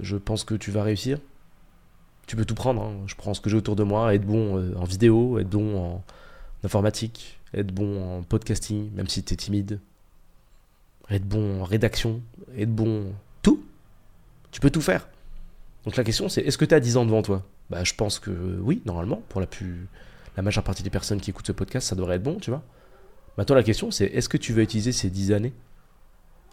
je 0.00 0.16
pense 0.16 0.44
que 0.44 0.54
tu 0.54 0.70
vas 0.70 0.82
réussir. 0.82 1.18
Tu 2.26 2.36
peux 2.36 2.44
tout 2.44 2.54
prendre. 2.54 2.82
Hein. 2.82 2.94
Je 3.06 3.14
prends 3.14 3.34
ce 3.34 3.40
que 3.40 3.48
j'ai 3.48 3.56
autour 3.56 3.76
de 3.76 3.82
moi, 3.82 4.14
être 4.14 4.26
bon 4.26 4.58
euh, 4.58 4.74
en 4.76 4.84
vidéo, 4.84 5.38
être 5.38 5.48
bon 5.48 5.78
en 5.78 6.04
informatique, 6.62 7.40
être 7.54 7.72
bon 7.72 8.18
en 8.18 8.22
podcasting, 8.22 8.92
même 8.92 9.08
si 9.08 9.22
tu 9.22 9.32
es 9.32 9.36
timide, 9.36 9.80
être 11.10 11.24
bon 11.24 11.62
en 11.62 11.64
rédaction, 11.64 12.20
être 12.56 12.74
bon 12.74 13.12
tout. 13.42 13.64
Tu 14.50 14.60
peux 14.60 14.70
tout 14.70 14.82
faire. 14.82 15.08
Donc 15.84 15.96
la 15.96 16.04
question 16.04 16.28
c'est 16.28 16.42
est-ce 16.42 16.58
que 16.58 16.66
tu 16.66 16.74
as 16.74 16.80
10 16.80 16.98
ans 16.98 17.06
devant 17.06 17.22
toi? 17.22 17.46
Bah 17.70 17.84
je 17.84 17.94
pense 17.94 18.18
que 18.18 18.58
oui, 18.60 18.82
normalement, 18.84 19.22
pour 19.28 19.40
la 19.40 19.46
plus 19.46 19.88
la 20.36 20.42
majeure 20.42 20.62
partie 20.62 20.82
des 20.82 20.90
personnes 20.90 21.20
qui 21.20 21.30
écoutent 21.30 21.46
ce 21.46 21.52
podcast, 21.52 21.88
ça 21.88 21.96
devrait 21.96 22.16
être 22.16 22.22
bon, 22.22 22.36
tu 22.36 22.50
vois. 22.50 22.62
Maintenant 23.36 23.56
la 23.56 23.62
question 23.62 23.90
c'est 23.90 24.06
est-ce 24.06 24.28
que 24.28 24.36
tu 24.36 24.52
vas 24.52 24.62
utiliser 24.62 24.92
ces 24.92 25.10
10 25.10 25.32
années? 25.32 25.52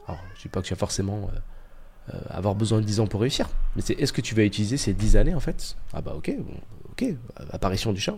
Alors, 0.08 0.22
je 0.34 0.40
ne 0.40 0.42
dis 0.44 0.50
pas 0.50 0.62
que 0.62 0.68
tu 0.68 0.74
vas 0.74 0.80
forcément 0.80 1.30
euh, 1.34 2.14
euh, 2.14 2.20
avoir 2.30 2.54
besoin 2.56 2.80
de 2.80 2.86
10 2.86 3.00
ans 3.00 3.08
pour 3.08 3.22
réussir, 3.22 3.50
mais 3.76 3.82
c'est 3.82 3.94
est-ce 4.00 4.14
que 4.14 4.22
tu 4.22 4.36
vas 4.36 4.44
utiliser 4.44 4.78
ces 4.78 4.94
10 4.94 5.18
années 5.18 5.34
en 5.34 5.40
fait? 5.40 5.76
Ah 5.94 6.02
bah 6.02 6.14
ok, 6.16 6.32
ok, 6.92 7.06
apparition 7.52 7.92
du 7.92 8.00
chat. 8.00 8.18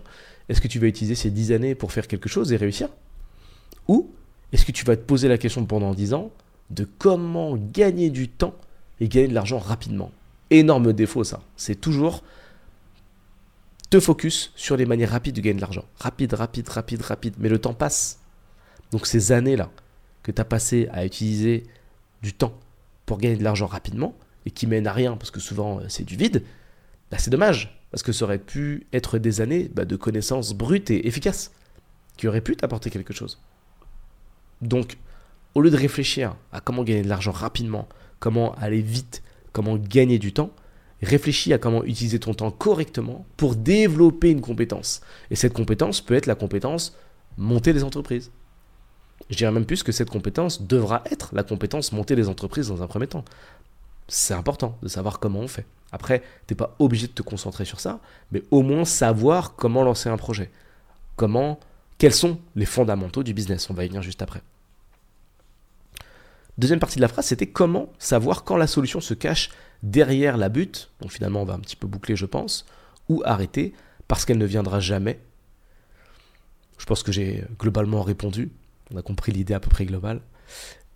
Est-ce 0.49 0.61
que 0.61 0.67
tu 0.67 0.79
vas 0.79 0.87
utiliser 0.87 1.15
ces 1.15 1.31
10 1.31 1.51
années 1.51 1.75
pour 1.75 1.91
faire 1.91 2.07
quelque 2.07 2.29
chose 2.29 2.51
et 2.51 2.57
réussir? 2.57 2.89
Ou 3.87 4.11
est-ce 4.51 4.65
que 4.65 4.71
tu 4.71 4.85
vas 4.85 4.95
te 4.95 5.01
poser 5.01 5.27
la 5.27 5.37
question 5.37 5.65
pendant 5.65 5.93
10 5.93 6.13
ans 6.13 6.31
de 6.69 6.87
comment 6.97 7.55
gagner 7.55 8.09
du 8.09 8.27
temps 8.27 8.55
et 8.99 9.07
gagner 9.07 9.29
de 9.29 9.33
l'argent 9.33 9.59
rapidement? 9.59 10.11
Énorme 10.49 10.93
défaut 10.93 11.23
ça. 11.23 11.41
C'est 11.55 11.79
toujours 11.79 12.23
te 13.89 13.99
focus 13.99 14.51
sur 14.55 14.77
les 14.77 14.85
manières 14.85 15.11
rapides 15.11 15.35
de 15.35 15.41
gagner 15.41 15.55
de 15.55 15.61
l'argent. 15.61 15.85
Rapide, 15.99 16.33
rapide, 16.33 16.67
rapide, 16.67 17.01
rapide. 17.01 17.35
Mais 17.39 17.49
le 17.49 17.59
temps 17.59 17.73
passe. 17.73 18.19
Donc 18.91 19.07
ces 19.07 19.31
années-là 19.31 19.69
que 20.23 20.31
tu 20.31 20.41
as 20.41 20.45
passé 20.45 20.87
à 20.91 21.05
utiliser 21.05 21.63
du 22.21 22.33
temps 22.33 22.53
pour 23.05 23.17
gagner 23.17 23.37
de 23.37 23.43
l'argent 23.43 23.67
rapidement 23.67 24.15
et 24.45 24.51
qui 24.51 24.67
mène 24.67 24.87
à 24.87 24.93
rien 24.93 25.17
parce 25.17 25.31
que 25.31 25.39
souvent 25.39 25.79
euh, 25.79 25.85
c'est 25.87 26.03
du 26.03 26.15
vide, 26.15 26.43
bah, 27.11 27.17
c'est 27.19 27.29
dommage 27.29 27.79
parce 27.91 28.03
que 28.03 28.11
ça 28.11 28.25
aurait 28.25 28.37
pu 28.37 28.85
être 28.93 29.17
des 29.17 29.41
années 29.41 29.69
bah, 29.73 29.85
de 29.85 29.95
connaissances 29.95 30.53
brutes 30.53 30.91
et 30.91 31.07
efficaces 31.07 31.51
qui 32.17 32.27
auraient 32.27 32.41
pu 32.41 32.55
t'apporter 32.55 32.89
quelque 32.89 33.13
chose. 33.13 33.39
Donc, 34.61 34.97
au 35.53 35.61
lieu 35.61 35.69
de 35.69 35.77
réfléchir 35.77 36.35
à 36.51 36.59
comment 36.59 36.83
gagner 36.83 37.03
de 37.03 37.09
l'argent 37.09 37.31
rapidement, 37.31 37.87
comment 38.19 38.53
aller 38.55 38.81
vite, 38.81 39.23
comment 39.53 39.77
gagner 39.77 40.19
du 40.19 40.33
temps, 40.33 40.51
réfléchis 41.01 41.53
à 41.53 41.57
comment 41.57 41.83
utiliser 41.83 42.19
ton 42.19 42.33
temps 42.33 42.51
correctement 42.51 43.25
pour 43.37 43.55
développer 43.55 44.31
une 44.31 44.41
compétence. 44.41 45.01
Et 45.29 45.35
cette 45.35 45.53
compétence 45.53 46.01
peut 46.01 46.15
être 46.15 46.25
la 46.25 46.35
compétence 46.35 46.95
monter 47.37 47.73
des 47.73 47.83
entreprises. 47.83 48.31
Je 49.29 49.35
dirais 49.35 49.51
même 49.51 49.65
plus 49.65 49.83
que 49.83 49.91
cette 49.91 50.09
compétence 50.09 50.61
devra 50.61 51.03
être 51.11 51.33
la 51.33 51.43
compétence 51.43 51.91
monter 51.91 52.15
les 52.15 52.29
entreprises 52.29 52.69
dans 52.69 52.81
un 52.81 52.87
premier 52.87 53.07
temps. 53.07 53.25
C'est 54.07 54.33
important 54.33 54.77
de 54.81 54.87
savoir 54.87 55.19
comment 55.19 55.39
on 55.39 55.47
fait. 55.47 55.65
Après, 55.91 56.21
tu 56.47 56.53
n'es 56.53 56.57
pas 56.57 56.75
obligé 56.79 57.07
de 57.07 57.11
te 57.11 57.21
concentrer 57.21 57.65
sur 57.65 57.79
ça, 57.79 57.99
mais 58.31 58.43
au 58.51 58.61
moins 58.61 58.85
savoir 58.85 59.55
comment 59.55 59.83
lancer 59.83 60.09
un 60.09 60.17
projet. 60.17 60.49
Comment, 61.15 61.59
quels 61.97 62.13
sont 62.13 62.39
les 62.55 62.65
fondamentaux 62.65 63.23
du 63.23 63.33
business? 63.33 63.69
On 63.69 63.73
va 63.73 63.83
y 63.83 63.87
venir 63.87 64.01
juste 64.01 64.21
après. 64.21 64.41
Deuxième 66.57 66.79
partie 66.79 66.95
de 66.97 67.01
la 67.01 67.07
phrase, 67.07 67.25
c'était 67.25 67.47
comment 67.47 67.91
savoir 67.99 68.43
quand 68.43 68.57
la 68.57 68.67
solution 68.67 68.99
se 68.99 69.13
cache 69.13 69.51
derrière 69.83 70.37
la 70.37 70.49
butte. 70.49 70.89
Donc 71.01 71.11
finalement, 71.11 71.41
on 71.41 71.45
va 71.45 71.53
un 71.53 71.59
petit 71.59 71.75
peu 71.75 71.87
boucler, 71.87 72.15
je 72.15 72.25
pense, 72.25 72.65
ou 73.09 73.21
arrêter 73.25 73.73
parce 74.07 74.25
qu'elle 74.25 74.37
ne 74.37 74.45
viendra 74.45 74.79
jamais. 74.79 75.19
Je 76.77 76.85
pense 76.85 77.03
que 77.03 77.11
j'ai 77.11 77.43
globalement 77.59 78.01
répondu. 78.01 78.51
On 78.93 78.97
a 78.97 79.01
compris 79.01 79.31
l'idée 79.31 79.53
à 79.53 79.59
peu 79.59 79.69
près 79.69 79.85
globale. 79.85 80.21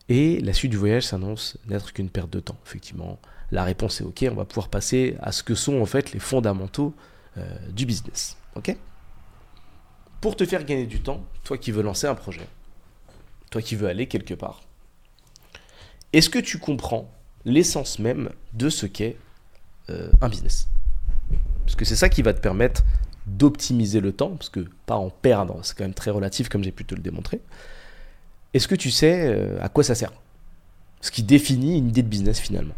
Et 0.10 0.39
la 0.41 0.54
suite 0.54 0.71
du 0.71 0.77
voyage 0.77 1.04
s'annonce 1.04 1.58
n'être 1.67 1.93
qu'une 1.93 2.10
perte 2.10 2.30
de 2.30 2.39
temps. 2.39 2.58
Effectivement, 2.65 3.19
la 3.51 3.63
réponse 3.63 4.01
est 4.01 4.04
OK. 4.04 4.25
On 4.30 4.36
va 4.36 4.45
pouvoir 4.45 4.69
passer 4.69 5.15
à 5.21 5.32
ce 5.32 5.43
que 5.43 5.56
sont 5.56 5.82
en 5.82 5.86
fait 5.86 6.12
les 6.12 6.19
fondamentaux 6.19 6.93
euh, 7.38 7.56
du 7.69 7.86
business. 7.86 8.38
OK? 8.56 8.75
Pour 10.19 10.36
te 10.36 10.45
faire 10.45 10.65
gagner 10.65 10.86
du 10.86 11.01
temps, 11.01 11.23
toi 11.43 11.58
qui 11.58 11.71
veux 11.71 11.82
lancer 11.82 12.08
un 12.08 12.15
projet, 12.15 12.47
toi 13.49 13.62
qui 13.62 13.75
veux 13.75 13.88
aller 13.88 14.08
quelque 14.08 14.34
part, 14.34 14.62
est-ce 16.13 16.30
que 16.30 16.39
tu 16.39 16.60
comprends 16.60 17.10
l'essence 17.45 17.99
même 17.99 18.30
de 18.54 18.69
ce 18.69 18.86
qu'est 18.86 19.17
euh, 19.89 20.12
un 20.21 20.30
business? 20.30 20.67
Parce 21.65 21.75
que 21.75 21.86
c'est 21.86 21.95
ça 21.95 22.10
qui 22.10 22.21
va 22.21 22.34
te 22.34 22.41
permettre 22.41 22.84
d'optimiser 23.25 24.01
le 24.01 24.12
temps, 24.12 24.32
parce 24.32 24.49
que 24.49 24.65
pas 24.86 24.95
en 24.95 25.10
perdre, 25.10 25.60
c'est 25.63 25.77
quand 25.77 25.86
même 25.86 25.93
très 25.93 26.12
relatif 26.12 26.49
comme 26.49 26.63
j'ai 26.63 26.71
pu 26.71 26.86
te 26.86 26.95
le 26.95 27.01
démontrer, 27.01 27.39
est-ce 28.54 28.68
que 28.68 28.76
tu 28.76 28.92
sais 28.92 29.28
euh, 29.28 29.58
à 29.62 29.70
quoi 29.70 29.84
ça 29.84 29.96
sert? 29.96 30.12
Ce 31.02 31.12
qui 31.12 31.24
définit 31.24 31.78
une 31.78 31.90
idée 31.90 32.04
de 32.04 32.08
business 32.08 32.40
finalement. 32.40 32.76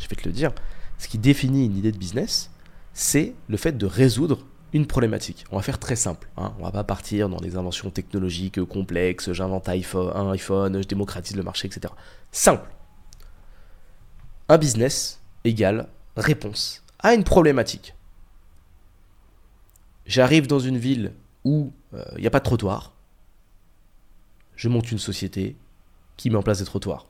Je 0.00 0.08
vais 0.08 0.16
te 0.16 0.26
le 0.26 0.32
dire. 0.32 0.52
Ce 0.98 1.08
qui 1.08 1.18
définit 1.18 1.66
une 1.66 1.76
idée 1.76 1.92
de 1.92 1.98
business, 1.98 2.50
c'est 2.94 3.34
le 3.48 3.56
fait 3.56 3.76
de 3.76 3.86
résoudre 3.86 4.38
une 4.72 4.86
problématique. 4.86 5.44
On 5.50 5.56
va 5.56 5.62
faire 5.62 5.78
très 5.78 5.96
simple. 5.96 6.28
Hein. 6.36 6.52
On 6.58 6.64
va 6.64 6.70
pas 6.70 6.84
partir 6.84 7.28
dans 7.28 7.38
des 7.38 7.56
inventions 7.56 7.90
technologiques 7.90 8.62
complexes, 8.64 9.32
j'invente 9.32 9.68
un 9.68 10.30
iPhone, 10.30 10.82
je 10.82 10.88
démocratise 10.88 11.36
le 11.36 11.42
marché, 11.42 11.66
etc. 11.66 11.92
Simple. 12.32 12.68
Un 14.48 14.58
business 14.58 15.20
égale 15.44 15.88
réponse 16.16 16.82
à 16.98 17.14
une 17.14 17.24
problématique. 17.24 17.94
J'arrive 20.06 20.46
dans 20.46 20.60
une 20.60 20.78
ville 20.78 21.12
où 21.44 21.72
il 21.92 21.98
euh, 21.98 22.18
n'y 22.18 22.26
a 22.26 22.30
pas 22.30 22.38
de 22.38 22.44
trottoir 22.44 22.92
je 24.56 24.68
monte 24.68 24.90
une 24.90 24.98
société 24.98 25.56
qui 26.16 26.30
met 26.30 26.36
en 26.36 26.42
place 26.42 26.58
des 26.58 26.64
trottoirs. 26.64 27.06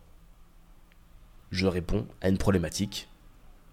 Je 1.50 1.66
réponds 1.66 2.06
à 2.20 2.28
une 2.28 2.38
problématique 2.38 3.08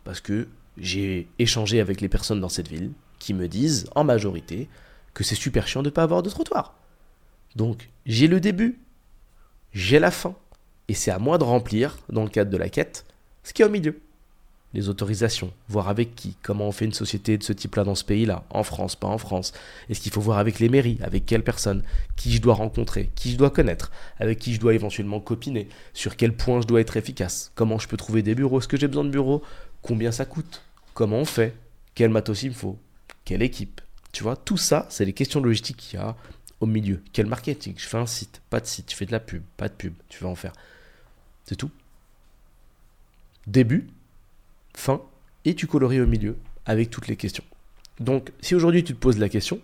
parce 0.04 0.22
que 0.22 0.48
j'ai 0.78 1.28
échangé 1.40 1.80
avec 1.80 2.02
les 2.02 2.10
personnes 2.10 2.40
dans 2.40 2.50
cette 2.50 2.68
ville 2.68 2.92
qui 3.20 3.34
me 3.34 3.48
disent 3.48 3.90
en 3.96 4.04
majorité 4.04 4.70
que 5.14 5.24
c'est 5.24 5.36
super 5.36 5.68
chiant 5.68 5.82
de 5.84 5.90
ne 5.90 5.94
pas 5.94 6.04
avoir 6.04 6.24
de 6.24 6.30
trottoir. 6.30 6.76
Donc 7.56 7.90
j'ai 8.06 8.28
le 8.28 8.40
début, 8.40 8.80
j'ai 9.72 10.00
la 10.00 10.12
fin, 10.12 10.36
et 10.88 10.94
c'est 10.94 11.12
à 11.12 11.20
moi 11.20 11.38
de 11.38 11.44
remplir, 11.44 11.98
dans 12.10 12.24
le 12.24 12.30
cadre 12.30 12.52
de 12.52 12.58
la 12.58 12.70
quête, 12.70 13.06
ce 13.44 13.54
qui 13.54 13.62
est 13.62 13.66
au 13.66 13.70
milieu 13.70 14.02
les 14.74 14.90
autorisations, 14.90 15.52
voir 15.70 15.88
avec 15.88 16.16
qui, 16.16 16.36
comment 16.42 16.68
on 16.68 16.72
fait 16.72 16.86
une 16.86 16.94
société 16.94 17.38
de 17.38 17.44
ce 17.44 17.54
type-là 17.54 17.84
dans 17.84 17.96
ce 17.96 18.04
pays-là, 18.04 18.44
en 18.50 18.64
France, 18.64 18.96
pas 18.96 19.08
en 19.08 19.18
France. 19.18 19.54
Est-ce 19.90 20.02
qu'il 20.02 20.12
faut 20.12 20.22
voir 20.22 20.40
avec 20.40 20.60
les 20.60 20.70
mairies, 20.70 20.98
avec 21.04 21.26
quelle 21.26 21.44
personne, 21.44 21.84
qui 22.16 22.32
je 22.32 22.42
dois 22.42 22.56
rencontrer, 22.56 23.12
qui 23.16 23.32
je 23.32 23.38
dois 23.38 23.52
connaître, 23.52 23.92
avec 24.20 24.40
qui 24.40 24.54
je 24.54 24.60
dois 24.60 24.74
éventuellement 24.74 25.20
copiner, 25.20 25.68
sur 25.94 26.16
quel 26.16 26.36
point 26.36 26.62
je 26.62 26.68
dois 26.68 26.82
être 26.82 26.98
efficace, 26.98 27.52
comment 27.56 27.78
je 27.78 27.88
peux 27.88 27.98
trouver 27.98 28.24
des 28.24 28.36
bureaux, 28.36 28.60
est-ce 28.60 28.68
que 28.68 28.78
j'ai 28.78 28.88
besoin 28.88 29.06
de 29.06 29.10
bureaux, 29.10 29.44
combien 29.82 30.12
ça 30.12 30.26
coûte, 30.26 30.64
comment 30.94 31.18
on 31.18 31.26
fait, 31.26 31.56
quel 31.96 32.10
matos 32.10 32.44
il 32.44 32.50
me 32.50 32.56
faut, 32.56 32.80
quelle 33.26 33.44
équipe. 33.44 33.82
Tu 34.12 34.24
vois, 34.24 34.36
tout 34.36 34.58
ça, 34.58 34.88
c'est 34.90 35.06
les 35.06 35.14
questions 35.14 35.42
logistiques 35.42 35.78
qu'il 35.78 36.00
y 36.00 36.02
a 36.02 36.16
au 36.60 36.66
milieu. 36.66 37.02
Quel 37.14 37.26
marketing 37.26 37.74
Je 37.78 37.88
fais 37.88 37.98
un 37.98 38.06
site, 38.06 38.42
pas 38.50 38.60
de 38.60 38.66
site, 38.66 38.92
je 38.92 38.96
fais 38.96 39.06
de 39.06 39.12
la 39.12 39.20
pub, 39.20 39.44
pas 39.58 39.70
de 39.70 39.74
pub, 39.74 39.94
tu 40.10 40.24
vas 40.24 40.30
en 40.30 40.36
faire. 40.36 40.54
C'est 41.46 41.56
tout. 41.56 41.72
Début, 43.48 43.90
fin, 44.76 45.02
et 45.46 45.56
tu 45.56 45.68
colories 45.68 46.02
au 46.02 46.08
milieu 46.08 46.38
avec 46.66 46.90
toutes 46.90 47.08
les 47.08 47.16
questions. 47.16 47.44
Donc 48.00 48.32
si 48.42 48.56
aujourd'hui 48.56 48.84
tu 48.84 48.94
te 48.94 49.00
poses 49.00 49.20
la 49.20 49.30
question 49.30 49.60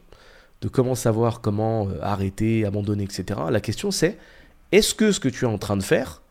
de 0.61 0.67
comment 0.67 0.95
savoir 0.95 1.41
comment 1.41 1.87
euh, 1.89 1.99
arrêter, 2.01 2.65
abandonner, 2.65 3.03
etc., 3.03 3.39
la 3.49 3.61
question 3.61 3.91
c'est 3.91 4.17
est-ce 4.71 4.93
que 4.93 5.11
ce 5.11 5.19
que 5.19 5.29
tu 5.29 5.45
es 5.45 5.47
en 5.47 5.57
train 5.57 5.77
de 5.77 5.83
faire 5.83 6.21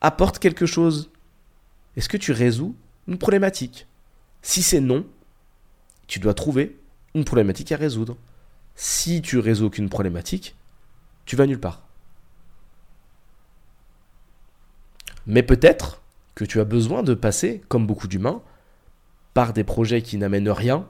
apporte 0.00 0.38
quelque 0.38 0.66
chose? 0.66 1.10
Est-ce 1.96 2.08
que 2.08 2.16
tu 2.16 2.32
résous 2.32 2.76
une 3.08 3.18
problématique? 3.18 3.86
Si 4.42 4.62
c'est 4.62 4.80
non, 4.80 5.06
tu 6.06 6.18
dois 6.18 6.34
trouver 6.34 6.78
une 7.14 7.24
problématique 7.24 7.72
à 7.72 7.76
résoudre. 7.76 8.16
Si 8.74 9.22
tu 9.22 9.38
résous 9.38 9.66
aucune 9.66 9.88
problématique, 9.88 10.56
tu 11.24 11.36
vas 11.36 11.46
nulle 11.46 11.60
part. 11.60 11.86
Mais 15.26 15.42
peut-être 15.42 16.01
que 16.34 16.44
tu 16.44 16.60
as 16.60 16.64
besoin 16.64 17.02
de 17.02 17.14
passer, 17.14 17.62
comme 17.68 17.86
beaucoup 17.86 18.08
d'humains, 18.08 18.42
par 19.34 19.52
des 19.52 19.64
projets 19.64 20.02
qui 20.02 20.18
n'amènent 20.18 20.50
rien 20.50 20.86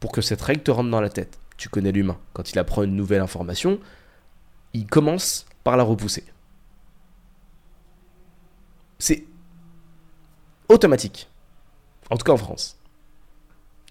pour 0.00 0.12
que 0.12 0.20
cette 0.20 0.42
règle 0.42 0.62
te 0.62 0.70
rentre 0.70 0.90
dans 0.90 1.00
la 1.00 1.08
tête. 1.08 1.38
Tu 1.56 1.68
connais 1.68 1.92
l'humain. 1.92 2.18
Quand 2.32 2.50
il 2.50 2.58
apprend 2.58 2.82
une 2.82 2.96
nouvelle 2.96 3.20
information, 3.20 3.78
il 4.72 4.86
commence 4.86 5.46
par 5.62 5.76
la 5.76 5.82
repousser. 5.82 6.24
C'est 8.98 9.24
automatique. 10.68 11.28
En 12.10 12.16
tout 12.16 12.24
cas 12.24 12.32
en 12.32 12.36
France. 12.36 12.78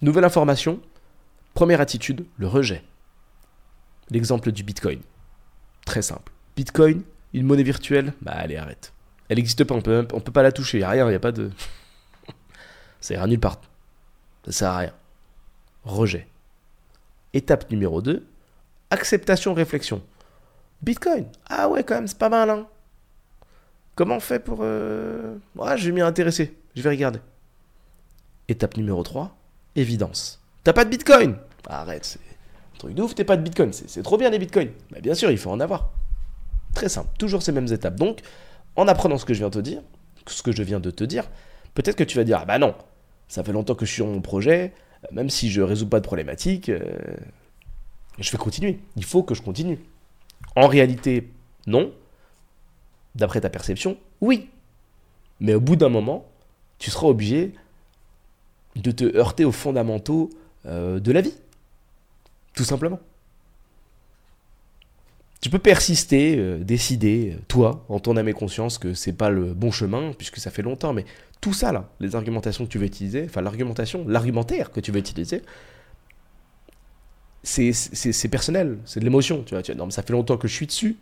Nouvelle 0.02 0.24
information, 0.24 0.80
première 1.54 1.80
attitude, 1.80 2.26
le 2.36 2.46
rejet. 2.46 2.82
L'exemple 4.10 4.52
du 4.52 4.62
Bitcoin. 4.62 5.00
Très 5.86 6.02
simple. 6.02 6.32
Bitcoin, 6.56 7.02
une 7.32 7.46
monnaie 7.46 7.62
virtuelle, 7.62 8.12
bah 8.22 8.32
allez, 8.32 8.56
arrête. 8.56 8.93
Elle 9.34 9.38
n'existe 9.38 9.64
pas, 9.64 9.74
on 9.74 9.80
peut, 9.80 10.06
on 10.12 10.20
peut 10.20 10.30
pas 10.30 10.44
la 10.44 10.52
toucher, 10.52 10.78
il 10.78 10.84
a 10.84 10.90
rien, 10.90 11.06
il 11.06 11.08
n'y 11.08 11.16
a 11.16 11.18
pas 11.18 11.32
de... 11.32 11.50
Ça 13.00 13.14
ira 13.14 13.26
nulle 13.26 13.40
part. 13.40 13.60
Ça 14.44 14.52
sert 14.52 14.68
à 14.68 14.78
rien. 14.78 14.92
Rejet. 15.82 16.28
Étape 17.32 17.68
numéro 17.68 18.00
2, 18.00 18.24
acceptation, 18.90 19.52
réflexion. 19.52 20.04
Bitcoin, 20.82 21.26
ah 21.46 21.68
ouais 21.68 21.82
quand 21.82 21.96
même, 21.96 22.06
c'est 22.06 22.16
pas 22.16 22.28
mal, 22.28 22.48
hein. 22.48 22.68
Comment 23.96 24.18
on 24.18 24.20
fait 24.20 24.38
pour... 24.38 24.60
Euh... 24.60 25.34
Ouais, 25.56 25.76
je 25.78 25.86
vais 25.86 25.92
m'y 25.92 26.00
intéresser, 26.00 26.56
je 26.76 26.82
vais 26.82 26.90
regarder. 26.90 27.18
Étape 28.46 28.76
numéro 28.76 29.02
3, 29.02 29.36
évidence. 29.74 30.40
T'as 30.62 30.72
pas 30.72 30.84
de 30.84 30.90
Bitcoin 30.90 31.38
Arrête, 31.66 32.04
c'est 32.04 32.20
un 32.20 32.78
truc 32.78 32.94
de 32.94 33.02
ouf, 33.02 33.16
t'es 33.16 33.24
pas 33.24 33.36
de 33.36 33.42
Bitcoin, 33.42 33.72
c'est 33.72 34.04
trop 34.04 34.16
bien 34.16 34.30
les 34.30 34.38
Bitcoins. 34.38 34.70
Mais 34.92 35.00
bien 35.00 35.14
sûr, 35.14 35.32
il 35.32 35.38
faut 35.38 35.50
en 35.50 35.58
avoir. 35.58 35.90
Très 36.72 36.88
simple, 36.88 37.08
toujours 37.18 37.42
ces 37.42 37.50
mêmes 37.50 37.72
étapes. 37.72 37.96
Donc, 37.96 38.20
en 38.76 38.88
apprenant 38.88 39.18
ce 39.18 39.24
que 39.24 39.34
je 39.34 39.38
viens 39.38 39.48
de 39.48 39.54
te 39.54 39.58
dire, 39.60 39.82
ce 40.26 40.42
que 40.42 40.52
je 40.52 40.62
viens 40.62 40.80
de 40.80 40.90
te 40.90 41.04
dire, 41.04 41.30
peut-être 41.74 41.96
que 41.96 42.04
tu 42.04 42.16
vas 42.16 42.24
dire, 42.24 42.38
ah 42.40 42.44
bah 42.44 42.58
non, 42.58 42.74
ça 43.28 43.44
fait 43.44 43.52
longtemps 43.52 43.74
que 43.74 43.84
je 43.84 43.90
suis 43.90 43.96
sur 43.96 44.06
mon 44.06 44.20
projet, 44.20 44.72
même 45.12 45.30
si 45.30 45.50
je 45.50 45.60
résous 45.60 45.88
pas 45.88 46.00
de 46.00 46.06
problématique, 46.06 46.68
euh, 46.68 46.80
je 48.18 48.30
vais 48.30 48.38
continuer. 48.38 48.80
Il 48.96 49.04
faut 49.04 49.22
que 49.22 49.34
je 49.34 49.42
continue. 49.42 49.78
En 50.56 50.66
réalité, 50.66 51.30
non. 51.66 51.92
D'après 53.14 53.40
ta 53.40 53.50
perception, 53.50 53.96
oui. 54.20 54.48
Mais 55.40 55.54
au 55.54 55.60
bout 55.60 55.76
d'un 55.76 55.88
moment, 55.88 56.26
tu 56.78 56.90
seras 56.90 57.06
obligé 57.06 57.54
de 58.76 58.90
te 58.90 59.16
heurter 59.16 59.44
aux 59.44 59.52
fondamentaux 59.52 60.30
euh, 60.66 60.98
de 60.98 61.12
la 61.12 61.20
vie. 61.20 61.34
Tout 62.54 62.64
simplement. 62.64 63.00
Tu 65.44 65.50
peux 65.50 65.58
persister, 65.58 66.38
euh, 66.38 66.64
décider, 66.64 67.36
toi, 67.48 67.84
en 67.90 68.00
ton 68.00 68.16
âme 68.16 68.28
et 68.28 68.32
conscience, 68.32 68.78
que 68.78 68.94
c'est 68.94 69.12
pas 69.12 69.28
le 69.28 69.52
bon 69.52 69.70
chemin, 69.70 70.14
puisque 70.14 70.38
ça 70.38 70.50
fait 70.50 70.62
longtemps, 70.62 70.94
mais 70.94 71.04
tout 71.42 71.52
ça, 71.52 71.70
là, 71.70 71.90
les 72.00 72.16
argumentations 72.16 72.64
que 72.64 72.70
tu 72.70 72.78
veux 72.78 72.86
utiliser, 72.86 73.26
enfin 73.26 73.42
l'argumentation, 73.42 74.06
l'argumentaire 74.08 74.70
que 74.70 74.80
tu 74.80 74.90
veux 74.90 75.00
utiliser, 75.00 75.42
c'est 77.42 78.28
personnel, 78.30 78.78
c'est 78.86 79.00
de 79.00 79.04
l'émotion, 79.04 79.42
tu 79.42 79.52
vois. 79.52 79.62
Tu 79.62 79.76
non, 79.76 79.84
mais 79.84 79.92
ça 79.92 80.02
fait 80.02 80.14
longtemps 80.14 80.38
que 80.38 80.48
je 80.48 80.54
suis 80.54 80.66
dessus. 80.66 80.96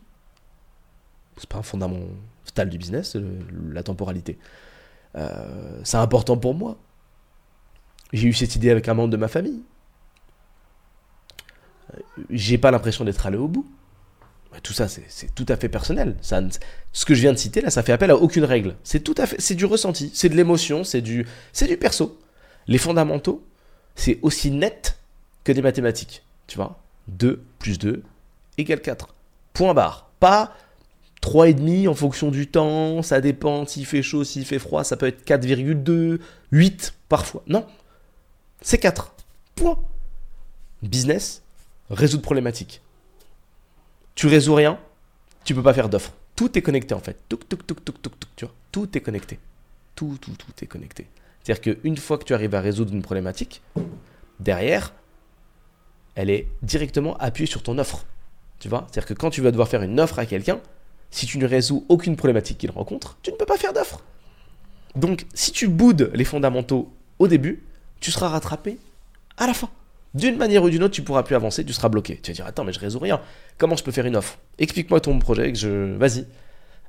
C'est 1.37 1.49
pas 1.49 1.59
un 1.59 1.63
fondamental 1.63 2.69
du 2.69 2.79
business, 2.79 3.17
la 3.71 3.85
temporalité. 3.85 4.39
Euh, 5.15 5.79
c'est 5.85 5.99
important 5.99 6.37
pour 6.37 6.57
moi. 6.57 6.79
J'ai 8.13 8.27
eu 8.27 8.33
cette 8.33 8.57
idée 8.57 8.71
avec 8.71 8.89
un 8.89 8.95
membre 8.95 9.11
de 9.11 9.19
ma 9.19 9.29
famille. 9.29 9.63
J'ai 12.29 12.59
pas 12.59 12.73
l'impression 12.73 13.05
d'être 13.05 13.25
allé 13.25 13.37
au 13.37 13.47
bout. 13.47 13.71
Tout 14.63 14.73
ça, 14.73 14.87
c'est 14.89 15.35
tout 15.35 15.47
à 15.49 15.57
fait 15.57 15.69
personnel. 15.69 16.17
Ça, 16.21 16.41
ce 16.93 17.05
que 17.05 17.15
je 17.15 17.21
viens 17.21 17.33
de 17.33 17.39
citer 17.39 17.61
là, 17.61 17.71
ça 17.71 17.83
fait 17.83 17.93
appel 17.93 18.11
à 18.11 18.17
aucune 18.17 18.45
règle. 18.45 18.77
C'est 18.85 19.01
tout 19.01 19.15
à 19.17 19.27
fait, 19.27 19.41
c'est 19.41 19.55
du 19.55 19.65
ressenti, 19.65 20.11
c'est 20.15 20.29
de 20.29 20.37
l'émotion, 20.37 20.85
c'est 20.85 21.01
du, 21.01 21.27
c'est 21.53 21.75
perso. 21.77 22.19
Les 22.67 22.79
fondamentaux, 22.79 23.45
c'est 23.97 24.19
aussi 24.23 24.51
net 24.51 24.99
que 25.45 25.53
des 25.53 25.63
mathématiques. 25.63 26.23
Tu 26.47 26.57
vois 26.57 26.81
2 27.09 27.43
plus 27.59 27.79
2 27.79 28.03
égale 28.59 28.81
4. 28.81 29.15
Point 29.53 29.75
barre. 29.75 30.11
Pas 30.21 30.55
3,5 31.23 31.89
en 31.89 31.95
fonction 31.95 32.31
du 32.31 32.49
temps, 32.49 33.03
ça 33.03 33.21
dépend 33.21 33.67
s'il 33.67 33.87
fait 33.87 34.03
chaud, 34.03 34.25
s'il 34.25 34.45
fait 34.45 34.59
froid, 34.59 34.85
ça 34.85 34.97
peut 34.97 35.07
être 35.07 35.25
4,2, 35.25 36.19
8 36.51 36.95
parfois. 37.09 37.43
Non, 37.47 37.67
c'est 38.61 38.79
4. 38.79 39.15
Point. 39.55 39.79
Business, 40.83 41.43
résoudre 41.91 42.23
problématique. 42.23 42.82
Tu 44.15 44.27
résous 44.27 44.55
rien, 44.55 44.79
tu 45.45 45.55
peux 45.55 45.63
pas 45.63 45.75
faire 45.75 45.89
d'offre. 45.89 46.13
Tout 46.37 46.57
est 46.59 46.63
connecté 46.63 46.95
en 46.95 47.01
fait. 47.01 47.19
Tout, 47.29 47.39
tu 48.37 48.45
vois. 48.45 48.55
Tout 48.71 48.97
est 48.97 49.01
connecté. 49.01 49.39
Tout, 49.95 50.17
tout, 50.21 50.33
tout 50.33 50.53
est 50.63 50.67
connecté. 50.67 51.07
C'est-à-dire 51.43 51.77
qu'une 51.77 51.97
fois 51.97 52.19
que 52.19 52.25
tu 52.25 52.35
arrives 52.35 52.55
à 52.55 52.61
résoudre 52.61 52.93
une 52.93 53.03
problématique, 53.03 53.63
derrière, 54.41 54.93
elle 56.15 56.31
est 56.31 56.49
directement 56.63 57.17
appuyée 57.19 57.47
sur 57.47 57.63
ton 57.63 57.79
offre. 57.79 58.05
Tu 58.59 58.69
vois? 58.69 58.87
C'est-à-dire 58.91 59.09
que 59.09 59.15
quand 59.15 59.31
tu 59.31 59.41
vas 59.41 59.51
devoir 59.51 59.69
faire 59.69 59.83
une 59.83 59.99
offre 59.99 60.19
à 60.19 60.27
quelqu'un, 60.27 60.61
si 61.11 61.27
tu 61.27 61.39
ne 61.39 61.47
résous 61.47 61.85
aucune 61.89 62.17
problématique 62.17 62.59
qu'il 62.59 62.71
rencontre, 62.71 63.19
tu 63.23 63.33
ne 63.33 63.37
peux 63.37 63.45
pas 63.45 63.59
faire 63.59 63.73
d'offre. 63.73 64.03
Donc, 64.95 65.27
si 65.35 65.53
tu 65.53 65.69
boudes 65.69 66.11
les 66.15 66.25
fondamentaux 66.25 66.93
au 67.19 67.29
début, 67.29 67.63
tu 68.01 68.11
seras 68.11 68.29
rattrapé 68.29 68.79
à 69.37 69.47
la 69.47 69.55
fin. 69.55 69.71
D'une 70.15 70.37
manière 70.37 70.63
ou 70.63 70.71
d'une 70.71 70.83
autre, 70.83 70.95
tu 70.95 71.03
pourras 71.03 71.23
plus 71.23 71.35
avancer, 71.35 71.65
tu 71.65 71.73
seras 71.73 71.89
bloqué. 71.89 72.19
Tu 72.23 72.31
vas 72.33 72.35
dire 72.35 72.47
Attends, 72.47 72.65
mais 72.65 72.73
je 72.73 72.81
résous 72.81 72.99
rien. 72.99 73.21
Comment 73.57 73.77
je 73.77 73.85
peux 73.85 73.93
faire 73.93 74.07
une 74.07 74.17
offre? 74.17 74.39
Explique-moi 74.59 75.01
ton 75.01 75.19
projet, 75.19 75.55
je. 75.55 75.97
Vas-y, 75.97 76.27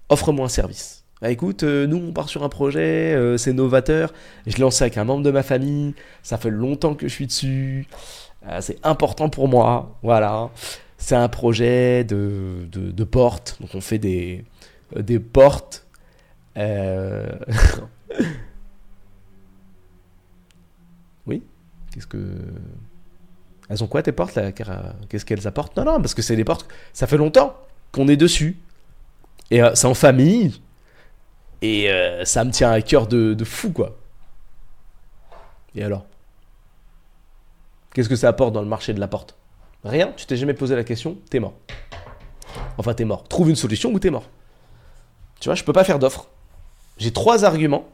offre-moi 0.09 0.45
un 0.45 0.49
service. 0.49 1.03
Bah 1.21 1.31
écoute, 1.31 1.63
euh, 1.63 1.87
nous 1.87 1.95
on 1.97 2.11
part 2.11 2.27
sur 2.27 2.43
un 2.43 2.49
projet, 2.49 3.15
euh, 3.15 3.37
c'est 3.37 3.53
novateur. 3.53 4.11
Je 4.45 4.57
l'ai 4.57 4.61
lancé 4.61 4.83
avec 4.83 4.97
un 4.97 5.05
membre 5.05 5.23
de 5.23 5.31
ma 5.31 5.41
famille. 5.41 5.95
Ça 6.21 6.37
fait 6.37 6.49
longtemps 6.49 6.95
que 6.95 7.07
je 7.07 7.13
suis 7.13 7.27
dessus. 7.27 7.87
Euh, 8.45 8.59
c'est 8.59 8.77
important 8.83 9.29
pour 9.29 9.47
moi. 9.47 9.97
Voilà. 10.03 10.49
C'est 10.97 11.15
un 11.15 11.29
projet 11.29 12.03
de, 12.03 12.67
de, 12.69 13.03
porte. 13.05 13.57
Donc 13.61 13.69
on 13.73 13.79
fait 13.79 13.99
des, 13.99 14.43
des 14.97 15.19
portes. 15.19 15.87
oui? 21.25 21.41
Qu'est-ce 21.93 22.07
que. 22.07 22.17
Elles 23.69 23.83
ont 23.83 23.87
quoi 23.87 24.03
tes 24.03 24.11
portes 24.11 24.35
là 24.35 24.51
Qu'est-ce 24.51 25.25
qu'elles 25.25 25.47
apportent? 25.47 25.75
Non, 25.77 25.85
non, 25.85 26.01
parce 26.01 26.13
que 26.13 26.21
c'est 26.21 26.35
des 26.35 26.43
portes. 26.43 26.67
Ça 26.91 27.07
fait 27.07 27.17
longtemps 27.17 27.55
qu'on 27.91 28.07
est 28.07 28.17
dessus. 28.17 28.57
Et 29.51 29.61
euh, 29.61 29.73
c'est 29.75 29.87
en 29.87 29.93
famille. 29.93 30.61
Et 31.61 31.89
euh, 31.89 32.25
ça 32.25 32.43
me 32.43 32.51
tient 32.51 32.71
à 32.71 32.81
cœur 32.81 33.07
de, 33.07 33.33
de 33.33 33.43
fou, 33.43 33.71
quoi. 33.71 33.97
Et 35.75 35.83
alors? 35.83 36.05
Qu'est-ce 37.93 38.09
que 38.09 38.15
ça 38.15 38.27
apporte 38.27 38.53
dans 38.53 38.61
le 38.61 38.67
marché 38.67 38.93
de 38.93 38.99
la 38.99 39.07
porte? 39.07 39.35
Rien, 39.83 40.11
tu 40.15 40.25
t'es 40.25 40.35
jamais 40.35 40.53
posé 40.53 40.75
la 40.75 40.83
question, 40.83 41.17
t'es 41.29 41.39
mort. 41.39 41.53
Enfin, 42.77 42.93
t'es 42.93 43.05
mort. 43.05 43.23
Trouve 43.27 43.49
une 43.49 43.55
solution 43.55 43.91
ou 43.91 43.99
t'es 43.99 44.09
mort. 44.09 44.29
Tu 45.39 45.49
vois, 45.49 45.55
je 45.55 45.63
peux 45.63 45.73
pas 45.73 45.83
faire 45.83 45.99
d'offre. 45.99 46.27
J'ai 46.97 47.11
trois 47.11 47.45
arguments 47.45 47.87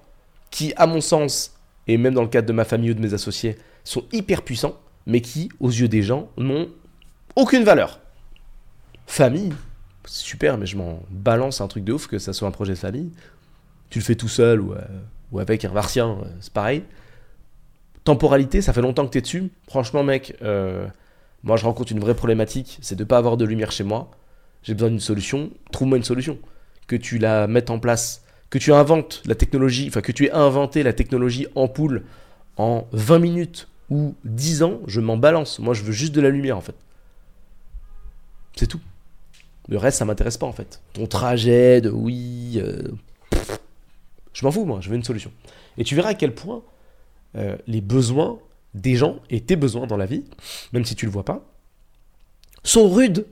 qui, 0.51 0.74
à 0.78 0.88
mon 0.88 1.01
sens, 1.01 1.55
et 1.88 1.97
même 1.97 2.13
dans 2.13 2.22
le 2.22 2.28
cadre 2.28 2.47
de 2.47 2.53
ma 2.53 2.65
famille 2.65 2.91
ou 2.91 2.93
de 2.93 3.01
mes 3.01 3.13
associés, 3.13 3.57
sont 3.84 4.03
hyper 4.11 4.41
puissants 4.43 4.76
mais 5.10 5.22
qui, 5.22 5.49
aux 5.60 5.70
yeux 5.70 5.88
des 5.88 6.03
gens, 6.03 6.30
n'ont 6.38 6.70
aucune 7.36 7.64
valeur. 7.64 7.99
Famille, 9.07 9.53
super, 10.05 10.57
mais 10.60 10.68
je 10.68 10.78
m'en 10.78 11.01
balance 11.10 11.62
un 11.62 11.68
truc 11.68 11.84
de 11.84 11.93
ouf 11.93 12.05
que 12.07 12.20
ça 12.20 12.32
soit 12.32 12.47
un 12.47 12.51
projet 12.51 12.74
de 12.74 12.78
famille. 12.78 13.10
Tu 13.89 13.99
le 13.99 14.03
fais 14.03 14.14
tout 14.14 14.28
seul 14.28 14.62
ou, 14.62 14.74
euh, 14.74 15.39
avec 15.39 15.66
un 15.66 15.72
martien, 15.72 16.20
euh, 16.22 16.26
c'est 16.41 16.53
pareil. 16.53 16.84
Temporalité, 18.03 18.62
ça 18.62 18.72
fait 18.72 18.82
longtemps 18.82 19.05
que 19.07 19.12
tu 19.12 19.18
es 19.18 19.22
dessus. 19.22 19.49
Franchement, 19.68 20.03
mec, 20.03 20.38
euh, 20.43 20.88
moi 21.41 21.57
je 21.57 21.66
rencontre 21.66 21.91
une 21.91 21.99
vraie 21.99 22.16
problématique, 22.16 22.78
c'est 22.82 22.95
de 22.95 23.03
ne 23.03 23.07
pas 23.07 23.18
avoir 23.18 23.36
de 23.36 23.45
lumière 23.45 23.72
chez 23.72 23.84
moi. 23.84 24.12
J'ai 24.62 24.76
besoin 24.76 24.89
d'une 24.89 24.99
solution. 24.99 25.49
Trouve-moi 25.72 25.97
une 25.97 26.03
solution. 26.03 26.38
Que 26.86 26.95
tu 26.95 27.18
la 27.18 27.47
mettes 27.47 27.72
en 27.72 27.80
place, 27.80 28.24
que 28.51 28.60
tu 28.60 28.74
inventes 28.74 29.24
la 29.26 29.34
technologie, 29.34 29.88
enfin 29.88 30.01
que 30.01 30.12
tu 30.12 30.26
aies 30.26 30.32
inventé 30.32 30.84
la 30.84 30.93
technologie 30.93 31.47
ampoule 31.55 32.03
en 32.57 32.88
20 32.91 33.20
minutes 33.20 33.68
ou 33.90 34.16
10 34.24 34.64
ans, 34.64 34.80
je 34.88 35.02
m'en 35.02 35.18
balance. 35.18 35.60
Moi, 35.60 35.74
je 35.74 35.84
veux 35.84 35.92
juste 35.92 36.14
de 36.14 36.22
la 36.22 36.30
lumière, 36.30 36.58
en 36.58 36.62
fait. 36.62 36.76
C'est 38.56 38.68
tout. 38.68 38.82
Le 39.68 39.78
reste, 39.78 40.00
ça 40.00 40.06
m'intéresse 40.06 40.38
pas, 40.38 40.48
en 40.48 40.52
fait. 40.52 40.82
Ton 40.94 41.08
trajet 41.08 41.82
de 41.82 41.90
oui. 41.90 42.54
Euh, 42.58 42.90
je 44.34 44.46
m'en 44.46 44.52
fous, 44.52 44.66
moi. 44.66 44.80
Je 44.82 44.90
veux 44.90 44.96
une 44.96 45.04
solution. 45.04 45.32
Et 45.78 45.84
tu 45.84 45.96
verras 45.96 46.10
à 46.10 46.14
quel 46.14 46.34
point 46.34 46.62
euh, 47.36 47.56
les 47.68 47.82
besoins 47.82 48.40
des 48.74 48.96
gens 48.96 49.20
et 49.30 49.42
tes 49.42 49.56
besoins 49.56 49.88
dans 49.88 49.98
la 49.98 50.06
vie, 50.06 50.26
même 50.74 50.86
si 50.86 50.96
tu 50.96 51.06
le 51.06 51.12
vois 51.12 51.26
pas, 51.26 51.46
sont 52.64 52.90
rudes. 52.90 53.26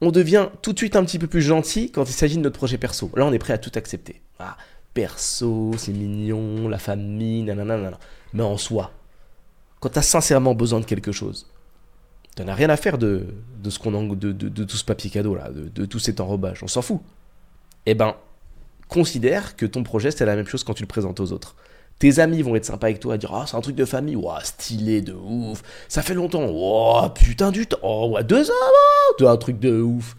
On 0.00 0.10
devient 0.10 0.48
tout 0.62 0.72
de 0.72 0.78
suite 0.78 0.96
un 0.96 1.04
petit 1.04 1.18
peu 1.18 1.28
plus 1.28 1.42
gentil 1.42 1.90
quand 1.90 2.04
il 2.08 2.12
s'agit 2.12 2.36
de 2.36 2.42
notre 2.42 2.56
projet 2.56 2.76
perso. 2.76 3.10
Là, 3.16 3.24
on 3.24 3.32
est 3.32 3.38
prêt 3.38 3.52
à 3.52 3.58
tout 3.58 3.70
accepter. 3.76 4.20
Ah, 4.38 4.56
perso, 4.94 5.72
c'est 5.78 5.92
mignon, 5.92 6.68
la 6.68 6.78
famille, 6.78 7.42
nanana, 7.44 7.76
nanana. 7.76 7.98
Mais 8.32 8.42
en 8.42 8.56
soi, 8.56 8.90
quand 9.82 9.88
tu 9.88 9.98
as 9.98 10.02
sincèrement 10.02 10.54
besoin 10.54 10.78
de 10.78 10.84
quelque 10.84 11.10
chose, 11.10 11.48
tu 12.36 12.44
n'as 12.44 12.54
rien 12.54 12.70
à 12.70 12.76
faire 12.76 12.98
de, 12.98 13.26
de, 13.60 14.64
tout 14.64 14.76
ce 14.76 14.84
papier 14.84 15.10
cadeau 15.10 15.34
là, 15.34 15.50
de, 15.50 15.84
tout 15.84 15.98
cet 15.98 16.20
enrobage, 16.20 16.62
on 16.62 16.68
s'en 16.68 16.82
fout. 16.82 17.00
Eh 17.84 17.94
ben, 17.94 18.14
considère 18.86 19.56
que 19.56 19.66
ton 19.66 19.82
projet 19.82 20.12
c'est 20.12 20.24
la 20.24 20.36
même 20.36 20.46
chose 20.46 20.62
quand 20.62 20.74
tu 20.74 20.84
le 20.84 20.88
présentes 20.88 21.18
aux 21.18 21.32
autres. 21.32 21.56
Tes 21.98 22.20
amis 22.20 22.42
vont 22.42 22.54
être 22.54 22.64
sympas 22.64 22.86
avec 22.86 23.00
toi, 23.00 23.14
à 23.14 23.18
dire 23.18 23.34
Ah, 23.34 23.44
c'est 23.48 23.56
un 23.56 23.60
truc 23.60 23.74
de 23.74 23.84
famille, 23.84 24.14
ouah, 24.14 24.42
stylé 24.44 25.02
de 25.02 25.14
ouf, 25.14 25.64
ça 25.88 26.02
fait 26.02 26.14
longtemps, 26.14 26.46
oh, 26.48 27.02
putain 27.12 27.50
du 27.50 27.66
temps, 27.66 27.78
oh, 27.82 28.16
deux 28.22 28.50
ans, 28.50 28.54
oh, 29.20 29.26
un 29.26 29.36
truc 29.36 29.58
de 29.58 29.80
ouf. 29.80 30.16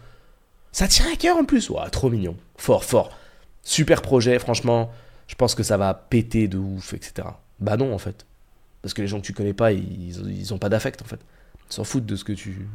Ça 0.72 0.88
tient 0.88 1.10
à 1.10 1.16
cœur 1.16 1.38
en 1.38 1.46
plus, 1.46 1.70
ouah, 1.70 1.88
trop 1.88 2.10
mignon, 2.10 2.36
fort, 2.58 2.84
fort. 2.84 3.16
Super 3.62 4.02
projet, 4.02 4.38
franchement, 4.38 4.90
je 5.26 5.36
pense 5.36 5.54
que 5.54 5.62
ça 5.62 5.78
va 5.78 5.94
péter 5.94 6.48
de 6.48 6.58
ouf, 6.58 6.92
etc. 6.92 7.28
Bah 7.60 7.78
non, 7.78 7.94
en 7.94 7.98
fait. 7.98 8.26
Parce 8.84 8.92
que 8.92 9.00
les 9.00 9.08
gens 9.08 9.18
que 9.18 9.24
tu 9.24 9.32
connais 9.32 9.54
pas, 9.54 9.72
ils, 9.72 10.10
ils 10.30 10.52
ont 10.52 10.58
pas 10.58 10.68
d'affect, 10.68 11.00
en 11.00 11.06
fait. 11.06 11.18
Ils 11.70 11.72
s'en 11.72 11.84
foutent 11.84 12.04
de 12.04 12.16
ce 12.16 12.22
que 12.22 12.34
tu. 12.34 12.68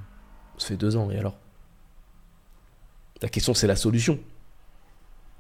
Ça 0.58 0.70
fait 0.70 0.76
deux 0.76 0.96
ans, 0.96 1.12
et 1.12 1.20
alors? 1.20 1.38
La 3.22 3.30
question, 3.30 3.54
c'est 3.54 3.68
la 3.68 3.76
solution. 3.76 4.18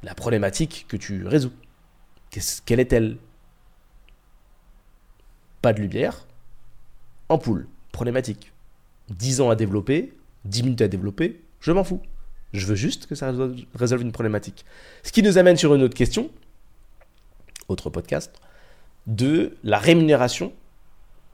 La 0.03 0.13
problématique 0.13 0.85
que 0.87 0.95
tu 0.95 1.25
résous. 1.25 1.51
quelle 2.67 2.79
est-elle? 2.79 3.17
Pas 5.63 5.73
de 5.73 5.81
lumière, 5.81 6.27
ampoule, 7.29 7.67
problématique. 7.91 8.53
10 9.09 9.41
ans 9.41 9.49
à 9.49 9.55
développer, 9.55 10.13
10 10.45 10.61
minutes 10.61 10.81
à 10.81 10.87
développer, 10.87 11.41
je 11.61 11.71
m'en 11.71 11.83
fous. 11.83 12.03
Je 12.53 12.67
veux 12.67 12.75
juste 12.75 13.07
que 13.07 13.15
ça 13.15 13.33
résolve 13.73 14.03
une 14.03 14.11
problématique. 14.11 14.65
Ce 15.01 15.11
qui 15.11 15.23
nous 15.23 15.39
amène 15.39 15.57
sur 15.57 15.73
une 15.73 15.81
autre 15.81 15.95
question, 15.95 16.29
autre 17.69 17.89
podcast, 17.89 18.39
de 19.09 19.57
la 19.63 19.79
rémunération 19.79 20.53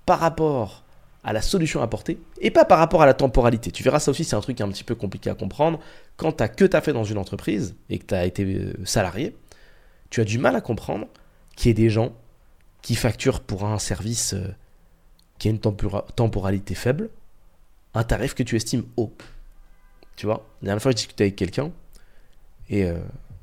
par 0.05 0.19
rapport 0.19 0.83
à 1.23 1.33
la 1.33 1.41
solution 1.41 1.81
apportée 1.81 2.19
et 2.39 2.51
pas 2.51 2.65
par 2.65 2.79
rapport 2.79 3.01
à 3.01 3.05
la 3.05 3.13
temporalité. 3.13 3.71
Tu 3.71 3.83
verras, 3.83 3.99
ça 3.99 4.11
aussi, 4.11 4.23
c'est 4.23 4.35
un 4.35 4.41
truc 4.41 4.61
un 4.61 4.69
petit 4.69 4.83
peu 4.83 4.95
compliqué 4.95 5.29
à 5.29 5.35
comprendre. 5.35 5.79
Quand 6.17 6.31
tu 6.31 6.43
as 6.43 6.47
que 6.47 6.65
tu 6.65 6.75
as 6.75 6.81
fait 6.81 6.93
dans 6.93 7.03
une 7.03 7.17
entreprise 7.17 7.75
et 7.89 7.99
que 7.99 8.05
tu 8.05 8.13
as 8.13 8.25
été 8.25 8.43
euh, 8.43 8.73
salarié, 8.85 9.35
tu 10.09 10.21
as 10.21 10.23
du 10.23 10.37
mal 10.37 10.55
à 10.55 10.61
comprendre 10.61 11.07
qu'il 11.55 11.69
y 11.69 11.71
ait 11.71 11.73
des 11.73 11.89
gens 11.89 12.13
qui 12.81 12.95
facture 12.95 13.41
pour 13.41 13.65
un 13.65 13.79
service 13.79 14.33
euh, 14.33 14.47
qui 15.37 15.47
a 15.49 15.51
une 15.51 15.59
temporalité 15.59 16.75
faible, 16.75 17.09
un 17.93 18.03
tarif 18.03 18.35
que 18.35 18.43
tu 18.43 18.55
estimes 18.55 18.85
haut. 18.95 19.11
Tu 20.15 20.27
vois, 20.27 20.47
la 20.61 20.67
dernière 20.67 20.81
fois, 20.81 20.91
je 20.91 20.97
discutais 20.97 21.25
avec 21.25 21.35
quelqu'un 21.35 21.71
et 22.69 22.85
euh, 22.85 22.99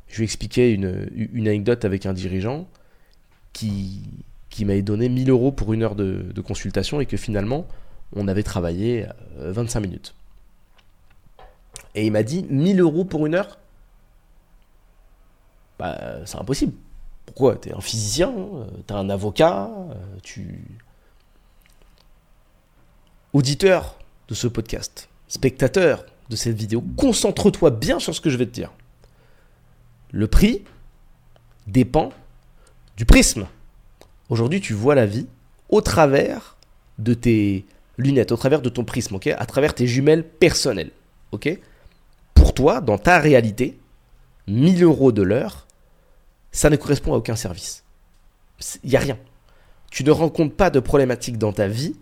je 0.08 0.18
lui 0.18 0.24
expliquais 0.24 0.72
une, 0.72 0.86
anecdote 1.48 1.84
avec 1.84 2.06
un 2.06 2.12
dirigeant 2.12 2.68
qui, 3.52 4.02
m'avait 4.60 4.82
donné 4.82 5.08
1000 5.08 5.30
euros 5.30 5.52
pour 5.52 5.72
une 5.72 5.82
heure 5.82 5.94
de, 5.94 6.40
consultation 6.40 7.00
et 7.00 7.06
que 7.06 7.16
finalement, 7.16 7.66
on 8.14 8.28
avait 8.28 8.42
travaillé 8.42 9.06
25 9.38 9.78
euh, 9.78 9.82
minutes. 9.82 10.14
Et 11.94 12.06
il 12.06 12.12
m'a 12.12 12.22
dit 12.22 12.44
1000 12.48 12.80
euros 12.80 13.04
pour 13.04 13.26
une 13.26 13.34
heure? 13.34 13.58
Bah, 15.78 16.24
c'est 16.24 16.38
impossible. 16.38 16.72
Pourquoi? 17.26 17.56
T'es 17.56 17.72
un 17.72 17.80
physicien, 17.80 18.30
euh, 18.30 18.66
t'es 18.86 18.94
un 18.94 19.08
avocat, 19.10 19.70
euh, 19.90 19.94
tu... 20.22 20.64
Auditeur 23.32 23.98
de 24.28 24.34
ce 24.34 24.46
podcast, 24.46 25.08
spectateur 25.26 26.04
de 26.28 26.36
cette 26.36 26.56
vidéo, 26.56 26.84
concentre-toi 26.96 27.70
bien 27.70 27.98
sur 27.98 28.14
ce 28.14 28.20
que 28.20 28.28
je 28.28 28.36
vais 28.36 28.44
te 28.44 28.50
dire. 28.50 28.70
Le 30.10 30.26
prix 30.26 30.64
dépend 31.66 32.12
prisme. 33.04 33.46
Aujourd'hui, 34.28 34.60
tu 34.60 34.74
vois 34.74 34.94
la 34.94 35.06
vie 35.06 35.26
au 35.68 35.80
travers 35.80 36.56
de 36.98 37.14
tes 37.14 37.64
lunettes, 37.98 38.32
au 38.32 38.36
travers 38.36 38.62
de 38.62 38.68
ton 38.68 38.84
prisme, 38.84 39.16
ok? 39.16 39.28
À 39.28 39.46
travers 39.46 39.74
tes 39.74 39.86
jumelles 39.86 40.26
personnelles, 40.26 40.90
ok? 41.32 41.58
Pour 42.34 42.54
toi, 42.54 42.80
dans 42.80 42.98
ta 42.98 43.18
réalité, 43.18 43.78
1000 44.48 44.82
euros 44.82 45.12
de 45.12 45.22
l'heure, 45.22 45.66
ça 46.50 46.70
ne 46.70 46.76
correspond 46.76 47.14
à 47.14 47.16
aucun 47.16 47.36
service. 47.36 47.84
Il 48.84 48.90
n'y 48.90 48.96
a 48.96 49.00
rien. 49.00 49.18
Tu 49.90 50.04
ne 50.04 50.10
rencontres 50.10 50.54
pas 50.54 50.70
de 50.70 50.80
problématique 50.80 51.38
dans 51.38 51.52
ta 51.52 51.68
vie 51.68 51.96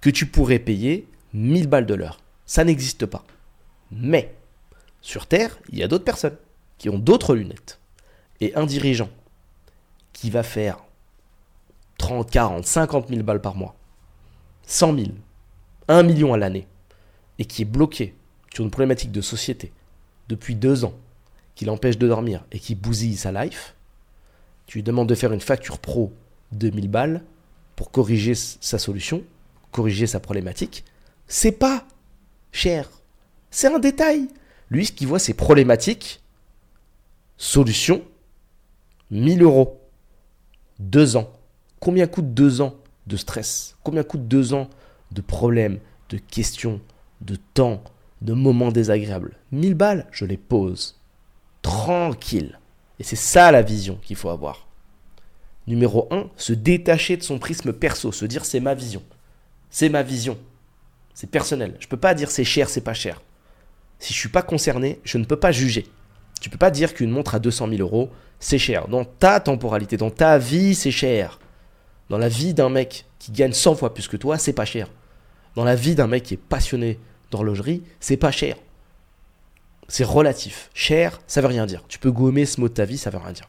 que 0.00 0.10
tu 0.10 0.26
pourrais 0.26 0.58
payer 0.58 1.06
1000 1.34 1.66
balles 1.66 1.86
de 1.86 1.94
l'heure. 1.94 2.20
Ça 2.46 2.64
n'existe 2.64 3.06
pas. 3.06 3.24
Mais, 3.90 4.34
sur 5.02 5.26
Terre, 5.26 5.58
il 5.70 5.78
y 5.78 5.82
a 5.82 5.88
d'autres 5.88 6.04
personnes 6.04 6.36
qui 6.78 6.88
ont 6.88 6.98
d'autres 6.98 7.34
lunettes. 7.34 7.78
Et 8.40 8.54
un 8.54 8.66
dirigeant 8.66 9.10
qui 10.12 10.30
va 10.30 10.42
faire 10.42 10.78
30, 11.98 12.30
40, 12.30 12.66
50 12.66 13.08
000 13.08 13.22
balles 13.22 13.40
par 13.40 13.54
mois, 13.54 13.74
100 14.66 14.96
000, 14.96 15.08
1 15.88 16.02
million 16.02 16.32
à 16.32 16.38
l'année, 16.38 16.66
et 17.38 17.44
qui 17.44 17.62
est 17.62 17.66
bloqué 17.66 18.14
sur 18.54 18.64
une 18.64 18.70
problématique 18.70 19.12
de 19.12 19.20
société 19.20 19.72
depuis 20.28 20.54
deux 20.54 20.84
ans, 20.84 20.94
qui 21.54 21.64
l'empêche 21.64 21.98
de 21.98 22.08
dormir 22.08 22.44
et 22.52 22.58
qui 22.58 22.74
bousille 22.74 23.16
sa 23.16 23.32
life, 23.32 23.74
tu 24.66 24.78
lui 24.78 24.82
demandes 24.82 25.08
de 25.08 25.14
faire 25.14 25.32
une 25.32 25.40
facture 25.40 25.78
pro 25.78 26.12
de 26.52 26.70
1000 26.70 26.88
balles 26.88 27.24
pour 27.76 27.90
corriger 27.90 28.34
sa 28.34 28.78
solution, 28.78 29.24
corriger 29.72 30.06
sa 30.06 30.20
problématique, 30.20 30.84
c'est 31.26 31.52
pas 31.52 31.86
cher. 32.52 32.88
C'est 33.50 33.72
un 33.72 33.78
détail. 33.78 34.28
Lui, 34.70 34.86
ce 34.86 34.92
qu'il 34.92 35.08
voit, 35.08 35.18
c'est 35.18 35.34
problématique, 35.34 36.22
solution, 37.36 38.02
1000 39.10 39.42
euros. 39.42 39.79
Deux 40.80 41.16
ans. 41.16 41.30
Combien 41.78 42.06
coûte 42.06 42.32
deux 42.32 42.62
ans 42.62 42.74
de 43.06 43.18
stress? 43.18 43.76
Combien 43.84 44.02
coûte 44.02 44.26
deux 44.26 44.54
ans 44.54 44.70
de 45.12 45.20
problèmes, 45.20 45.78
de 46.08 46.16
questions, 46.16 46.80
de 47.20 47.36
temps, 47.52 47.84
de 48.22 48.32
moments 48.32 48.72
désagréables? 48.72 49.36
1000 49.52 49.74
balles, 49.74 50.06
je 50.10 50.24
les 50.24 50.38
pose 50.38 50.98
tranquille. 51.60 52.58
Et 52.98 53.04
c'est 53.04 53.14
ça 53.14 53.52
la 53.52 53.60
vision 53.60 53.98
qu'il 54.02 54.16
faut 54.16 54.30
avoir. 54.30 54.66
Numéro 55.66 56.08
1, 56.10 56.30
se 56.38 56.54
détacher 56.54 57.18
de 57.18 57.22
son 57.22 57.38
prisme 57.38 57.74
perso, 57.74 58.10
se 58.10 58.24
dire 58.24 58.46
c'est 58.46 58.60
ma 58.60 58.72
vision. 58.72 59.02
C'est 59.68 59.90
ma 59.90 60.02
vision. 60.02 60.38
C'est 61.12 61.30
personnel. 61.30 61.76
Je 61.78 61.86
ne 61.86 61.90
peux 61.90 61.98
pas 61.98 62.14
dire 62.14 62.30
c'est 62.30 62.44
cher, 62.44 62.70
c'est 62.70 62.80
pas 62.80 62.94
cher. 62.94 63.20
Si 63.98 64.14
je 64.14 64.18
ne 64.18 64.20
suis 64.20 64.28
pas 64.30 64.40
concerné, 64.40 64.98
je 65.04 65.18
ne 65.18 65.26
peux 65.26 65.38
pas 65.38 65.52
juger. 65.52 65.86
Tu 66.40 66.50
peux 66.50 66.58
pas 66.58 66.70
dire 66.70 66.94
qu'une 66.94 67.10
montre 67.10 67.34
à 67.34 67.38
200 67.38 67.68
000 67.68 67.80
euros, 67.80 68.10
c'est 68.38 68.58
cher. 68.58 68.88
Dans 68.88 69.04
ta 69.04 69.40
temporalité, 69.40 69.96
dans 69.96 70.10
ta 70.10 70.38
vie, 70.38 70.74
c'est 70.74 70.90
cher. 70.90 71.38
Dans 72.08 72.18
la 72.18 72.28
vie 72.28 72.54
d'un 72.54 72.70
mec 72.70 73.04
qui 73.18 73.32
gagne 73.32 73.52
100 73.52 73.76
fois 73.76 73.94
plus 73.94 74.08
que 74.08 74.16
toi, 74.16 74.38
c'est 74.38 74.52
pas 74.52 74.64
cher. 74.64 74.88
Dans 75.54 75.64
la 75.64 75.74
vie 75.74 75.94
d'un 75.94 76.06
mec 76.06 76.24
qui 76.24 76.34
est 76.34 76.38
passionné 76.38 76.98
d'horlogerie, 77.30 77.82
c'est 78.00 78.16
pas 78.16 78.30
cher 78.30 78.56
c'est 79.90 80.04
relatif. 80.04 80.70
Cher, 80.72 81.20
ça 81.26 81.40
veut 81.40 81.48
rien 81.48 81.66
dire. 81.66 81.82
Tu 81.88 81.98
peux 81.98 82.12
gommer 82.12 82.46
ce 82.46 82.60
mot 82.60 82.68
de 82.68 82.74
ta 82.74 82.84
vie, 82.84 82.96
ça 82.96 83.10
veut 83.10 83.18
rien 83.18 83.32
dire. 83.32 83.48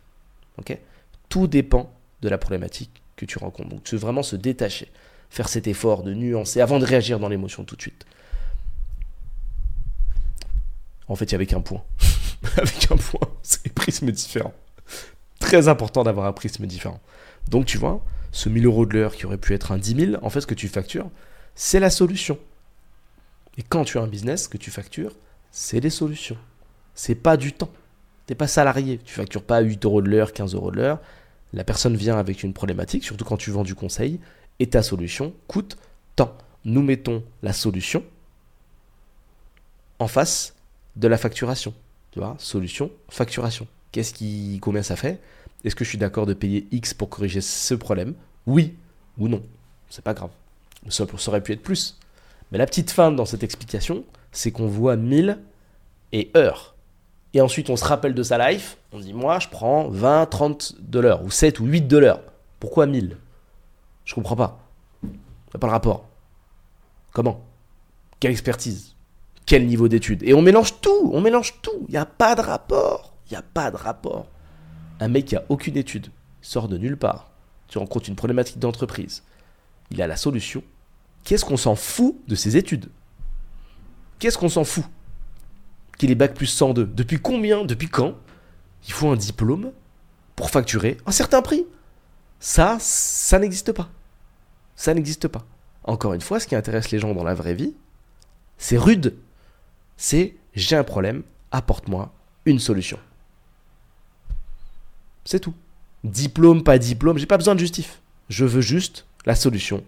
Ok? 0.58 0.78
Tout 1.30 1.48
dépend 1.48 1.94
de 2.22 2.30
la 2.30 2.38
problématique 2.38 3.02
que 3.16 3.26
tu 3.26 3.38
rencontres. 3.38 3.70
Donc, 3.70 3.84
tu 3.84 3.96
veux 3.96 4.02
vraiment 4.02 4.24
se 4.24 4.36
détacher, 4.36 4.92
faire 5.30 5.48
cet 5.48 5.68
effort 5.68 6.04
de 6.04 6.14
nuancer 6.14 6.60
avant 6.60 6.80
de 6.80 6.86
réagir 6.86 7.20
dans 7.20 7.30
l'émotion 7.30 7.64
tout 7.64 7.76
de 7.76 7.82
suite. 7.82 8.06
En 11.08 11.16
fait, 11.16 11.26
il 11.26 11.32
y 11.34 11.36
avait 11.36 11.46
qu'un 11.46 11.62
point. 11.62 11.84
avec 12.58 12.92
un 12.92 12.98
point, 12.98 13.28
c'est 13.44 13.64
des 13.64 13.70
prismes 13.70 14.12
différents. 14.12 14.54
Très 15.40 15.68
important 15.68 16.04
d'avoir 16.04 16.28
un 16.28 16.34
prisme 16.34 16.66
différent. 16.66 17.00
Donc, 17.50 17.66
tu 17.66 17.78
vois, 17.78 18.04
ce 18.32 18.50
1000 18.50 18.66
euros 18.66 18.86
de 18.86 18.94
l'heure 18.94 19.16
qui 19.16 19.26
aurait 19.26 19.38
pu 19.38 19.54
être 19.54 19.72
un 19.72 19.78
10 19.78 19.96
000, 20.12 20.24
en 20.24 20.30
fait, 20.30 20.42
ce 20.42 20.48
que 20.48 20.54
tu 20.54 20.68
factures, 20.68 21.10
c'est 21.56 21.80
la 21.80 21.90
solution. 21.90 22.38
Et 23.58 23.64
quand 23.64 23.84
tu 23.84 23.98
as 23.98 24.02
un 24.02 24.08
business 24.08 24.48
que 24.48 24.58
tu 24.58 24.72
factures, 24.72 25.16
c'est 25.52 25.82
des 25.82 25.90
solutions. 25.90 26.38
C'est 26.96 27.16
pas 27.16 27.38
du 27.38 27.54
temps. 27.54 27.72
T'es 28.26 28.36
pas 28.36 28.48
salarié. 28.48 29.00
Tu 29.04 29.14
factures 29.14 29.44
pas 29.44 29.60
8 29.60 29.84
euros 29.86 30.02
de 30.02 30.10
l'heure, 30.10 30.34
15 30.34 30.56
euros 30.56 30.72
de 30.72 30.78
l'heure. 30.78 31.00
La 31.54 31.64
personne 31.64 31.98
vient 31.98 32.18
avec 32.18 32.44
une 32.44 32.54
problématique, 32.54 33.04
surtout 33.04 33.26
quand 33.26 33.38
tu 33.38 33.52
vends 33.52 33.64
du 33.64 33.76
conseil, 33.76 34.20
et 34.60 34.68
ta 34.68 34.84
solution 34.84 35.34
coûte 35.48 35.78
tant. 36.16 36.38
Nous 36.64 36.82
mettons 36.82 37.24
la 37.44 37.52
solution 37.52 38.04
en 40.00 40.08
face 40.08 40.56
de 40.96 41.08
la 41.08 41.18
facturation. 41.18 41.74
Tu 42.12 42.20
vois, 42.20 42.36
solution, 42.40 42.92
facturation. 43.10 43.68
Qu'est-ce 43.92 44.14
qui, 44.14 44.60
combien 44.62 44.84
ça 44.84 44.96
fait? 44.96 45.22
Est-ce 45.64 45.76
que 45.76 45.84
je 45.84 45.90
suis 45.90 45.98
d'accord 45.98 46.26
de 46.26 46.34
payer 46.34 46.68
X 46.72 46.94
pour 46.94 47.10
corriger 47.10 47.42
ce 47.42 47.74
problème? 47.74 48.14
Oui 48.46 48.76
ou 49.18 49.28
non. 49.28 49.44
C'est 49.90 50.04
pas 50.04 50.14
grave. 50.14 50.32
Ça, 50.90 51.06
aurait 51.28 51.42
pu 51.42 51.54
être 51.54 51.62
plus. 51.62 51.98
Mais 52.52 52.58
la 52.58 52.66
petite 52.66 52.92
fin 52.92 53.12
dans 53.12 53.26
cette 53.26 53.44
explication, 53.44 54.04
c'est 54.32 54.52
qu'on 54.52 54.68
voit 54.68 54.96
1000 54.96 55.40
et 56.12 56.32
heures. 56.36 56.76
Et 57.34 57.40
ensuite, 57.40 57.70
on 57.70 57.78
se 57.78 57.86
rappelle 57.86 58.14
de 58.14 58.24
sa 58.24 58.52
life. 58.52 58.78
On 58.92 59.00
dit, 59.00 59.14
moi, 59.14 59.40
je 59.40 59.48
prends 59.48 59.88
20, 59.88 60.26
30 60.26 60.76
de 60.82 61.00
l'heure, 61.00 61.24
ou 61.24 61.32
7 61.32 61.60
ou 61.60 61.66
8 61.66 61.82
de 61.88 61.98
l'heure. 61.98 62.22
Pourquoi 62.60 62.88
1000 62.88 63.18
Je 64.04 64.16
comprends 64.16 64.36
pas. 64.36 64.68
pas 65.58 65.68
le 65.68 65.72
rapport. 65.72 66.10
Comment? 67.14 67.42
Quelle 68.20 68.32
expertise? 68.32 68.91
Quel 69.52 69.68
niveau 69.68 69.90
d'études 69.90 70.24
Et 70.24 70.34
on 70.34 70.42
mélange 70.42 70.80
tout, 70.80 71.10
on 71.12 71.20
mélange 71.20 71.56
tout. 71.62 71.86
Il 71.90 71.92
n'y 71.92 71.98
a 71.98 72.06
pas 72.06 72.36
de 72.36 72.42
rapport. 72.42 73.18
Il 73.26 73.34
n'y 73.34 73.38
a 73.38 73.42
pas 73.42 73.70
de 73.70 73.76
rapport. 73.76 74.28
Un 75.02 75.10
mec 75.10 75.26
qui 75.26 75.36
a 75.36 75.44
aucune 75.50 75.76
étude, 75.76 76.08
sort 76.42 76.70
de 76.70 76.78
nulle 76.78 76.96
part. 76.96 77.32
Tu 77.68 77.78
rencontres 77.78 78.08
une 78.08 78.16
problématique 78.16 78.60
d'entreprise. 78.60 79.24
il 79.90 80.02
a 80.02 80.08
la 80.08 80.16
solution. 80.16 80.64
Qu'est-ce 81.26 81.44
qu'on 81.44 81.58
s'en 81.58 81.76
fout 81.76 82.16
de 82.30 82.36
ses 82.36 82.56
études? 82.56 82.88
Qu'est-ce 84.20 84.38
qu'on 84.38 84.48
s'en 84.48 84.64
fout? 84.64 84.86
Qu'il 85.98 86.12
est 86.12 86.16
bac 86.16 86.34
plus 86.34 86.46
102. 86.46 86.86
Depuis 86.86 87.20
combien, 87.20 87.66
depuis 87.66 87.90
quand? 87.90 88.16
Il 88.88 88.94
faut 88.94 89.10
un 89.10 89.18
diplôme 89.18 89.74
pour 90.38 90.50
facturer 90.50 90.96
un 91.06 91.12
certain 91.12 91.42
prix 91.42 91.66
Ça, 92.40 92.78
ça 92.80 93.38
n'existe 93.38 93.74
pas. 93.74 93.90
Ça 94.78 94.94
n'existe 94.94 95.28
pas. 95.28 95.44
Encore 95.84 96.14
une 96.14 96.22
fois, 96.22 96.40
ce 96.40 96.48
qui 96.48 96.56
intéresse 96.56 96.90
les 96.92 97.00
gens 97.00 97.14
dans 97.14 97.26
la 97.26 97.34
vraie 97.34 97.54
vie, 97.54 97.76
c'est 98.58 98.78
rude. 98.78 99.14
C'est 100.02 100.34
j'ai 100.56 100.76
un 100.76 100.84
problème, 100.84 101.22
apporte-moi 101.52 102.12
une 102.46 102.58
solution. 102.58 102.98
C'est 105.26 105.40
tout. 105.40 105.54
Diplôme, 106.04 106.64
pas 106.64 106.80
diplôme, 106.80 107.20
j'ai 107.20 107.28
pas 107.28 107.38
besoin 107.38 107.54
de 107.54 107.60
justif. 107.60 108.02
Je 108.28 108.44
veux 108.44 108.62
juste 108.62 109.06
la 109.28 109.36
solution 109.36 109.84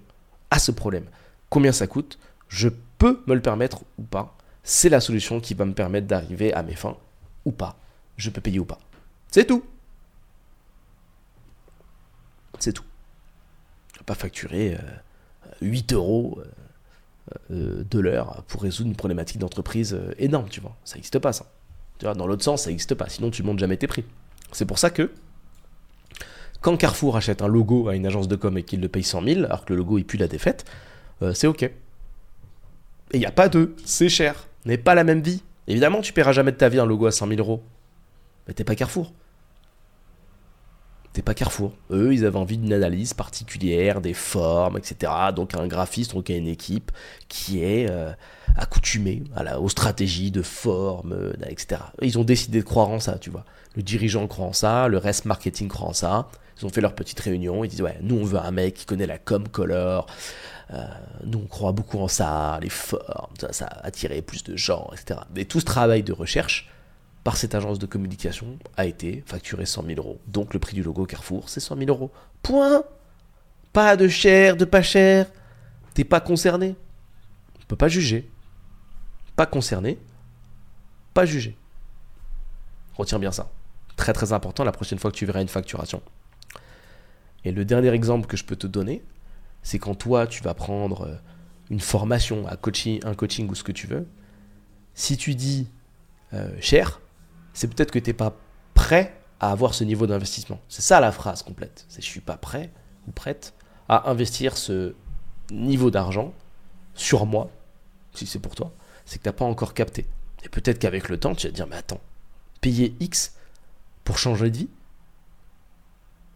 à 0.51 0.59
ce 0.59 0.69
problème. 0.69 1.05
Combien 1.49 1.71
ça 1.71 1.87
coûte 1.87 2.19
Je 2.47 2.69
peux 2.99 3.23
me 3.25 3.33
le 3.33 3.41
permettre 3.41 3.81
ou 3.97 4.03
pas 4.03 4.37
C'est 4.61 4.87
la 4.87 5.01
solution 5.01 5.39
qui 5.39 5.55
va 5.55 5.65
me 5.65 5.73
permettre 5.73 6.05
d'arriver 6.05 6.53
à 6.53 6.61
mes 6.61 6.75
fins 6.75 6.95
ou 7.43 7.51
pas. 7.51 7.75
Je 8.15 8.29
peux 8.29 8.39
payer 8.39 8.59
ou 8.59 8.65
pas. 8.65 8.77
C'est 9.31 9.47
tout. 9.47 9.63
C'est 12.59 12.73
tout. 12.73 12.85
Pas 14.05 14.13
facturer 14.13 14.77
8 15.61 15.91
euh, 15.91 15.95
euros 15.95 16.37
euh, 16.39 16.62
de 17.49 17.99
l'heure 17.99 18.43
pour 18.47 18.61
résoudre 18.61 18.89
une 18.89 18.95
problématique 18.95 19.39
d'entreprise 19.39 19.97
énorme, 20.17 20.47
tu 20.49 20.61
vois. 20.61 20.75
Ça 20.83 20.95
n'existe 20.95 21.19
pas, 21.19 21.33
ça. 21.33 21.45
Tu 21.99 22.05
vois, 22.05 22.15
dans 22.15 22.27
l'autre 22.27 22.43
sens, 22.43 22.63
ça 22.63 22.69
n'existe 22.69 22.95
pas. 22.95 23.09
Sinon, 23.09 23.31
tu 23.31 23.43
montes 23.43 23.59
jamais 23.59 23.77
tes 23.77 23.87
prix. 23.87 24.03
C'est 24.51 24.65
pour 24.65 24.79
ça 24.79 24.89
que 24.89 25.11
quand 26.63 26.77
Carrefour 26.77 27.17
achète 27.17 27.41
un 27.41 27.47
logo 27.47 27.89
à 27.89 27.95
une 27.95 28.07
agence 28.07 28.29
de 28.29 28.37
com 28.37 28.57
et 28.57 28.63
qu'il 28.63 28.79
le 28.79 28.87
paye 28.87 29.03
100 29.03 29.23
000, 29.23 29.45
alors 29.45 29.65
que 29.65 29.73
le 29.73 29.79
logo 29.79 29.97
il 29.97 30.05
pue 30.05 30.17
la 30.17 30.29
défaite, 30.29 30.63
euh, 31.21 31.33
c'est 31.33 31.45
ok. 31.45 31.63
Et 31.63 31.73
il 33.11 33.19
n'y 33.19 33.25
a 33.25 33.31
pas 33.31 33.49
de 33.49 33.75
c'est 33.83 34.07
cher, 34.07 34.47
n'est 34.65 34.77
pas 34.77 34.95
la 34.95 35.03
même 35.03 35.21
vie. 35.21 35.43
Évidemment, 35.67 36.01
tu 36.01 36.13
paieras 36.13 36.31
jamais 36.31 36.53
de 36.53 36.57
ta 36.57 36.69
vie 36.69 36.79
un 36.79 36.85
logo 36.85 37.05
à 37.05 37.11
100 37.11 37.27
000 37.27 37.39
euros. 37.39 37.61
Mais 38.47 38.53
t'es 38.53 38.63
pas 38.63 38.75
Carrefour. 38.75 39.11
T'es 41.13 41.21
pas 41.21 41.35
Carrefour. 41.35 41.73
Eux, 41.91 42.11
ils 42.11 42.25
avaient 42.25 42.39
envie 42.39 42.57
d'une 42.57 42.73
analyse 42.73 43.13
particulière, 43.13 44.01
des 44.01 44.15
formes, 44.15 44.79
etc. 44.79 45.11
Donc 45.35 45.53
un 45.53 45.67
graphiste, 45.67 46.15
donc 46.15 46.29
une 46.29 46.47
équipe 46.47 46.91
qui 47.29 47.63
est 47.63 47.87
euh, 47.87 48.11
accoutumée 48.57 49.23
à 49.35 49.59
aux 49.59 49.69
stratégies 49.69 50.31
de 50.31 50.41
forme, 50.41 51.13
euh, 51.13 51.33
etc. 51.47 51.81
Ils 52.01 52.17
ont 52.17 52.23
décidé 52.23 52.59
de 52.59 52.65
croire 52.65 52.89
en 52.89 52.99
ça, 52.99 53.19
tu 53.19 53.29
vois. 53.29 53.45
Le 53.75 53.83
dirigeant 53.83 54.25
croit 54.25 54.47
en 54.47 54.53
ça, 54.53 54.87
le 54.87 54.97
reste 54.97 55.25
marketing 55.25 55.67
croit 55.67 55.87
en 55.87 55.93
ça. 55.93 56.29
Ils 56.59 56.65
ont 56.65 56.69
fait 56.69 56.81
leur 56.81 56.95
petite 56.95 57.19
réunion, 57.19 57.63
ils 57.63 57.67
disent 57.67 57.81
ouais, 57.81 57.97
nous 58.01 58.15
on 58.15 58.23
veut 58.23 58.39
un 58.39 58.51
mec 58.51 58.73
qui 58.73 58.85
connaît 58.85 59.07
la 59.07 59.17
com 59.19 59.47
color, 59.47 60.07
euh, 60.71 60.83
nous 61.25 61.39
on 61.43 61.47
croit 61.47 61.71
beaucoup 61.73 61.99
en 61.99 62.07
ça, 62.07 62.59
les 62.61 62.69
formes, 62.69 63.33
ça, 63.39 63.53
ça 63.53 63.65
a 63.65 63.87
attiré 63.87 64.21
plus 64.21 64.43
de 64.43 64.55
gens, 64.55 64.89
etc. 64.93 65.19
Mais 65.35 65.45
tout 65.45 65.59
ce 65.59 65.65
travail 65.65 66.03
de 66.03 66.13
recherche 66.13 66.69
par 67.23 67.37
cette 67.37 67.55
agence 67.55 67.79
de 67.79 67.85
communication 67.85 68.57
a 68.75 68.85
été 68.85 69.23
facturé 69.25 69.65
100 69.65 69.83
000 69.83 69.97
euros. 69.97 70.19
Donc 70.27 70.53
le 70.53 70.59
prix 70.59 70.75
du 70.75 70.83
logo 70.83 71.05
Carrefour, 71.05 71.47
c'est 71.47 71.59
100 71.59 71.77
000 71.77 71.89
euros. 71.89 72.11
Point 72.41 72.83
Pas 73.71 73.95
de 73.95 74.07
cher, 74.07 74.57
de 74.57 74.65
pas 74.65 74.81
cher. 74.81 75.27
T'es 75.93 76.03
pas 76.03 76.19
concerné. 76.19 76.75
On 77.61 77.65
peut 77.67 77.75
pas 77.75 77.87
juger. 77.87 78.29
Pas 79.35 79.45
concerné. 79.45 79.97
Pas 81.13 81.25
juger. 81.25 81.55
Retiens 82.95 83.19
bien 83.19 83.31
ça. 83.31 83.49
Très 83.95 84.13
très 84.13 84.33
important 84.33 84.63
la 84.63 84.71
prochaine 84.71 84.99
fois 84.99 85.11
que 85.11 85.15
tu 85.15 85.25
verras 85.25 85.41
une 85.41 85.47
facturation. 85.47 86.01
Et 87.45 87.51
le 87.51 87.63
dernier 87.63 87.89
exemple 87.89 88.27
que 88.27 88.37
je 88.37 88.43
peux 88.43 88.55
te 88.55 88.67
donner, 88.67 89.03
c'est 89.61 89.79
quand 89.79 89.95
toi, 89.95 90.27
tu 90.27 90.43
vas 90.43 90.53
prendre 90.53 91.07
euh, 91.07 91.15
une 91.69 91.79
formation, 91.79 92.47
un 92.47 92.55
coaching, 92.55 92.99
un 93.03 93.15
coaching 93.15 93.49
ou 93.49 93.55
ce 93.55 93.63
que 93.63 93.71
tu 93.71 93.87
veux. 93.87 94.07
Si 94.93 95.17
tu 95.17 95.35
dis 95.35 95.67
euh, 96.33 96.49
cher, 96.59 96.99
c'est 97.53 97.67
peut-être 97.67 97.91
que 97.91 97.99
tu 97.99 98.09
n'es 98.09 98.13
pas 98.13 98.35
prêt 98.73 99.15
à 99.39 99.51
avoir 99.51 99.73
ce 99.73 99.83
niveau 99.83 100.07
d'investissement. 100.07 100.59
C'est 100.69 100.81
ça 100.81 100.99
la 100.99 101.11
phrase 101.11 101.43
complète. 101.43 101.85
C'est 101.89 102.01
je 102.01 102.07
suis 102.07 102.21
pas 102.21 102.37
prêt 102.37 102.71
ou 103.07 103.11
prête 103.11 103.53
à 103.89 104.09
investir 104.09 104.57
ce 104.57 104.95
niveau 105.51 105.91
d'argent 105.91 106.33
sur 106.93 107.25
moi, 107.25 107.49
si 108.13 108.25
c'est 108.25 108.39
pour 108.39 108.55
toi. 108.55 108.71
C'est 109.05 109.17
que 109.17 109.23
tu 109.23 109.29
n'as 109.29 109.33
pas 109.33 109.45
encore 109.45 109.73
capté. 109.73 110.05
Et 110.43 110.49
peut-être 110.49 110.79
qu'avec 110.79 111.09
le 111.09 111.19
temps, 111.19 111.35
tu 111.35 111.47
vas 111.47 111.51
te 111.51 111.55
dire, 111.55 111.67
mais 111.67 111.75
attends, 111.75 112.01
payer 112.61 112.95
X 112.99 113.35
pour 114.03 114.17
changer 114.17 114.49
de 114.49 114.57
vie 114.57 114.69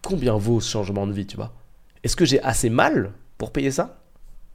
combien 0.02 0.36
vaut 0.36 0.60
ce 0.60 0.70
changement 0.70 1.06
de 1.06 1.12
vie, 1.12 1.26
tu 1.26 1.36
vois? 1.36 1.52
Est-ce 2.02 2.16
que 2.16 2.24
j'ai 2.24 2.42
assez 2.42 2.70
mal 2.70 3.12
pour 3.36 3.52
payer 3.52 3.70
ça? 3.70 4.00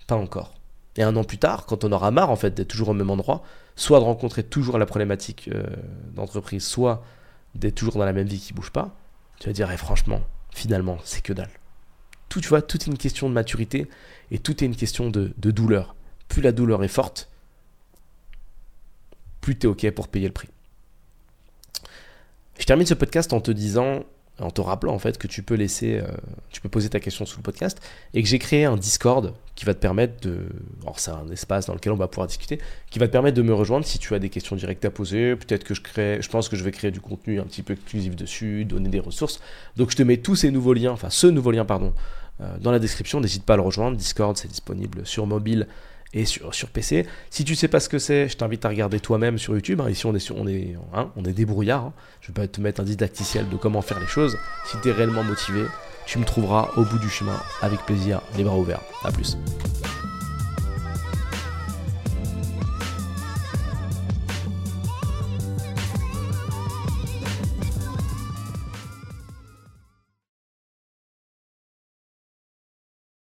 Pas 0.08 0.16
encore. 0.16 0.54
Et 0.96 1.04
un 1.04 1.16
an 1.16 1.24
plus 1.24 1.40
tard, 1.40 1.66
quand 1.66 1.84
on 1.84 1.92
aura 1.92 2.12
marre 2.12 2.30
en 2.30 2.36
fait 2.36 2.54
d'être 2.54 2.68
toujours 2.68 2.90
au 2.90 2.94
même 2.94 3.10
endroit, 3.10 3.44
soit 3.76 4.00
de 4.00 4.04
rencontrer 4.04 4.44
toujours 4.44 4.78
la 4.78 4.86
problématique 4.86 5.50
euh, 5.52 5.64
d'entreprise, 6.14 6.64
soit 6.64 7.04
d'être 7.56 7.76
toujours 7.76 7.96
dans 7.96 8.06
la 8.06 8.14
même 8.14 8.28
vie 8.28 8.40
qui 8.40 8.54
bouge 8.54 8.70
pas, 8.70 8.96
tu 9.40 9.48
vas 9.48 9.54
dire 9.54 9.72
eh, 9.72 9.78
franchement, 9.78 10.22
finalement, 10.52 10.98
c'est 11.04 11.22
que 11.22 11.34
dalle. 11.34 11.50
Tout, 12.30 12.42
tu 12.42 12.50
vois, 12.50 12.62
tout 12.62 12.78
est 12.78 12.88
une 12.88 12.98
question 12.98 13.28
de 13.30 13.34
maturité 13.34 13.88
et 14.32 14.40
tout 14.40 14.64
est 14.64 14.68
une 14.68 14.76
question 14.76 15.10
de, 15.10 15.34
douleur. 15.38 15.96
Plus 16.28 16.42
la 16.42 16.52
douleur 16.52 16.84
est 16.84 16.88
forte, 16.88 17.30
plus 19.42 19.58
tu 19.58 19.68
es 19.68 19.70
OK 19.70 19.90
pour 19.92 20.08
payer 20.08 20.28
le 20.28 20.34
prix. 20.34 20.50
Je 22.60 22.66
termine 22.66 22.86
ce 22.86 22.94
podcast 22.94 23.34
en 23.34 23.42
te 23.42 23.52
disant 23.52 24.04
en 24.44 24.52
te 24.52 24.62
rappelant 24.62 24.94
en 24.94 25.00
fait 25.00 25.18
que 25.18 25.28
tu 25.28 25.44
peux 25.44 25.56
laisser, 25.56 26.00
euh, 26.00 26.08
tu 26.52 26.62
peux 26.62 26.70
poser 26.70 26.90
ta 26.90 27.00
question 27.00 27.26
sous 27.26 27.38
le 27.38 27.44
podcast 27.44 27.82
et 28.14 28.22
que 28.22 28.30
j'ai 28.30 28.40
créé 28.40 28.66
un 28.66 28.78
Discord 28.78 29.34
qui 29.56 29.66
va 29.66 29.74
te 29.74 29.80
permettre 29.80 30.22
de, 30.22 30.40
alors 30.82 31.00
c'est 31.00 31.12
un 31.12 31.28
espace 31.30 31.68
dans 31.68 31.74
lequel 31.74 31.94
on 31.94 31.98
va 31.98 32.08
pouvoir 32.08 32.28
discuter, 32.28 32.60
qui 32.90 33.00
va 33.00 33.08
te 33.08 33.12
permettre 33.12 33.38
de 33.38 33.42
me 33.42 33.54
rejoindre 33.54 33.86
si 33.86 34.00
tu 34.00 34.14
as 34.16 34.20
des 34.20 34.30
questions 34.30 34.56
directes 34.56 34.84
à 34.86 34.92
poser. 34.92 35.36
Peut-être 35.36 35.64
que 35.64 35.74
je 35.74 35.82
crée, 35.82 36.20
je 36.22 36.30
pense 36.30 36.50
que 36.50 36.56
je 36.56 36.64
vais 36.64 36.72
créer 36.72 36.92
du 36.92 37.02
contenu 37.02 37.40
un 37.40 37.44
petit 37.44 37.64
peu 37.64 37.74
exclusif 37.74 38.16
dessus, 38.16 38.66
donner 38.66 38.90
des 38.90 39.00
ressources. 39.00 39.40
Donc 39.78 39.92
je 39.92 39.96
te 39.96 40.04
mets 40.04 40.18
tous 40.18 40.36
ces 40.36 40.52
nouveaux 40.52 40.74
liens, 40.74 40.92
enfin 40.92 41.10
ce 41.10 41.28
nouveau 41.28 41.52
lien 41.52 41.66
pardon, 41.66 41.94
euh, 42.42 42.58
dans 42.60 42.72
la 42.72 42.80
description. 42.80 43.20
N'hésite 43.20 43.46
pas 43.46 43.54
à 43.54 43.58
le 43.58 43.64
rejoindre. 43.64 43.98
Discord 43.98 44.38
c'est 44.38 44.48
disponible 44.48 45.06
sur 45.06 45.28
mobile 45.28 45.68
et 46.14 46.26
sur, 46.26 46.52
PC. 46.72 47.06
Si 47.30 47.44
tu 47.44 47.56
sais 47.56 47.68
pas 47.68 47.80
ce 47.80 47.90
que 47.90 48.00
c'est, 48.00 48.30
je 48.30 48.38
t'invite 48.38 48.66
à 48.66 48.70
regarder 48.70 49.00
toi-même 49.00 49.38
sur 49.38 49.56
YouTube. 49.56 49.82
Hein. 49.82 49.90
Ici, 49.90 50.06
on 50.06 50.16
est, 50.16 50.20
sur, 50.20 50.38
on 50.38 50.48
est, 50.48 50.76
hein, 50.94 51.12
on 51.16 51.26
est 51.26 51.34
débrouillard. 51.34 51.86
Hein. 51.86 51.94
Je 52.22 52.28
vais 52.28 52.34
pas 52.34 52.48
te 52.48 52.62
mettre 52.62 52.82
un 52.82 52.84
didacticiel 52.84 53.50
de 53.50 53.56
comment 53.56 53.82
faire 53.82 54.00
les 54.00 54.08
choses. 54.08 54.38
Si 54.66 54.78
tu 54.82 54.90
es 54.90 54.92
réellement 54.92 55.24
motivé, 55.24 55.64
tu 56.06 56.20
me 56.20 56.26
trouveras 56.26 56.70
au 56.78 56.84
bout 56.84 57.00
du 57.00 57.10
chemin 57.10 57.40
avec 57.62 57.80
plaisir, 57.82 58.22
les 58.38 58.44
bras 58.44 58.58
ouverts. 58.58 58.82
A 59.04 59.12
plus. 59.12 59.38